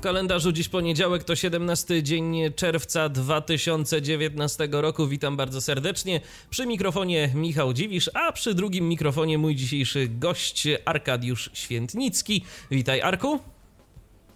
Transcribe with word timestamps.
W 0.00 0.02
kalendarzu 0.02 0.52
dziś 0.52 0.68
poniedziałek 0.68 1.24
to 1.24 1.36
17 1.36 2.02
dzień 2.02 2.36
czerwca 2.56 3.08
2019 3.08 4.68
roku. 4.72 5.06
Witam 5.06 5.36
bardzo 5.36 5.60
serdecznie. 5.60 6.20
Przy 6.50 6.66
mikrofonie 6.66 7.30
Michał 7.34 7.72
Dziwisz, 7.72 8.10
a 8.14 8.32
przy 8.32 8.54
drugim 8.54 8.88
mikrofonie 8.88 9.38
mój 9.38 9.56
dzisiejszy 9.56 10.08
gość 10.08 10.68
Arkadiusz 10.84 11.50
Świętnicki. 11.52 12.44
Witaj 12.70 13.00
Arku. 13.00 13.40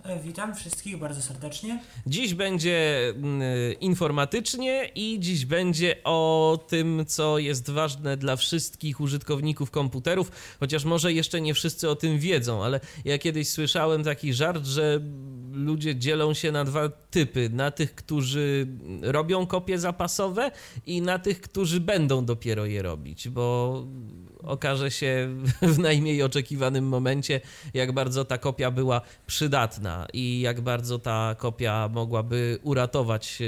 E, 0.04 0.20
Witam 0.20 0.54
wszystkich 0.54 0.98
bardzo 0.98 1.22
serdecznie. 1.22 1.82
Dziś 2.06 2.34
będzie 2.34 3.08
mm, 3.08 3.42
informatycznie 3.80 4.90
i 4.94 5.20
dziś 5.20 5.46
będzie 5.46 5.96
o 6.04 6.58
tym, 6.68 7.04
co 7.06 7.38
jest 7.38 7.70
ważne 7.70 8.16
dla 8.16 8.36
wszystkich 8.36 9.00
użytkowników 9.00 9.70
komputerów, 9.70 10.30
chociaż 10.60 10.84
może 10.84 11.12
jeszcze 11.12 11.40
nie 11.40 11.54
wszyscy 11.54 11.90
o 11.90 11.96
tym 11.96 12.18
wiedzą, 12.18 12.64
ale 12.64 12.80
ja 13.04 13.18
kiedyś 13.18 13.48
słyszałem 13.48 14.04
taki 14.04 14.34
żart, 14.34 14.66
że 14.66 15.00
ludzie 15.52 15.96
dzielą 15.96 16.34
się 16.34 16.52
na 16.52 16.64
dwa 16.64 16.88
typy: 16.88 17.50
na 17.52 17.70
tych, 17.70 17.94
którzy 17.94 18.66
robią 19.02 19.46
kopie 19.46 19.78
zapasowe 19.78 20.50
i 20.86 21.02
na 21.02 21.18
tych, 21.18 21.41
którzy 21.41 21.80
będą 21.80 22.24
dopiero 22.24 22.66
je 22.66 22.82
robić, 22.82 23.28
bo 23.28 23.86
okaże 24.46 24.90
się 24.90 25.28
w 25.62 25.78
najmniej 25.78 26.22
oczekiwanym 26.22 26.88
momencie, 26.88 27.41
jak 27.74 27.92
bardzo 27.92 28.24
ta 28.24 28.38
kopia 28.38 28.70
była 28.70 29.00
przydatna 29.27 30.06
i 30.12 30.41
jak 30.41 30.60
bardzo 30.60 30.98
ta 30.98 31.34
kopia 31.38 31.88
mogłaby 31.92 32.58
uratować 32.62 33.38
e, 33.42 33.44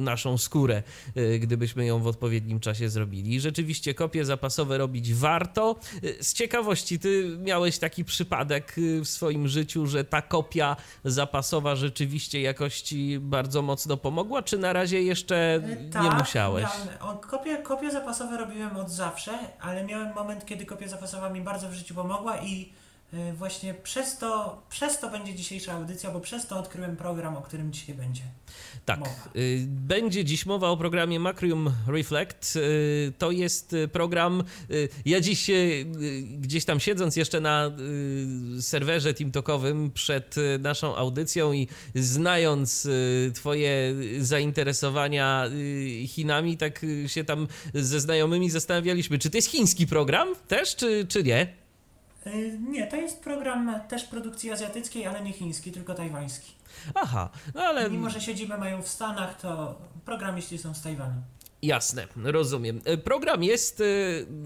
naszą 0.00 0.38
skórę, 0.38 0.82
e, 1.14 1.38
gdybyśmy 1.38 1.86
ją 1.86 1.98
w 1.98 2.06
odpowiednim 2.06 2.60
czasie 2.60 2.88
zrobili. 2.88 3.40
Rzeczywiście 3.40 3.94
kopie 3.94 4.24
zapasowe 4.24 4.78
robić 4.78 5.14
warto. 5.14 5.76
E, 6.18 6.22
Z 6.24 6.34
ciekawości, 6.34 6.98
ty 6.98 7.36
miałeś 7.38 7.78
taki 7.78 8.04
przypadek 8.04 8.76
w 9.04 9.08
swoim 9.08 9.48
życiu, 9.48 9.86
że 9.86 10.04
ta 10.04 10.22
kopia 10.22 10.76
zapasowa 11.04 11.76
rzeczywiście 11.76 12.40
jakoś 12.40 12.80
ci 12.80 13.18
bardzo 13.20 13.62
mocno 13.62 13.96
pomogła, 13.96 14.42
czy 14.42 14.58
na 14.58 14.72
razie 14.72 15.02
jeszcze 15.02 15.62
nie 16.02 16.10
musiałeś? 16.10 16.64
miałem- 16.64 17.16
o, 17.16 17.18
kopie, 17.18 17.56
kopie 17.58 17.90
zapasowe 17.90 18.38
robiłem 18.38 18.76
od 18.76 18.90
zawsze, 18.90 19.32
ale 19.60 19.83
miałem 19.84 20.14
moment, 20.14 20.46
kiedy 20.46 20.66
kopia 20.66 20.88
zapasowa 20.88 21.30
mi 21.30 21.40
bardzo 21.40 21.68
w 21.68 21.72
życiu 21.72 21.94
pomogła 21.94 22.38
i 22.38 22.72
właśnie 23.34 23.74
przez 23.74 24.18
to, 24.18 24.62
przez 24.70 24.98
to 25.00 25.10
będzie 25.10 25.34
dzisiejsza 25.34 25.72
audycja, 25.72 26.10
bo 26.10 26.20
przez 26.20 26.46
to 26.46 26.58
odkryłem 26.58 26.96
program, 26.96 27.36
o 27.36 27.42
którym 27.42 27.72
dzisiaj 27.72 27.94
będzie. 27.94 28.22
Tak. 28.84 28.98
mowa. 28.98 29.12
y, 29.36 29.64
Będzie 29.68 30.24
dziś 30.24 30.46
mowa 30.46 30.68
o 30.70 30.76
programie 30.76 31.20
Macrium 31.20 31.72
Reflect. 31.86 32.56
Y, 32.56 33.12
To 33.18 33.30
jest 33.30 33.72
y, 33.72 33.88
program. 33.88 34.44
y, 34.70 34.88
Ja 35.04 35.20
dziś 35.20 35.50
y, 35.50 35.84
gdzieś 36.40 36.64
tam 36.64 36.80
siedząc 36.80 37.16
jeszcze 37.16 37.40
na 37.40 37.70
y, 38.58 38.62
serwerze 38.62 39.14
TeamTalkowym 39.14 39.90
przed 39.90 40.38
y, 40.38 40.58
naszą 40.58 40.96
audycją 40.96 41.52
i 41.52 41.68
znając 41.94 42.86
y, 42.86 43.32
Twoje 43.34 43.94
zainteresowania 44.20 45.44
y, 45.46 46.06
Chinami, 46.06 46.56
tak 46.56 46.84
y, 46.84 47.08
się 47.08 47.24
tam 47.24 47.48
ze 47.74 48.00
znajomymi 48.00 48.50
zastanawialiśmy, 48.50 49.18
czy 49.18 49.30
to 49.30 49.38
jest 49.38 49.48
chiński 49.50 49.86
program 49.86 50.28
też, 50.48 50.76
czy, 50.76 51.06
czy 51.08 51.22
nie? 51.22 51.63
E, 52.26 52.30
Nie, 52.58 52.86
to 52.86 52.96
jest 52.96 53.20
program 53.20 53.80
też 53.88 54.04
produkcji 54.04 54.50
azjatyckiej, 54.52 55.06
ale 55.06 55.22
nie 55.22 55.32
chiński, 55.32 55.72
tylko 55.72 55.94
tajwański. 55.94 56.52
Aha, 56.94 57.28
no 57.54 57.62
ale. 57.62 57.90
Mimo, 57.90 58.10
że 58.10 58.20
siedzibę 58.20 58.58
mają 58.58 58.82
w 58.82 58.88
Stanach, 58.88 59.40
to 59.40 59.78
programiści 60.04 60.58
są 60.58 60.74
z 60.74 60.82
Tajwanu. 60.82 61.22
Jasne, 61.62 62.06
rozumiem. 62.16 62.80
E, 62.84 62.96
Program 62.96 63.42
jest 63.44 63.80
e, 63.80 63.84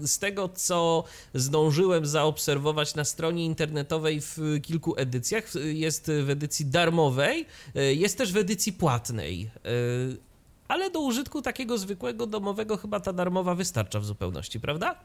z 0.07 0.19
tego, 0.19 0.49
co 0.49 1.03
zdążyłem 1.33 2.05
zaobserwować 2.05 2.95
na 2.95 3.03
stronie 3.05 3.45
internetowej 3.45 4.21
w 4.21 4.37
kilku 4.61 4.95
edycjach. 4.97 5.43
Jest 5.63 6.11
w 6.23 6.29
edycji 6.29 6.65
darmowej, 6.65 7.45
jest 7.75 8.17
też 8.17 8.33
w 8.33 8.37
edycji 8.37 8.73
płatnej. 8.73 9.51
Ale 10.67 10.89
do 10.89 10.99
użytku 10.99 11.41
takiego 11.41 11.77
zwykłego 11.77 12.27
domowego 12.27 12.77
chyba 12.77 12.99
ta 12.99 13.13
darmowa 13.13 13.55
wystarcza 13.55 13.99
w 13.99 14.05
zupełności, 14.05 14.59
prawda? 14.59 14.95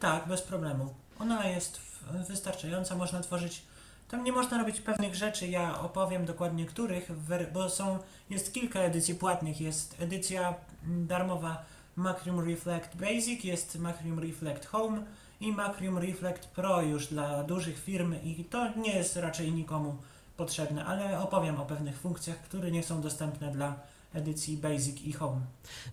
Tak, 0.00 0.28
bez 0.28 0.42
problemu. 0.42 0.94
Ona 1.18 1.48
jest 1.48 1.80
w- 2.02 2.26
wystarczająca, 2.28 2.94
można 2.94 3.20
tworzyć. 3.20 3.62
Tam 4.08 4.24
nie 4.24 4.32
można 4.32 4.58
robić 4.58 4.80
pewnych 4.80 5.14
rzeczy, 5.14 5.46
ja 5.46 5.80
opowiem 5.80 6.24
dokładnie 6.24 6.66
których, 6.66 7.10
bo 7.52 7.70
są, 7.70 7.98
jest 8.30 8.54
kilka 8.54 8.80
edycji 8.80 9.14
płatnych. 9.14 9.60
Jest 9.60 9.96
edycja 10.00 10.54
mm, 10.84 11.06
darmowa 11.06 11.64
Macrium 11.96 12.48
Reflect 12.48 12.96
Basic, 12.96 13.44
jest 13.44 13.78
Macrium 13.78 14.18
Reflect 14.18 14.66
Home 14.66 15.02
i 15.40 15.52
Macrium 15.52 15.98
Reflect 15.98 16.46
Pro 16.48 16.82
już 16.82 17.06
dla 17.06 17.44
dużych 17.44 17.78
firm 17.84 18.14
i 18.24 18.44
to 18.44 18.76
nie 18.76 18.96
jest 18.96 19.16
raczej 19.16 19.52
nikomu 19.52 19.96
potrzebne, 20.36 20.84
ale 20.84 21.20
opowiem 21.20 21.60
o 21.60 21.66
pewnych 21.66 21.98
funkcjach, 21.98 22.38
które 22.38 22.70
nie 22.70 22.82
są 22.82 23.00
dostępne 23.00 23.52
dla 23.52 23.74
edycji 24.14 24.56
Basic 24.56 25.02
i 25.04 25.12
Home. 25.12 25.40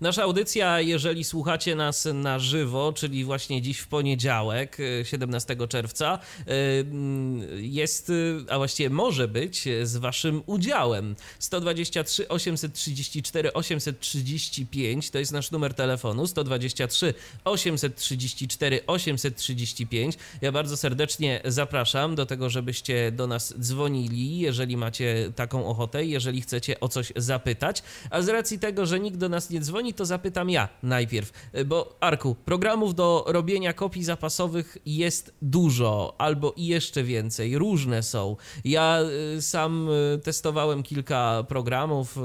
Nasza 0.02 0.24
audycja, 0.24 0.81
jeżeli 0.81 1.24
słuchacie 1.24 1.75
nas 1.75 2.07
na 2.13 2.40
żywo, 2.40 2.94
czyli 2.94 3.24
właśnie 3.24 3.62
dziś 3.62 3.80
w 3.80 3.88
poniedziałek, 3.88 4.78
e, 5.02 5.06
17 5.06 5.68
czerwca, 5.68 6.19
e, 6.47 6.79
mm, 6.79 7.41
jest, 7.58 8.09
e, 8.09 8.13
a 8.53 8.58
właściwie 8.58 8.90
może 8.90 9.28
być 9.28 9.68
z 9.84 9.97
Waszym 9.97 10.44
udziałem. 10.46 11.16
123 11.40 12.28
834 12.28 13.53
835 13.53 15.09
to 15.12 15.19
jest 15.19 15.31
nasz 15.31 15.52
numer 15.52 15.74
telefonu. 15.74 16.28
123 16.28 17.13
834 17.44 18.79
835. 18.88 20.18
Ja 20.41 20.52
bardzo 20.52 20.78
serdecznie 20.78 21.41
zapraszam 21.46 22.16
do 22.16 22.25
tego, 22.25 22.50
żebyście 22.50 23.12
do 23.12 23.28
nas 23.28 23.53
dzwonili, 23.59 24.40
jeżeli 24.40 24.78
macie 24.78 25.31
taką 25.35 25.66
ochotę, 25.66 26.06
jeżeli 26.06 26.41
chcecie 26.41 26.79
o 26.79 26.88
coś 26.88 27.13
zapytać. 27.16 27.84
A 28.09 28.22
z 28.22 28.30
racji 28.30 28.59
tego, 28.59 28.86
że 28.86 29.00
nikt 29.00 29.18
do 29.18 29.30
nas 29.30 29.50
nie 29.50 29.62
dzwoni, 29.62 29.94
to 29.94 30.06
zapytam 30.06 30.50
ja 30.50 30.70
najpierw. 30.84 31.31
Bo 31.66 31.97
Arku, 32.00 32.36
programów 32.46 32.96
do 32.96 33.25
robienia 33.28 33.74
kopii 33.74 34.03
zapasowych 34.03 34.78
jest 34.86 35.34
dużo, 35.42 36.16
albo 36.18 36.53
i 36.58 36.66
jeszcze 36.66 37.03
więcej. 37.03 37.58
Różne 37.58 38.03
są. 38.03 38.36
Ja 38.66 39.00
y, 39.38 39.42
sam 39.42 39.90
y, 39.90 40.20
testowałem 40.24 40.84
kilka 40.84 41.44
programów. 41.47 42.18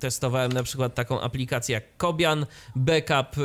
Testowałem 0.00 0.52
na 0.52 0.62
przykład 0.62 0.94
taką 0.94 1.20
aplikację 1.20 1.74
jak 1.74 1.96
Kobian, 1.96 2.46
Backup. 2.76 3.36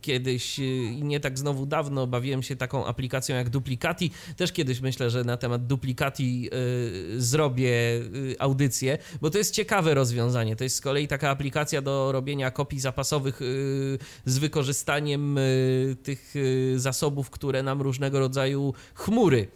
Kiedyś, 0.00 0.58
i 0.58 1.00
nie 1.02 1.20
tak 1.20 1.38
znowu 1.38 1.66
dawno, 1.66 2.06
bawiłem 2.06 2.42
się 2.42 2.56
taką 2.56 2.86
aplikacją 2.86 3.36
jak 3.36 3.50
Duplicati. 3.50 4.10
Też 4.36 4.52
kiedyś 4.52 4.80
myślę, 4.80 5.10
że 5.10 5.24
na 5.24 5.36
temat 5.36 5.66
Duplicati 5.66 6.50
zrobię 7.16 7.70
audycję, 8.38 8.98
bo 9.20 9.30
to 9.30 9.38
jest 9.38 9.54
ciekawe 9.54 9.94
rozwiązanie. 9.94 10.37
To 10.38 10.64
jest 10.64 10.76
z 10.76 10.80
kolei 10.80 11.08
taka 11.08 11.30
aplikacja 11.30 11.82
do 11.82 12.12
robienia 12.12 12.50
kopii 12.50 12.80
zapasowych 12.80 13.42
y, 13.42 13.98
z 14.24 14.38
wykorzystaniem 14.38 15.38
y, 15.38 15.96
tych 16.02 16.36
y, 16.36 16.74
zasobów, 16.76 17.30
które 17.30 17.62
nam 17.62 17.82
różnego 17.82 18.18
rodzaju 18.18 18.74
chmury 18.94 19.48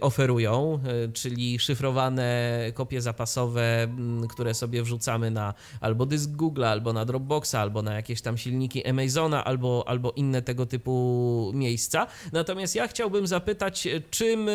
oferują, 0.00 0.80
czyli 1.12 1.58
szyfrowane 1.58 2.58
kopie 2.74 3.00
zapasowe, 3.00 3.82
mm, 3.82 4.28
które 4.28 4.54
sobie 4.54 4.82
wrzucamy 4.82 5.30
na 5.30 5.54
albo 5.80 6.06
dysk 6.06 6.30
Google, 6.30 6.64
albo 6.64 6.92
na 6.92 7.04
Dropboxa, 7.04 7.54
albo 7.54 7.82
na 7.82 7.94
jakieś 7.94 8.22
tam 8.22 8.38
silniki 8.38 8.86
Amazona, 8.86 9.44
albo, 9.44 9.84
albo 9.86 10.12
inne 10.12 10.42
tego 10.42 10.66
typu 10.66 11.52
miejsca. 11.54 12.06
Natomiast 12.32 12.74
ja 12.74 12.88
chciałbym 12.88 13.26
zapytać, 13.26 13.88
czym 14.10 14.50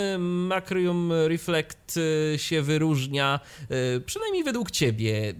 Macrium 0.48 1.12
Reflect 1.27 2.00
się 2.38 2.62
wyróżnia, 2.62 3.39
przynajmniej 4.06 4.44
według 4.44 4.71
Ciebie, 4.71 5.33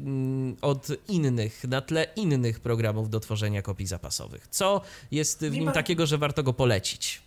od 0.62 0.88
innych, 1.08 1.64
na 1.64 1.82
tle 1.82 2.08
innych 2.16 2.60
programów 2.60 3.10
do 3.10 3.20
tworzenia 3.20 3.62
kopii 3.62 3.88
zapasowych? 3.88 4.48
Co 4.48 4.82
jest 5.12 5.46
w 5.46 5.52
nim 5.52 5.72
takiego, 5.72 6.06
że 6.06 6.18
warto 6.18 6.44
go 6.44 6.54
polecić? 6.54 7.22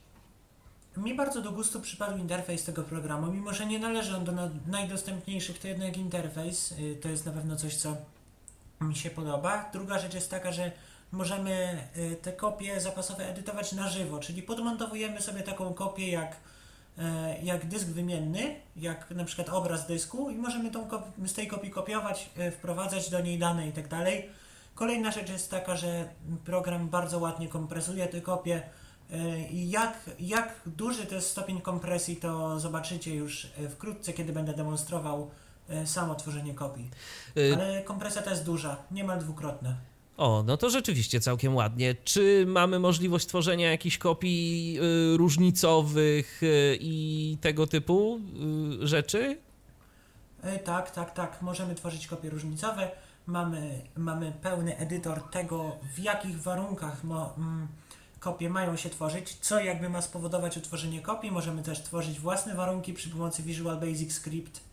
Mi 0.96 1.14
bardzo 1.14 1.42
do 1.42 1.52
gustu 1.52 1.80
przypadł 1.80 2.18
interfejs 2.18 2.64
tego 2.64 2.82
programu, 2.82 3.32
mimo 3.32 3.52
że 3.54 3.66
nie 3.66 3.78
należy 3.78 4.16
on 4.16 4.24
do 4.24 4.32
na- 4.32 4.50
najdostępniejszych, 4.66 5.58
to 5.58 5.68
jednak 5.68 5.96
interfejs 5.96 6.72
y, 6.72 6.96
to 7.02 7.08
jest 7.08 7.26
na 7.26 7.32
pewno 7.32 7.56
coś, 7.56 7.74
co 7.76 7.96
mi 8.80 8.96
się 8.96 9.10
podoba. 9.10 9.70
Druga 9.72 9.98
rzecz 9.98 10.14
jest 10.14 10.30
taka, 10.30 10.52
że 10.52 10.72
możemy 11.12 11.78
y, 11.96 12.16
te 12.22 12.32
kopie 12.32 12.80
zapasowe 12.80 13.28
edytować 13.30 13.72
na 13.72 13.88
żywo, 13.88 14.18
czyli 14.18 14.42
podmontowujemy 14.42 15.20
sobie 15.22 15.42
taką 15.42 15.74
kopię 15.74 16.10
jak, 16.10 16.36
jak 17.42 17.66
dysk 17.66 17.86
wymienny, 17.86 18.56
jak 18.76 19.10
na 19.10 19.24
przykład 19.24 19.48
obraz 19.48 19.86
dysku 19.86 20.30
i 20.30 20.34
możemy 20.34 20.70
tą 20.70 20.88
z 21.26 21.32
tej 21.32 21.48
kopii 21.48 21.70
kopiować, 21.70 22.30
e, 22.36 22.50
wprowadzać 22.50 23.10
do 23.10 23.20
niej 23.20 23.38
dane 23.38 23.68
i 23.68 23.72
tak 23.72 23.88
dalej. 23.88 24.28
Kolejna 24.74 25.10
rzecz 25.10 25.30
jest 25.30 25.50
taka, 25.50 25.76
że 25.76 26.08
program 26.44 26.88
bardzo 26.88 27.18
ładnie 27.18 27.48
kompresuje 27.48 28.06
te 28.06 28.20
kopie 28.20 28.62
e, 29.10 29.48
i 29.48 29.70
jak, 29.70 30.10
jak 30.20 30.60
duży 30.66 31.06
to 31.06 31.14
jest 31.14 31.30
stopień 31.30 31.60
kompresji, 31.60 32.16
to 32.16 32.60
zobaczycie 32.60 33.14
już 33.14 33.44
e, 33.44 33.68
wkrótce, 33.68 34.12
kiedy 34.12 34.32
będę 34.32 34.54
demonstrował 34.54 35.30
e, 35.68 35.86
samo 35.86 36.14
tworzenie 36.14 36.54
kopii. 36.54 36.90
Y, 37.36 37.54
Ale 37.54 37.82
kompresja 37.82 38.22
to 38.22 38.30
jest 38.30 38.44
duża, 38.44 38.76
niemal 38.90 39.18
dwukrotna. 39.18 39.74
O, 40.16 40.42
no 40.46 40.56
to 40.56 40.70
rzeczywiście 40.70 41.20
całkiem 41.20 41.54
ładnie. 41.54 41.94
Czy 42.04 42.44
mamy 42.48 42.78
możliwość 42.78 43.26
tworzenia 43.26 43.70
jakichś 43.70 43.98
kopii 43.98 44.78
y, 45.14 45.16
różnicowych 45.16 46.42
y, 46.42 46.78
i 46.80 47.36
tego 47.40 47.66
typu 47.66 48.20
y, 48.82 48.86
rzeczy? 48.86 49.38
E, 50.42 50.58
Tak, 50.58 50.90
tak, 50.90 51.14
tak. 51.14 51.42
Możemy 51.42 51.74
tworzyć 51.74 52.06
kopie 52.06 52.30
różnicowe. 52.30 52.90
Mamy, 53.26 53.80
mamy 53.96 54.32
pełny 54.42 54.76
edytor 54.76 55.22
tego, 55.22 55.76
w 55.94 55.98
jakich 55.98 56.42
warunkach 56.42 57.02
mm, 57.04 57.68
kopie 58.20 58.50
mają 58.50 58.76
się 58.76 58.90
tworzyć, 58.90 59.34
co 59.40 59.60
jakby 59.60 59.88
ma 59.88 60.02
spowodować 60.02 60.56
utworzenie 60.56 61.00
kopii. 61.00 61.30
Możemy 61.30 61.62
też 61.62 61.82
tworzyć 61.82 62.20
własne 62.20 62.54
warunki 62.54 62.92
przy 62.94 63.10
pomocy 63.10 63.42
Visual 63.42 63.80
Basic 63.80 64.12
Script 64.12 64.65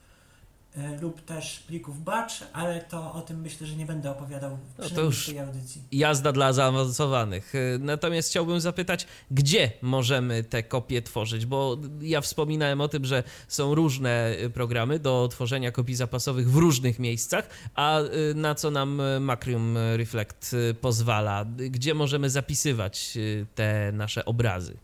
lub 1.01 1.21
też 1.25 1.59
plików 1.59 2.03
batch, 2.03 2.35
ale 2.53 2.81
to 2.81 3.13
o 3.13 3.21
tym 3.21 3.41
myślę, 3.41 3.67
że 3.67 3.75
nie 3.75 3.85
będę 3.85 4.11
opowiadał 4.11 4.57
No 4.79 4.89
to 4.89 5.01
już- 5.01 5.23
w 5.23 5.25
tej 5.25 5.39
audycji. 5.39 5.81
Jazda 5.91 6.31
dla 6.31 6.53
zaawansowanych. 6.53 7.55
Y, 7.55 7.77
Natomiast 7.81 8.29
chciałbym 8.29 8.59
zapytać, 8.61 9.07
gdzie 9.31 9.71
możemy 9.81 10.43
te 10.43 10.63
kopie 10.63 11.01
tworzyć? 11.01 11.45
Bo 11.45 11.77
ja 12.01 12.21
wspominałem 12.21 12.81
o 12.81 12.87
tym, 12.87 13.05
że 13.05 13.23
są 13.47 13.75
różne 13.75 14.35
y, 14.43 14.49
programy 14.49 14.99
do 14.99 15.27
tworzenia 15.31 15.71
kopii 15.71 15.95
zapasowych 15.95 16.51
w 16.51 16.55
różnych 16.55 16.99
miejscach, 16.99 17.49
a 17.75 17.99
na 18.35 18.55
co 18.55 18.71
nam 18.71 19.01
Macrium 19.19 19.77
Reflect 19.95 20.55
pozwala? 20.81 21.45
Gdzie 21.57 21.93
możemy 21.93 22.29
zapisywać 22.29 23.17
te 23.55 23.91
nasze 23.91 24.25
obrazy? 24.25 24.77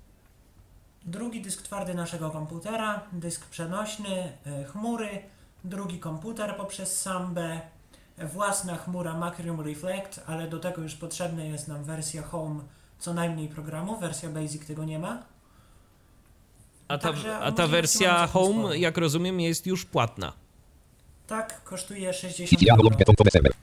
Drugi 1.05 1.41
dysk 1.41 1.61
twardy 1.61 1.93
naszego 1.93 2.29
komputera, 2.29 3.01
dysk 3.11 3.45
przenośny, 3.45 4.31
e, 4.45 4.63
chmury, 4.63 5.09
drugi 5.63 5.99
komputer 5.99 6.55
poprzez 6.57 7.01
Sambę, 7.01 7.61
własna 8.17 8.75
chmura 8.77 9.13
Macrium 9.13 9.61
Reflect, 9.61 10.21
ale 10.27 10.47
do 10.47 10.59
tego 10.59 10.81
już 10.81 10.95
potrzebna 10.95 11.43
jest 11.43 11.67
nam 11.67 11.83
wersja 11.83 12.23
Home, 12.23 12.59
co 12.99 13.13
najmniej 13.13 13.47
programu, 13.47 13.99
wersja 13.99 14.29
Basic 14.29 14.65
tego 14.65 14.85
nie 14.85 14.99
ma. 14.99 15.23
A 16.87 16.97
ta, 16.97 17.07
Także 17.07 17.37
a 17.37 17.51
ta 17.51 17.67
wersja 17.67 18.27
sporo. 18.27 18.45
Home, 18.45 18.77
jak 18.77 18.97
rozumiem, 18.97 19.39
jest 19.39 19.67
już 19.67 19.85
płatna. 19.85 20.33
Tak, 21.27 21.63
kosztuje 21.63 22.13
60 22.13 22.61
Dialog 22.61 22.93
euro. 22.93 23.53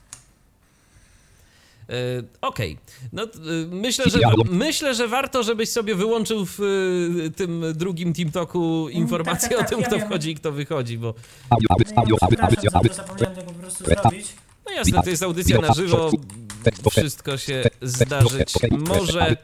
E, 1.91 1.93
Okej, 2.41 2.79
no 3.13 3.27
t- 3.27 3.39
y, 3.39 3.67
myślę, 3.71 4.05
że, 4.11 4.19
myślę, 4.51 4.95
że 4.95 5.09
warto, 5.09 5.43
żebyś 5.43 5.69
sobie 5.69 5.95
wyłączył 5.95 6.47
w 6.47 6.61
y, 6.61 7.31
tym 7.37 7.65
drugim 7.75 8.13
Team 8.13 8.31
Talku 8.31 8.89
informacje 8.89 9.49
tak, 9.49 9.59
o 9.59 9.61
tak, 9.61 9.69
tym, 9.71 9.81
ja 9.81 9.87
kto 9.87 9.97
wiem. 9.99 10.07
wchodzi 10.09 10.31
i 10.31 10.35
kto 10.35 10.53
wychodzi, 10.53 10.99
bo 10.99 11.15
No 11.51 12.49
ja 12.63 12.71
to, 12.89 12.95
zapomniałem 12.95 13.37
tego 13.37 13.53
po 13.53 13.59
prostu 13.59 13.85
zrobić. 13.85 14.27
no 14.67 14.73
jasne, 14.73 15.03
to 15.03 15.11
jest 15.11 15.23
audycja 15.23 15.59
na 15.61 15.75
żywo, 15.75 16.11
wszystko 16.91 17.37
się 17.39 17.65
zdarzyć 17.83 18.55
może. 18.71 19.37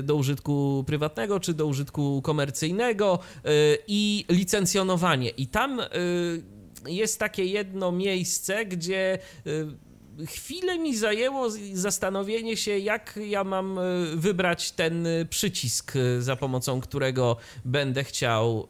do 0.04 0.16
użytku 0.16 0.67
prywatnego, 0.86 1.40
czy 1.40 1.54
do 1.54 1.66
użytku 1.66 2.22
komercyjnego 2.22 3.20
yy, 3.44 3.52
i 3.88 4.26
licencjonowanie. 4.30 5.30
I 5.30 5.48
tam 5.48 5.82
yy, 6.84 6.92
jest 6.94 7.20
takie 7.20 7.46
jedno 7.46 7.92
miejsce, 7.92 8.66
gdzie 8.66 9.20
yy, 9.46 10.28
chwilę 10.28 10.80
mi 10.80 10.96
zajęło 10.96 11.50
zastanowienie 11.74 12.58
się, 12.58 12.80
jak 12.80 13.20
ja 13.28 13.44
mam 13.44 13.80
wybrać 14.16 14.72
ten 14.72 15.08
przycisk, 15.30 15.94
za 16.20 16.36
pomocą 16.36 16.82
którego 16.82 17.38
będę 17.66 18.04
chciał 18.04 18.68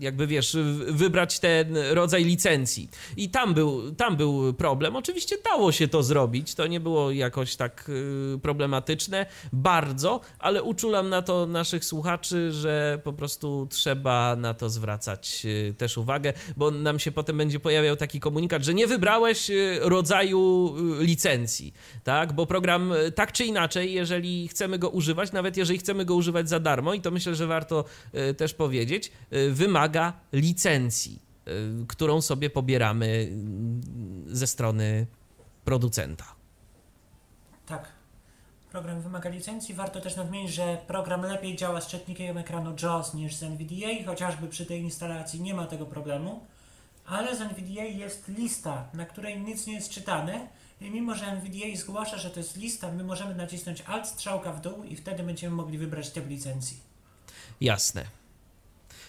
jakby 0.00 0.26
wiesz, 0.26 0.56
wybrać 0.88 1.38
ten 1.38 1.76
rodzaj 1.90 2.24
licencji. 2.24 2.90
I 3.16 3.30
tam 3.30 3.54
był, 3.54 3.94
tam 3.94 4.16
był 4.16 4.54
problem. 4.54 4.96
Oczywiście 4.96 5.36
dało 5.44 5.72
się 5.72 5.88
to 5.88 6.02
zrobić, 6.02 6.54
to 6.54 6.66
nie 6.66 6.80
było 6.80 7.10
jakoś 7.10 7.56
tak 7.56 7.88
y, 8.34 8.38
problematyczne, 8.42 9.26
bardzo, 9.52 10.20
ale 10.38 10.62
uczulam 10.62 11.08
na 11.08 11.22
to 11.22 11.46
naszych 11.46 11.84
słuchaczy, 11.84 12.52
że 12.52 13.00
po 13.04 13.12
prostu 13.12 13.66
trzeba 13.70 14.36
na 14.36 14.54
to 14.54 14.70
zwracać 14.70 15.42
y, 15.44 15.74
też 15.78 15.98
uwagę, 15.98 16.32
bo 16.56 16.70
nam 16.70 16.98
się 16.98 17.12
potem 17.12 17.36
będzie 17.36 17.60
pojawiał 17.60 17.96
taki 17.96 18.20
komunikat, 18.20 18.64
że 18.64 18.74
nie 18.74 18.86
wybrałeś 18.86 19.50
y, 19.50 19.78
rodzaju 19.80 20.74
licencji, 21.00 21.74
tak? 22.04 22.32
Bo 22.32 22.46
program 22.46 22.92
tak 23.14 23.32
czy 23.32 23.44
inaczej, 23.44 23.92
jeżeli 23.92 24.48
chcemy 24.48 24.78
go 24.78 24.88
używać, 24.88 25.32
nawet 25.32 25.56
jeżeli 25.56 25.78
chcemy 25.78 26.04
go 26.04 26.14
używać 26.14 26.48
za 26.48 26.60
darmo, 26.60 26.94
i 26.94 27.00
to 27.00 27.10
myślę, 27.10 27.34
że 27.34 27.46
warto 27.46 27.84
też 28.36 28.54
powiedzieć, 28.54 29.12
y, 29.32 29.52
wymaga 29.90 30.12
licencji, 30.32 31.18
y, 31.82 31.86
którą 31.86 32.20
sobie 32.20 32.50
pobieramy 32.50 33.06
y, 33.06 34.36
ze 34.36 34.46
strony 34.46 35.06
producenta. 35.64 36.24
Tak. 37.66 37.88
Program 38.70 39.00
wymaga 39.02 39.30
licencji. 39.30 39.74
Warto 39.74 40.00
też 40.00 40.16
nadmienić, 40.16 40.52
że 40.52 40.78
program 40.86 41.22
lepiej 41.22 41.56
działa 41.56 41.80
z 41.80 41.86
czytnikiem 41.86 42.38
ekranu 42.38 42.74
JAWS 42.82 43.14
niż 43.14 43.34
z 43.34 43.42
NVDA, 43.42 44.04
chociażby 44.06 44.48
przy 44.48 44.66
tej 44.66 44.80
instalacji 44.80 45.40
nie 45.40 45.54
ma 45.54 45.66
tego 45.66 45.86
problemu. 45.86 46.46
Ale 47.06 47.36
z 47.36 47.40
NVDA 47.40 47.84
jest 47.84 48.28
lista, 48.28 48.88
na 48.94 49.06
której 49.06 49.40
nic 49.40 49.66
nie 49.66 49.74
jest 49.74 49.90
czytane. 49.90 50.48
I 50.80 50.90
mimo, 50.90 51.14
że 51.14 51.26
NVDA 51.26 51.76
zgłasza, 51.76 52.18
że 52.18 52.30
to 52.30 52.40
jest 52.40 52.56
lista, 52.56 52.92
my 52.92 53.04
możemy 53.04 53.34
nacisnąć 53.34 53.80
Alt 53.80 54.06
strzałka 54.06 54.52
w 54.52 54.60
dół 54.60 54.84
i 54.84 54.96
wtedy 54.96 55.22
będziemy 55.22 55.56
mogli 55.56 55.78
wybrać 55.78 56.10
typ 56.10 56.28
licencji. 56.28 56.80
Jasne. 57.60 58.19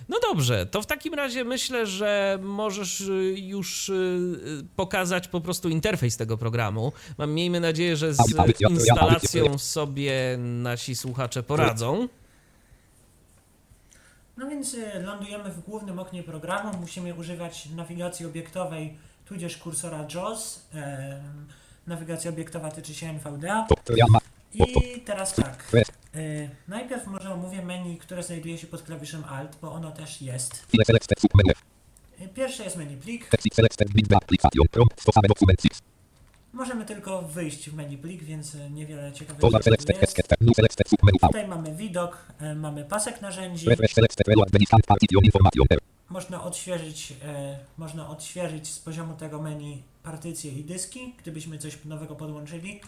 No 0.09 0.19
dobrze, 0.19 0.65
to 0.65 0.81
w 0.81 0.85
takim 0.85 1.13
razie 1.13 1.43
myślę, 1.43 1.85
że 1.85 2.39
możesz 2.41 3.01
y, 3.01 3.35
już 3.37 3.89
y, 3.89 4.65
pokazać 4.75 5.27
po 5.27 5.41
prostu 5.41 5.69
interfejs 5.69 6.17
tego 6.17 6.37
programu. 6.37 6.91
Mam, 7.17 7.33
miejmy 7.33 7.59
nadzieję, 7.59 7.95
że 7.95 8.13
z 8.13 8.19
instalacją 8.69 9.57
sobie 9.57 10.37
nasi 10.37 10.95
słuchacze 10.95 11.43
poradzą. 11.43 12.07
No 14.37 14.49
więc 14.49 14.73
y, 14.73 14.99
lądujemy 14.99 15.51
w 15.51 15.59
głównym 15.59 15.99
oknie 15.99 16.23
programu, 16.23 16.77
musimy 16.79 17.15
używać 17.15 17.65
nawigacji 17.75 18.25
obiektowej, 18.25 18.97
tudzież 19.25 19.57
kursora 19.57 20.05
JAWS. 20.15 20.69
nawigacja 21.87 22.31
obiektowa 22.31 22.71
tyczy 22.71 22.93
się 22.93 23.07
NVDA. 23.09 23.67
I 24.53 25.01
teraz 25.01 25.33
tak. 25.35 25.67
Y, 26.15 26.49
najpierw 26.67 27.07
może 27.07 27.33
omówię 27.33 27.61
menu, 27.61 27.97
które 27.97 28.23
znajduje 28.23 28.57
się 28.57 28.67
pod 28.67 28.81
klawiszem 28.81 29.23
Alt, 29.23 29.57
bo 29.61 29.71
ono 29.71 29.91
też 29.91 30.21
jest. 30.21 30.65
Y, 32.21 32.27
pierwsze 32.27 32.63
jest 32.63 32.77
menu 32.77 32.97
plik. 32.97 33.29
Możemy 36.53 36.85
tylko 36.85 37.21
wyjść 37.21 37.69
w 37.69 37.73
menu 37.73 37.97
plik, 37.97 38.23
więc 38.23 38.57
niewiele 38.71 39.11
ciekawego 39.13 39.41
jest. 40.01 40.05
Tutaj 41.27 41.47
mamy 41.47 41.75
widok, 41.75 42.27
y, 42.41 42.55
mamy 42.55 42.85
pasek 42.85 43.21
narzędzi, 43.21 43.65
można 46.11 46.43
odświeżyć, 46.43 47.13
e, 47.23 47.59
można 47.77 48.09
odświeżyć 48.09 48.67
z 48.67 48.79
poziomu 48.79 49.15
tego 49.15 49.41
menu 49.41 49.83
partycje 50.03 50.51
i 50.51 50.63
dyski, 50.63 51.15
gdybyśmy 51.17 51.57
coś 51.57 51.85
nowego 51.85 52.15
podłączyli. 52.15 52.81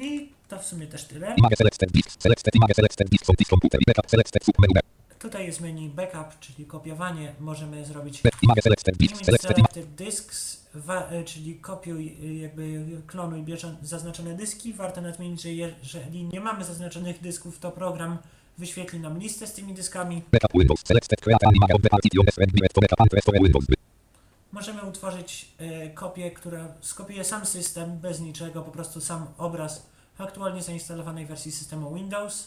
I 0.00 0.32
to 0.48 0.58
w 0.58 0.66
sumie 0.66 0.86
też 0.86 1.04
tyle. 1.04 1.34
Tutaj 5.18 5.46
jest 5.46 5.60
menu 5.60 5.88
backup, 5.88 6.40
czyli 6.40 6.66
kopiowanie. 6.66 7.34
Możemy 7.40 7.84
zrobić 7.84 8.22
selected 9.56 9.94
disks, 9.94 10.66
e, 10.88 11.24
czyli 11.24 11.54
kopiuj, 11.54 12.16
y, 12.24 12.34
jakby 12.34 12.86
klonuj 13.06 13.44
zaznaczone 13.82 14.34
dyski. 14.34 14.72
Warto 14.72 15.00
nadmienić, 15.00 15.42
że 15.42 15.52
jeżeli 15.52 16.24
nie 16.24 16.40
mamy 16.40 16.64
zaznaczonych 16.64 17.20
dysków, 17.20 17.58
to 17.58 17.72
program 17.72 18.18
wyświetli 18.58 19.00
nam 19.00 19.18
listę 19.18 19.46
z 19.46 19.52
tymi 19.52 19.74
dyskami. 19.74 20.22
Możemy 24.52 24.82
utworzyć 24.82 25.48
e, 25.58 25.90
kopię, 25.90 26.30
która 26.30 26.68
skopiuje 26.80 27.24
sam 27.24 27.46
system 27.46 27.98
bez 27.98 28.20
niczego, 28.20 28.62
po 28.62 28.70
prostu 28.70 29.00
sam 29.00 29.26
obraz 29.38 29.86
aktualnie 30.18 30.62
zainstalowanej 30.62 31.26
wersji 31.26 31.52
systemu 31.52 31.94
Windows, 31.94 32.46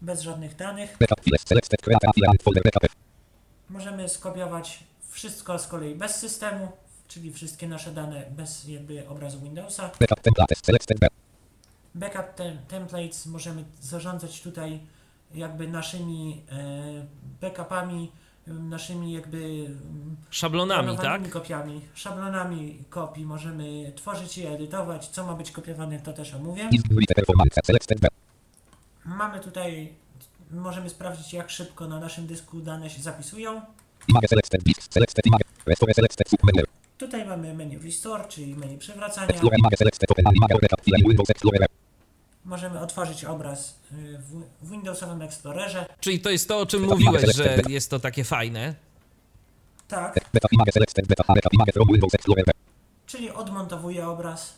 bez 0.00 0.20
żadnych 0.20 0.56
danych. 0.56 0.96
Możemy 3.70 4.08
skopiować 4.08 4.84
wszystko 5.10 5.58
z 5.58 5.66
kolei 5.66 5.94
bez 5.94 6.16
systemu, 6.16 6.68
czyli 7.08 7.32
wszystkie 7.32 7.68
nasze 7.68 7.90
dane 7.92 8.24
bez 8.30 8.68
jakby 8.68 9.08
obrazu 9.08 9.40
Windowsa. 9.40 9.90
Backup 11.94 12.34
templates 12.68 13.26
możemy 13.26 13.64
zarządzać 13.80 14.40
tutaj 14.42 14.80
jakby 15.34 15.68
naszymi 15.68 16.42
e, 16.52 17.06
backupami, 17.40 18.12
naszymi 18.46 19.12
jakby 19.12 19.38
m, 19.66 20.16
Szablonami, 20.30 20.96
tak? 21.22 21.30
kopiami, 21.30 21.80
szablonami 21.94 22.84
kopii. 22.90 23.24
Możemy 23.24 23.92
tworzyć 23.96 24.38
je, 24.38 24.50
edytować. 24.50 25.08
Co 25.08 25.26
ma 25.26 25.34
być 25.34 25.50
kopiowane, 25.50 26.00
to 26.00 26.12
też 26.12 26.34
omówię. 26.34 26.68
Mamy 29.04 29.40
tutaj, 29.40 29.92
możemy 30.50 30.90
sprawdzić 30.90 31.32
jak 31.32 31.50
szybko 31.50 31.88
na 31.88 32.00
naszym 32.00 32.26
dysku 32.26 32.60
dane 32.60 32.90
się 32.90 33.02
zapisują. 33.02 33.60
Tutaj 36.98 37.26
mamy 37.26 37.54
menu 37.54 37.78
Restore, 37.78 38.24
czyli 38.28 38.54
menu 38.54 38.78
przywracania. 38.78 39.26
Możemy 42.48 42.80
otworzyć 42.80 43.24
obraz 43.24 43.78
y, 43.92 44.18
w, 44.18 44.70
Windowsowym 44.70 45.22
Explorerze. 45.22 45.86
Czyli 46.00 46.20
to 46.20 46.30
jest 46.30 46.48
to, 46.48 46.58
o 46.58 46.66
czym 46.66 46.82
mówiłeś, 46.82 47.36
że 47.36 47.62
jest 47.68 47.90
to 47.90 48.00
takie 48.00 48.24
fajne. 48.24 48.74
Tak, 49.88 50.14
czyli 53.06 53.30
odmontowuje 53.30 54.08
obraz. 54.08 54.54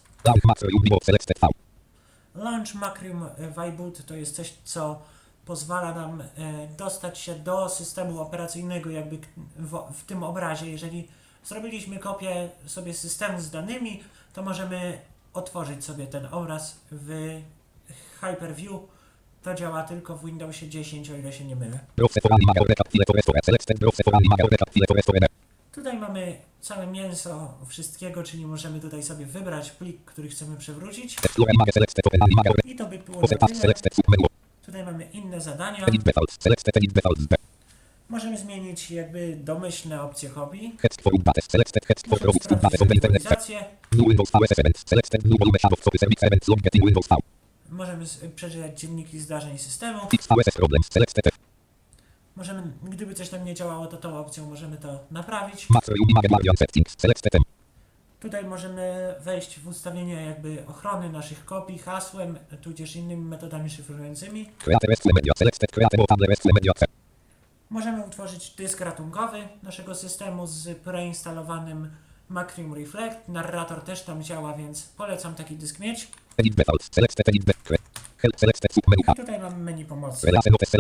Launch 2.35 2.75
Macrium 2.75 3.27
Viboot 3.39 4.07
to 4.07 4.15
jest 4.15 4.37
coś, 4.37 4.53
co 4.65 5.03
pozwala 5.45 5.95
nam 5.95 6.21
e, 6.21 6.27
dostać 6.77 7.19
się 7.19 7.35
do 7.35 7.69
systemu 7.69 8.21
operacyjnego 8.21 8.91
jakby 8.91 9.19
w 9.95 10.05
tym 10.07 10.23
obrazie. 10.23 10.71
Jeżeli 10.71 11.09
zrobiliśmy 11.45 11.99
kopię 11.99 12.49
sobie 12.67 12.95
systemu 12.95 13.41
z 13.41 13.51
danymi, 13.51 14.03
to 14.33 14.43
możemy 14.43 14.99
otworzyć 15.33 15.85
sobie 15.85 16.07
ten 16.07 16.29
obraz 16.31 16.81
w 16.93 17.41
Hyper-V. 18.21 18.63
To 19.43 19.55
działa 19.55 19.83
tylko 19.83 20.17
w 20.17 20.25
Windowsie 20.27 20.69
10, 20.69 21.11
o 21.11 21.17
ile 21.17 21.33
się 21.33 21.45
nie 21.45 21.57
mylę. 21.57 21.79
Tutaj 25.73 25.99
mamy 25.99 26.37
całe 26.61 26.87
mięso 26.87 27.55
wszystkiego, 27.67 28.23
czyli 28.23 28.47
możemy 28.47 28.81
tutaj 28.81 29.03
sobie 29.03 29.27
wybrać 29.27 29.71
plik, 29.71 30.05
który 30.05 30.29
chcemy 30.29 30.57
przewrócić. 30.57 31.17
I 32.65 32.77
to 32.77 32.87
by 32.87 32.99
było. 32.99 33.21
Tutaj 34.67 34.85
mamy 34.85 35.05
inne 35.13 35.41
zadania. 35.41 35.87
Możemy 38.09 38.39
zmienić 38.39 38.91
jakby 38.91 39.37
domyślne 39.37 40.03
opcje 40.03 40.29
hobby. 40.29 40.73
Możemy 46.91 47.31
Możemy 47.71 48.05
przeczytać 48.37 48.81
dzienniki 48.81 49.19
zdarzeń 49.21 49.59
systemu. 49.59 50.01
Możemy, 52.37 52.63
gdyby 52.83 53.15
coś 53.15 53.29
tam 53.29 53.45
nie 53.45 53.55
działało, 53.55 53.87
to 53.87 53.97
tą 53.97 54.19
opcją 54.19 54.47
możemy 54.51 54.77
to 54.77 55.01
naprawić. 55.11 55.67
Tutaj 58.21 58.45
możemy 58.45 59.15
wejść 59.21 59.59
w 59.61 59.69
ustawienia 59.69 60.21
jakby 60.21 60.65
ochrony 60.67 61.11
naszych 61.11 61.45
kopii 61.45 61.79
hasłem, 61.79 62.39
tudzież 62.63 62.97
innymi 62.97 63.25
metodami 63.25 63.71
szyfrującymi. 63.71 64.47
Możemy 67.71 68.07
utworzyć 68.07 68.51
dysk 68.51 68.81
ratunkowy 68.81 69.49
naszego 69.63 69.95
systemu 69.95 70.47
z 70.47 70.79
preinstalowanym 70.79 71.91
Macrium 72.29 72.75
Reflect. 72.75 73.29
Narrator 73.29 73.81
też 73.83 74.03
tam 74.03 74.23
działa, 74.23 74.57
więc 74.57 74.83
polecam 74.83 75.35
taki 75.35 75.57
dysk 75.57 75.79
mieć. 75.79 76.09
Edit 76.37 76.55
defaults. 76.55 76.89
Selected 76.93 77.29
edit 77.29 77.45
cre- 77.65 77.79
Help 78.23 78.41
selected 78.41 78.73
submenu 78.73 79.03
I 79.13 79.15
tutaj 79.15 79.39
mamy 79.41 79.57
menu 79.57 79.85
pomocy. 79.85 80.27
Notes. 80.33 80.73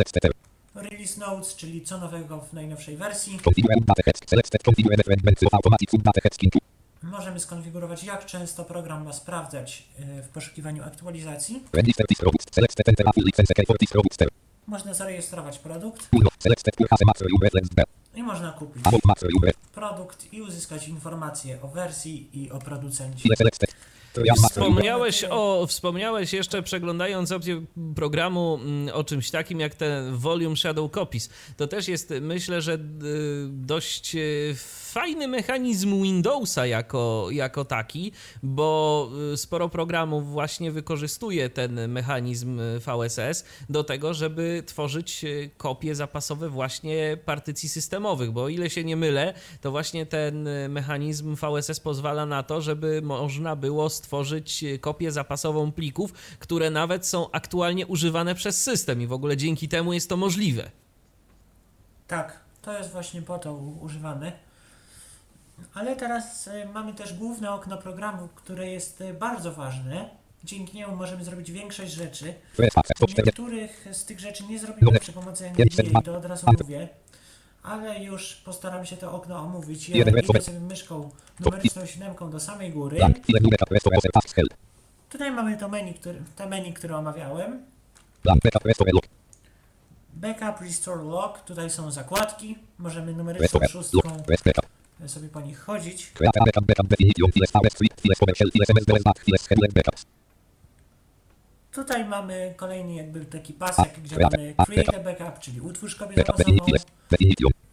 Release 0.74 1.16
Notes, 1.20 1.56
czyli 1.56 1.82
co 1.82 1.98
nowego 1.98 2.40
w 2.40 2.52
najnowszej 2.52 2.96
wersji. 2.96 3.38
Configure 3.38 3.74
update 3.76 4.02
heads. 4.04 4.20
Selected 4.26 4.62
configure 4.62 4.96
reference 4.96 5.46
of 5.46 5.54
automatic 5.54 5.94
update 5.94 6.20
heads 6.22 6.38
into. 6.42 6.58
Możemy 7.02 7.40
skonfigurować, 7.40 8.04
jak 8.04 8.26
często 8.26 8.64
program 8.64 9.04
ma 9.04 9.12
sprawdzać 9.12 9.88
y, 10.00 10.22
w 10.22 10.28
poszukiwaniu 10.28 10.84
aktualizacji. 10.84 11.62
Register 11.72 12.06
this 12.06 12.18
product. 12.18 12.54
Selected 12.54 12.88
enter 12.88 13.06
full 13.14 13.24
license 13.24 13.54
for 13.66 13.78
this 13.78 13.90
product. 13.90 14.24
Można 14.66 14.94
zarejestrować 14.94 15.58
produkt 15.58 16.08
i 18.14 18.22
można 18.22 18.52
kupić 18.52 18.84
produkt 19.74 20.32
i 20.32 20.42
uzyskać 20.42 20.88
informacje 20.88 21.62
o 21.62 21.68
wersji 21.68 22.28
i 22.32 22.50
o 22.50 22.58
producencie. 22.58 23.28
Wspomniałeś, 24.48 25.24
o, 25.30 25.66
wspomniałeś 25.66 26.32
jeszcze 26.32 26.62
przeglądając 26.62 27.32
opcję 27.32 27.64
programu 27.96 28.58
mm, 28.62 28.94
o 28.94 29.04
czymś 29.04 29.30
takim 29.30 29.60
jak 29.60 29.74
ten 29.74 30.16
Volume 30.16 30.56
Shadow 30.56 30.92
Copies. 30.92 31.30
To 31.56 31.66
też 31.66 31.88
jest, 31.88 32.14
myślę, 32.20 32.62
że 32.62 32.74
y, 32.74 32.78
dość 33.48 34.14
y, 34.14 34.54
fajny 34.92 35.28
mechanizm 35.28 36.02
Windowsa 36.02 36.66
jako, 36.66 37.28
jako 37.30 37.64
taki, 37.64 38.12
bo 38.42 39.10
y, 39.32 39.36
sporo 39.36 39.68
programów 39.68 40.30
właśnie 40.30 40.72
wykorzystuje 40.72 41.50
ten 41.50 41.88
mechanizm 41.88 42.60
VSS 42.78 43.44
do 43.68 43.84
tego, 43.84 44.14
żeby 44.14 44.62
tworzyć 44.66 45.24
kopie 45.56 45.94
zapasowe 45.94 46.48
właśnie 46.48 47.18
partycji 47.24 47.68
systemowych, 47.68 48.30
bo 48.30 48.42
o 48.42 48.48
ile 48.48 48.70
się 48.70 48.84
nie 48.84 48.96
mylę, 48.96 49.34
to 49.60 49.70
właśnie 49.70 50.06
ten 50.06 50.48
mechanizm 50.68 51.36
VSS 51.36 51.80
pozwala 51.80 52.26
na 52.26 52.42
to, 52.42 52.60
żeby 52.60 53.02
można 53.02 53.56
było 53.56 53.90
stworzyć 54.04 54.64
y, 54.64 54.78
kopię 54.78 55.12
zapasową 55.12 55.72
plików, 55.72 56.12
które 56.38 56.70
nawet 56.70 57.06
są 57.06 57.30
aktualnie 57.30 57.86
używane 57.86 58.34
przez 58.34 58.62
system 58.62 59.02
i 59.02 59.06
w 59.06 59.12
ogóle 59.12 59.36
dzięki 59.36 59.68
temu 59.68 59.92
jest 59.92 60.08
to 60.08 60.16
możliwe. 60.16 60.70
Tak, 62.08 62.40
to 62.62 62.78
jest 62.78 62.90
właśnie 62.90 63.22
po 63.22 63.38
to 63.38 63.52
u- 63.54 63.84
używane. 63.84 64.32
Ale 65.74 65.96
teraz 65.96 66.46
y, 66.46 66.66
mamy 66.74 66.94
też 66.94 67.14
główne 67.14 67.50
okno 67.52 67.78
programu, 67.78 68.28
które 68.34 68.70
jest 68.70 69.00
y, 69.00 69.14
bardzo 69.14 69.52
ważne. 69.52 70.10
Dzięki 70.44 70.76
niemu 70.76 70.96
możemy 70.96 71.24
zrobić 71.24 71.50
większość 71.52 71.92
rzeczy. 71.92 72.34
Fresh 72.54 72.78
access. 72.78 72.96
Top 72.98 73.10
40. 73.10 73.22
Niektórych 73.42 73.86
z 73.92 74.04
tych 74.04 74.20
rzeczy 74.20 74.44
nie 74.44 74.58
zrobimy 74.58 74.98
przy 75.00 75.12
pomocy 75.12 75.46
NVDA, 75.58 76.02
to 76.02 76.16
od 76.16 76.24
razu 76.24 76.46
mówię. 76.60 76.88
Ale 77.62 78.04
już 78.04 78.34
postaram 78.34 78.86
się 78.86 78.96
to 78.96 79.12
okno 79.12 79.38
omówić. 79.38 79.88
Ja 79.88 79.96
idę 79.96 80.42
sobie 80.42 80.60
myszką 80.60 81.10
numeryczną 81.40 81.86
siódemką 81.86 82.30
do 82.30 82.40
samej 82.40 82.72
góry. 82.72 82.98
Tutaj 85.08 85.30
mamy 85.30 85.56
to 85.56 85.68
menu, 85.68 85.94
który, 85.94 86.22
te 86.36 86.48
menu, 86.48 86.72
które 86.72 86.96
omawiałem. 86.96 87.64
Backup 90.14 90.60
restore 90.60 91.02
log. 91.02 91.40
Tutaj 91.40 91.70
są 91.70 91.90
zakładki. 91.90 92.58
Możemy 92.78 93.12
numeryczną 93.12 93.60
szóstką 93.68 94.16
sobie 95.06 95.28
po 95.28 95.40
nich 95.40 95.60
chodzić. 95.60 96.12
Tutaj 101.72 102.04
mamy 102.04 102.54
kolejny 102.56 102.94
jakby 102.94 103.24
taki 103.24 103.52
pasek, 103.52 104.00
gdzie 104.00 104.16
mamy 104.18 104.54
Create 104.66 104.96
a 104.96 105.02
Backup, 105.02 105.38
czyli 105.38 105.60
utwórz 105.60 105.96
kopię 105.96 106.14
zapasową. 106.16 106.56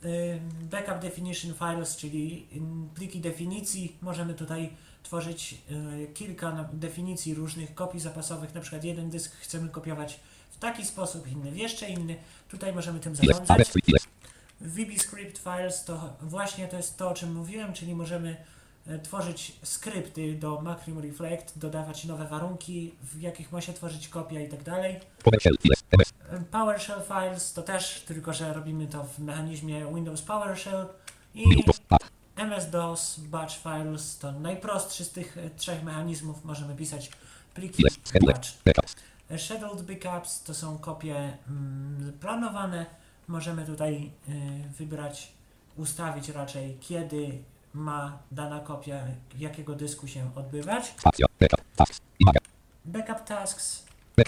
Y, 0.05 0.39
Backup 0.61 0.99
Definition 0.99 1.53
Files, 1.53 1.97
czyli 1.97 2.47
pliki 2.95 3.19
definicji. 3.19 3.97
Możemy 4.01 4.33
tutaj 4.33 4.69
tworzyć 5.03 5.55
y, 6.03 6.07
kilka 6.13 6.69
definicji 6.73 7.33
różnych 7.33 7.75
kopii 7.75 7.99
zapasowych. 7.99 8.55
Na 8.55 8.61
przykład 8.61 8.83
jeden 8.83 9.09
dysk 9.09 9.35
chcemy 9.35 9.69
kopiować 9.69 10.19
w 10.51 10.59
taki 10.59 10.85
sposób, 10.85 11.31
inny 11.31 11.51
w 11.51 11.57
jeszcze 11.57 11.89
inny. 11.89 12.15
Tutaj 12.49 12.73
możemy 12.73 12.99
tym 12.99 13.15
zarządzać. 13.15 13.71
VB 14.61 14.99
Script 14.99 15.37
Files 15.37 15.83
to 15.83 16.13
właśnie 16.21 16.67
to 16.67 16.77
jest 16.77 16.97
to, 16.97 17.09
o 17.09 17.13
czym 17.13 17.33
mówiłem, 17.33 17.73
czyli 17.73 17.95
możemy 17.95 18.37
tworzyć 19.03 19.59
skrypty 19.63 20.35
do 20.35 20.61
Macrium 20.61 20.99
Reflect, 20.99 21.57
dodawać 21.59 22.05
nowe 22.05 22.27
warunki, 22.27 22.93
w 23.03 23.21
jakich 23.21 23.51
ma 23.51 23.61
się 23.61 23.73
tworzyć 23.73 24.07
kopia 24.07 24.41
i 24.41 24.49
tak 24.49 24.63
dalej. 24.63 24.99
PowerShell 25.23 25.57
files. 25.61 25.83
E, 26.31 27.01
Files 27.07 27.53
to 27.53 27.63
też, 27.63 28.01
tylko 28.01 28.33
że 28.33 28.53
robimy 28.53 28.87
to 28.87 29.03
w 29.03 29.19
mechanizmie 29.19 29.85
Windows 29.95 30.21
PowerShell 30.21 30.87
i. 31.33 31.43
MS-DOS 32.35 33.19
Batch 33.19 33.55
Files 33.63 34.17
to 34.17 34.31
najprostszy 34.31 35.05
z 35.05 35.11
tych 35.11 35.37
e, 35.37 35.49
trzech 35.49 35.83
mechanizmów. 35.83 36.45
Możemy 36.45 36.75
pisać 36.75 37.11
pliki 37.53 37.83
batch. 38.25 38.47
E, 39.29 39.39
Scheduled 39.39 39.81
backups 39.81 40.43
to 40.43 40.53
są 40.53 40.77
kopie 40.77 41.37
mm, 41.49 42.13
planowane. 42.19 42.85
Możemy 43.27 43.65
tutaj 43.65 44.11
wybrać, 44.77 45.31
ustawić 45.77 46.29
raczej 46.29 46.77
kiedy 46.81 47.43
ma 47.77 48.19
dana 48.31 48.59
kopia 48.59 48.99
jakiego 49.37 49.75
dysku 49.75 50.07
się 50.07 50.31
odbywać. 50.35 50.93
Backup. 52.85 53.23
Tasks. 53.23 53.83
E. 54.17 54.23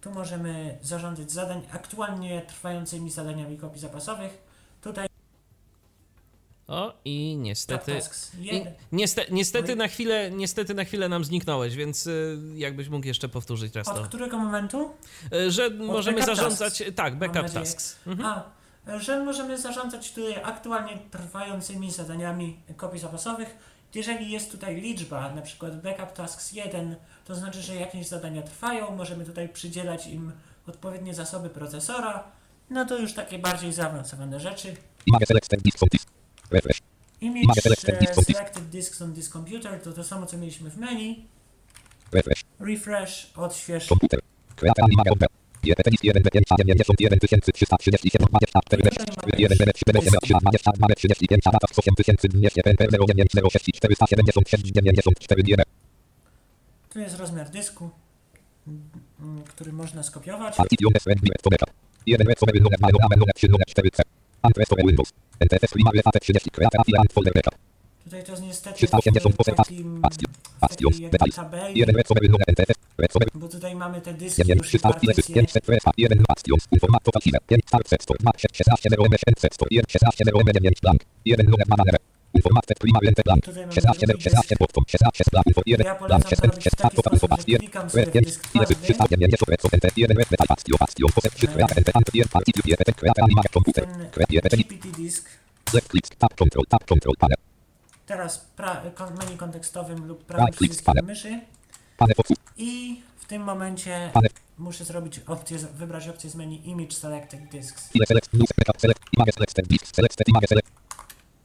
Tu 0.00 0.10
możemy 0.10 0.78
zarządzać 0.82 1.32
zadań 1.32 1.62
aktualnie 1.72 2.42
trwającymi 2.42 3.10
zadaniami 3.10 3.58
kopii 3.58 3.80
zapasowych. 3.80 4.38
Tutaj 4.82 5.08
O, 6.68 6.94
i 7.04 7.36
niestety... 7.36 7.98
I 8.40 8.44
jeden. 8.44 8.72
nieste, 8.92 9.24
niestety, 9.30 9.76
na 9.76 9.88
chwilę, 9.88 10.30
niestety 10.30 10.74
na 10.74 10.84
chwilę 10.84 11.08
nam 11.08 11.24
zniknąłeś, 11.24 11.76
więc 11.76 12.06
y, 12.06 12.38
jakbyś 12.54 12.88
mógł 12.88 13.06
jeszcze 13.06 13.28
powtórzyć 13.28 13.74
raz 13.74 13.88
Od 13.88 13.96
to. 13.96 14.04
którego 14.04 14.38
momentu? 14.38 14.94
Y, 15.32 15.50
Że 15.50 15.70
możemy 15.70 16.18
backup 16.20 16.36
zarządzać... 16.36 16.78
tasks. 16.78 16.94
Tak, 16.94 17.18
backup 17.18 17.50
tasks. 17.50 17.96
Mhm. 18.06 18.28
A, 18.28 18.44
że 18.86 19.24
możemy 19.24 19.58
zarządzać 19.58 20.12
tutaj 20.12 20.42
aktualnie 20.42 20.98
trwającymi 21.10 21.90
zadaniami 21.90 22.56
kopii 22.76 23.00
zapasowych. 23.00 23.56
Jeżeli 23.94 24.30
jest 24.30 24.50
tutaj 24.50 24.80
liczba, 24.80 25.34
na 25.34 25.42
przykład 25.42 25.80
backup 25.82 26.12
tasks 26.12 26.52
1, 26.52 26.96
to 27.24 27.34
znaczy, 27.34 27.62
że 27.62 27.74
jakieś 27.74 28.08
zadania 28.08 28.42
trwają, 28.42 28.96
możemy 28.96 29.24
tutaj 29.24 29.48
przydzielać 29.48 30.06
im 30.06 30.32
odpowiednie 30.66 31.14
zasoby 31.14 31.50
procesora. 31.50 32.24
No 32.70 32.84
to 32.84 32.98
już 32.98 33.14
takie 33.14 33.38
bardziej 33.38 33.72
zaawansowane 33.72 34.40
rzeczy. 34.40 34.76
Image 37.20 37.62
selected 37.62 38.02
e, 38.02 38.24
selected 38.24 38.68
disks 38.70 39.02
on 39.02 39.14
this 39.14 39.28
computer 39.28 39.80
to 39.80 39.92
to 39.92 40.04
samo, 40.04 40.26
co 40.26 40.36
mieliśmy 40.36 40.70
w 40.70 40.76
menu. 40.76 41.26
Refresh. 42.60 43.32
Odśwież. 43.36 43.86
Komputer. 43.86 44.20
Omber. 45.64 45.76
JPT 45.76 45.90
disk 45.90 46.04
1 46.04 46.22
5 46.22 46.44
91 46.58 47.18
337 47.18 48.26
24 48.30 48.82
1 49.36 49.56
BN 49.58 49.72
3 49.72 49.84
BN 49.86 50.00
22 50.40 50.94
35 50.94 51.42
data 51.44 51.66
8200 51.70 52.62
PNP 52.62 52.86
0906 52.88 53.80
476 53.80 54.72
94 54.72 55.42
DN. 55.42 55.64
Tu 56.90 57.00
jest 57.00 57.18
rozmiar 57.18 57.50
dysku, 57.50 57.90
mm, 58.66 59.42
który 59.42 59.72
można 59.72 60.02
skopiować. 60.02 60.56
Partition 60.56 60.92
SN 61.00 61.18
Direct 61.22 61.42
to 61.42 61.50
Backup. 61.50 61.70
1 62.06 62.26
Red 62.26 62.38
Sober 62.38 62.62
numer 62.62 62.78
2 62.78 62.88
numer 62.92 63.18
numer 63.18 63.34
3 63.34 63.48
numer 63.48 63.66
4 63.66 63.90
C. 63.90 64.02
Antres 64.42 64.68
Sober 64.68 64.86
Windows. 64.86 65.10
NTFS 65.40 65.72
Primary 65.72 66.02
FAT 66.02 66.20
30 66.20 66.50
Kreacja 66.50 66.84
File 66.84 66.98
and 66.98 67.12
Folder 67.12 67.32
Backup. 67.34 67.54
Tutaj 67.54 67.62
to 67.62 67.62
jest 67.62 67.62
niestety 67.62 67.62
380 67.62 67.62
w 67.62 67.62
poseł 67.62 67.62
takim, 67.62 67.62
Bastion. 67.62 67.62
w 67.62 67.62
Bastion. 67.62 67.62
takiej 67.62 67.62
jakby 67.62 67.62
Details. 67.62 67.62
tabeli, 67.62 67.62
1 67.62 67.62
Red 67.62 67.62
Sober 67.62 67.62
numer 67.62 67.62
NTFS. 67.62 67.62
Red 67.62 67.62
Sober 67.62 67.62
bo 67.62 67.62
tutaj 67.62 67.62
mamy 67.62 67.62
te 67.62 67.62
dyski 67.62 67.62
1 67.62 67.62
już 67.62 67.62
i 67.62 67.62
300 67.62 67.62
ile 67.62 67.62
partycje. 67.62 67.62
500 67.63 67.63
prefa 67.63 67.63
1 67.63 67.63
Bastion. 76.28 76.58
Informat 76.70 77.02
total 77.04 77.20
file. 77.24 77.40
5 77.48 77.60
start 77.68 77.86
set 77.88 78.02
store. 78.02 78.18
16 78.52 78.90
0 78.90 79.08
MS 79.08 79.22
set 79.40 79.52
1 79.70 79.84
16 79.88 80.24
0 80.24 80.44
9 80.44 80.80
blank. 80.82 81.00
1 81.24 81.44
numer 81.44 81.66
2 81.66 81.76
banner. 81.76 81.98
Informat 82.34 82.64
set 82.68 82.78
primary 82.78 83.06
enter 83.08 83.24
blank. 83.24 83.44
Tutaj 83.44 83.66
mamy 83.66 83.72
16 83.72 84.06
0 84.06 84.06
drugi 84.06 84.22
16 84.22 84.58
bottom 84.60 84.84
16 84.86 85.30
blank. 85.32 85.46
Info 85.46 85.62
1 85.66 85.84
Ja 85.84 85.94
blank 85.94 86.24
polecam 86.24 86.30
16 86.30 86.44
zrobić 86.44 86.60
w 86.60 86.64
16 86.64 86.82
taki 86.82 86.96
total 86.96 87.12
info 87.16 87.26
w 87.28 87.36
5 87.36 88.24
dysk 88.24 88.40
ile 88.54 88.64
twardy. 88.66 88.74
390 88.74 89.50
red 89.50 89.60
enter 89.72 89.90
1 89.96 90.16
red 90.18 90.28
metal 90.30 90.46
bastion 90.52 91.10
poset 91.14 91.32
3 91.34 91.48
kreata 91.52 91.74
enter 91.80 91.94
ant 91.96 92.08
1 92.14 92.28
party 92.34 92.50
1 92.64 92.94
kreata 93.00 93.20
animaga 93.26 93.48
komputer. 93.56 93.84
Ten 93.86 94.10
Kreata 94.14 94.56
GPT 94.56 94.84
disk. 94.96 95.24
left 95.74 95.88
click 95.90 96.06
tab 96.18 96.32
control 96.36 96.64
tab 96.68 96.82
control 96.86 97.16
panel. 97.22 97.53
Teraz 98.06 98.46
menu 99.18 99.36
kontekstowym 99.36 100.06
lub 100.06 100.24
prawym 100.24 100.52
przyciskiem 100.52 100.94
myszy. 101.04 101.40
I 102.56 103.02
w 103.16 103.24
tym 103.24 103.42
momencie 103.42 104.10
muszę 104.58 104.84
zrobić 104.84 105.20
opcję, 105.26 105.58
wybrać 105.58 106.08
opcję 106.08 106.30
z 106.30 106.34
menu 106.34 106.68
Image 106.68 106.92
Selected 106.92 107.40
Disks. 107.50 107.90
Select 108.08 108.32
news 108.32 108.50
backup 108.58 108.80
select 108.80 109.00
image 109.16 109.32
select 109.34 109.68
disk 109.68 109.96
select 109.96 110.28
image 110.28 110.48
select. 110.48 110.68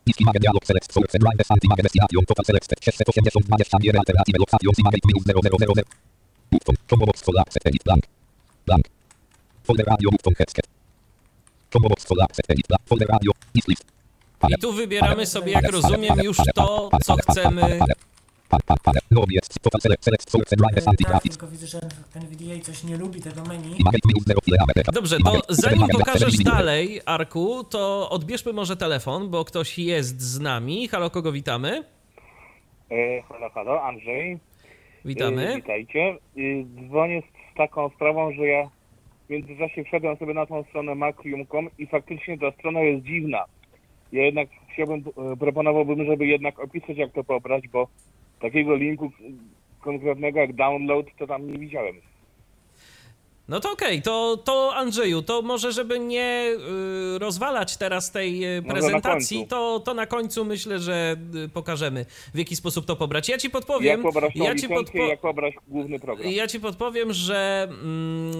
Disk 0.07 0.21
image 0.21 0.39
dialog 0.39 0.65
select 0.65 0.93
source 0.93 1.15
and 1.15 1.23
line 1.23 1.39
and 1.49 1.63
image 1.63 1.83
destination 1.83 2.25
total 2.25 2.45
select 2.45 2.65
680 2.83 3.43
20 3.47 3.97
alternative 3.97 4.41
options 4.53 4.79
image 4.79 5.03
minus 5.07 5.23
0000 5.25 5.83
Button 6.51 6.75
combo 6.89 7.05
box 7.05 7.21
full 7.21 7.39
access 7.39 7.63
edit 7.65 7.83
blank. 7.83 8.03
Blank. 8.65 8.85
Folder 9.63 9.85
radio 9.91 10.09
button 10.11 10.33
headset. 10.39 10.67
Combo 11.71 11.87
box 11.89 12.05
full 12.05 12.21
access 12.21 12.45
edit 12.49 12.67
blank. 12.67 12.81
Folder 12.89 13.07
radio 13.07 13.31
disk 13.53 13.67
list 13.67 13.98
I 14.47 14.62
tu 14.62 14.73
wybieramy 14.73 15.25
sobie, 15.25 15.52
jak 15.52 15.71
rozumiem, 15.71 16.15
już 16.23 16.38
to, 16.56 16.89
co 17.04 17.15
chcemy. 17.15 17.80
Pan, 18.49 18.60
pan, 18.65 18.78
pan, 18.84 18.93
no 19.12 19.21
E, 20.75 20.82
Tak, 21.06 21.21
tylko 21.23 21.47
widzę, 21.47 21.67
że 21.67 21.80
NVDA 22.15 22.63
coś 22.63 22.84
nie 22.84 22.97
lubi 22.97 23.21
tego 23.21 23.41
menu. 23.43 23.67
Image 23.78 23.99
minus 24.08 24.23
0 24.25 24.39
file 24.45 24.58
backup 24.75 24.95
Dobrze, 24.95 25.17
to 25.25 25.41
zanim 25.49 25.88
pokażesz 25.88 26.38
dalej, 26.38 27.02
Arku, 27.06 27.63
to 27.63 28.10
odbierzmy 28.10 28.54
może 28.54 28.78
telefon, 28.78 29.30
bo 29.30 29.45
ktoś 29.45 29.80
jest 29.80 30.21
z 30.21 30.39
nami. 30.39 30.88
Halo, 30.88 31.10
kogo 31.10 31.32
witamy? 31.32 31.84
E, 32.91 33.21
Halo, 33.21 33.49
halo, 33.49 33.84
Andrzej. 33.84 34.32
E, 34.32 34.39
Witamy. 35.06 35.56
Witajcie. 35.56 35.99
E, 35.99 36.41
Dzwonię 36.88 37.21
z 37.21 37.58
taką 37.58 37.89
sprawą, 37.89 38.32
że 38.34 38.45
ja 38.47 38.69
w 39.28 39.30
międzyczasie 39.30 39.84
wszedłem 39.84 40.17
sobie 40.17 40.34
na 40.34 40.45
tą 40.45 40.63
stronę 40.63 40.95
macrium.com 40.95 41.69
i 41.78 41.88
faktycznie 41.88 42.38
ta 42.38 42.52
strona 42.52 42.82
jest 42.82 43.06
dziwna. 43.06 43.45
Ja 44.11 44.23
jednak 44.25 44.49
chciałbym, 44.73 45.03
e, 45.33 45.37
proponowałbym, 45.37 46.05
żeby 46.05 46.27
jednak 46.27 46.59
opisać 46.59 46.97
jak 46.97 47.11
to 47.11 47.23
pobrać, 47.23 47.67
bo 47.67 47.87
takiego 48.41 48.75
linku 48.75 49.11
konkretnego 49.81 50.39
jak 50.39 50.53
download 50.53 51.05
to 51.19 51.27
tam 51.27 51.51
nie 51.51 51.59
widziałem. 51.59 51.95
No 53.49 53.59
to 53.59 53.71
okej, 53.71 54.01
to, 54.01 54.37
to 54.37 54.75
Andrzeju, 54.75 55.21
to 55.21 55.41
może 55.41 55.71
żeby 55.71 55.99
nie 55.99 56.51
y, 57.15 57.19
rozwalać 57.19 57.77
teraz 57.77 58.11
tej 58.11 58.57
y, 58.57 58.61
prezentacji, 58.61 59.47
to, 59.47 59.79
to 59.79 59.93
na 59.93 60.05
końcu 60.05 60.45
myślę, 60.45 60.79
że 60.79 61.15
y, 61.45 61.49
pokażemy 61.49 62.05
w 62.33 62.37
jaki 62.37 62.55
sposób 62.55 62.85
to 62.85 62.95
pobrać. 62.95 63.29
Ja 63.29 63.37
ci 63.37 63.49
podpowiem, 63.49 63.91
Jak 63.91 64.01
pobrać 64.01 64.35
ja 64.35 64.55
ci, 64.55 64.61
licencję, 64.67 65.01
podpo- 65.01 65.09
jak 65.09 65.19
pobrać 65.19 65.53
główny 65.67 65.99
program. 65.99 66.31
ja 66.31 66.47
ci 66.47 66.59
podpowiem, 66.59 67.13
że 67.13 67.67
mm, 67.69 68.33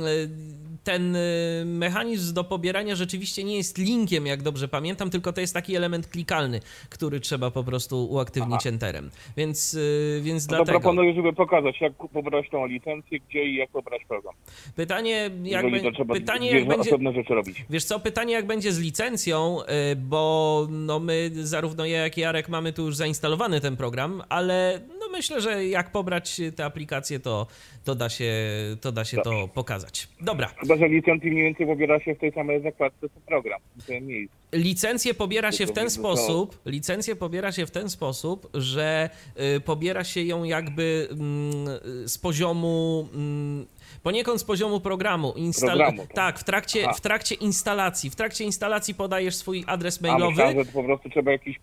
ten 0.90 1.16
y, 1.16 1.64
mechanizm 1.66 2.34
do 2.34 2.44
pobierania 2.44 2.96
rzeczywiście 2.96 3.44
nie 3.44 3.58
jest 3.58 3.78
linkiem, 3.78 4.26
jak 4.26 4.42
dobrze 4.42 4.68
pamiętam, 4.68 5.10
tylko 5.10 5.34
to 5.34 5.42
jest 5.42 5.54
taki 5.54 5.76
element 5.76 6.08
klikalny, 6.08 6.60
który 6.90 7.20
trzeba 7.20 7.52
po 7.52 7.64
prostu 7.64 8.06
uaktywnić 8.06 8.68
enterem. 8.68 9.10
Więc, 9.38 9.74
y, 9.74 10.20
więc 10.24 10.48
No 10.48 10.50
to 10.50 10.56
dlatego. 10.56 10.80
proponuję, 10.80 11.14
żeby 11.14 11.34
pokazać 11.34 11.82
jak 11.82 11.94
pobrać 11.94 12.50
tą 12.52 12.66
licencję, 12.66 13.20
gdzie 13.30 13.46
i 13.46 13.56
jak 13.56 13.70
pobrać 13.70 14.02
program. 14.08 14.34
Pytanie, 14.76 15.30
jak, 15.44 15.72
be- 15.72 15.92
to 15.92 16.06
pytanie 16.06 16.52
jak 16.52 16.68
będzie. 16.68 16.90
osobne 16.90 17.14
rzeczy 17.14 17.34
robić. 17.34 17.66
Wiesz 17.70 17.84
co, 17.84 18.00
pytanie 18.00 18.34
jak 18.34 18.48
będzie 18.48 18.72
z 18.72 18.80
licencją, 18.80 19.58
y, 19.62 19.96
bo 19.96 20.68
no 20.70 21.00
my, 21.00 21.32
zarówno 21.34 21.86
ja 21.86 21.98
jak 21.98 22.18
i 22.18 22.22
Jarek 22.22 22.50
mamy 22.50 22.74
tu 22.74 22.86
już 22.86 22.96
zainstalowany 22.96 23.62
ten 23.62 23.78
program, 23.78 24.24
ale 24.30 24.82
no 25.00 25.06
myślę, 25.12 25.42
że 25.42 25.66
jak 25.66 25.92
pobrać 25.92 26.42
tę 26.56 26.66
aplikację, 26.66 27.20
to, 27.20 27.48
to 27.86 27.96
da 27.96 28.10
się, 28.10 28.34
to, 28.82 28.92
da 28.92 29.06
się 29.06 29.18
to 29.18 29.48
pokazać. 29.54 30.08
Dobra, 30.22 30.48
Chyba, 30.48 30.78
że 30.80 30.88
licencję 30.88 31.32
mniej 31.32 31.44
więcej 31.44 31.66
pobiera 31.68 32.00
się 32.00 32.16
w 32.16 32.20
tej 32.20 32.32
samej 32.32 32.62
zakładce 32.62 33.10
co 33.10 33.20
program. 33.26 33.60
W 33.78 33.86
tym 33.86 34.08
miejscu. 34.08 34.36
licencję 34.54 35.14
pobiera 35.14 35.52
się 35.52 35.68
w 35.68 35.72
ten 35.72 35.90
sposób, 35.90 36.60
licencję 36.66 37.16
pobiera 37.16 37.52
się 37.52 37.66
w 37.66 37.72
ten 37.72 37.90
sposób, 37.90 38.50
że 38.54 39.10
y, 39.58 39.60
pobiera 39.62 40.04
się 40.04 40.22
ją 40.24 40.44
jakby 40.44 41.08
mm, 41.12 41.68
z 42.06 42.18
poziomu 42.18 43.08
mm, 43.14 43.66
poniekąd 44.04 44.42
z 44.42 44.44
poziomu 44.44 44.80
programu. 44.80 45.34
Instal- 45.38 45.68
Programu, 45.68 45.98
tak. 46.02 46.14
tak, 46.14 46.40
w 46.40 46.44
trakcie, 46.44 46.84
Aha. 46.84 46.94
w 46.94 47.02
trakcie 47.02 47.36
instalacji. 47.36 48.10
W 48.10 48.16
trakcie 48.16 48.44
instalacji 48.44 48.96
podajesz 48.96 49.36
swój 49.36 49.64
adres 49.68 50.00
A 50.04 50.08
mailowy. 50.08 50.32
myślałem, 50.32 50.58
że 50.66 50.66
po 50.72 50.84
prostu 50.84 51.10
trzeba 51.10 51.32
jakieś 51.32 51.60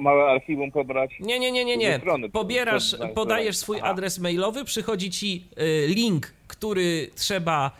małe 0.00 0.24
archiwum 0.24 0.72
pobrać. 0.72 1.10
Nie, 1.20 1.38
nie, 1.38 1.52
nie, 1.52 1.64
nie, 1.64 1.76
nie. 1.76 1.98
strony, 1.98 2.28
Pobierasz, 2.30 2.96
podajesz 3.14 3.56
swój 3.56 3.76
Aha. 3.78 3.86
adres 3.90 4.18
mailowy, 4.18 4.64
przychodzi 4.64 5.10
ci 5.10 5.44
y, 5.58 5.86
link, 5.94 6.32
który 6.48 7.10
trzeba 7.14 7.70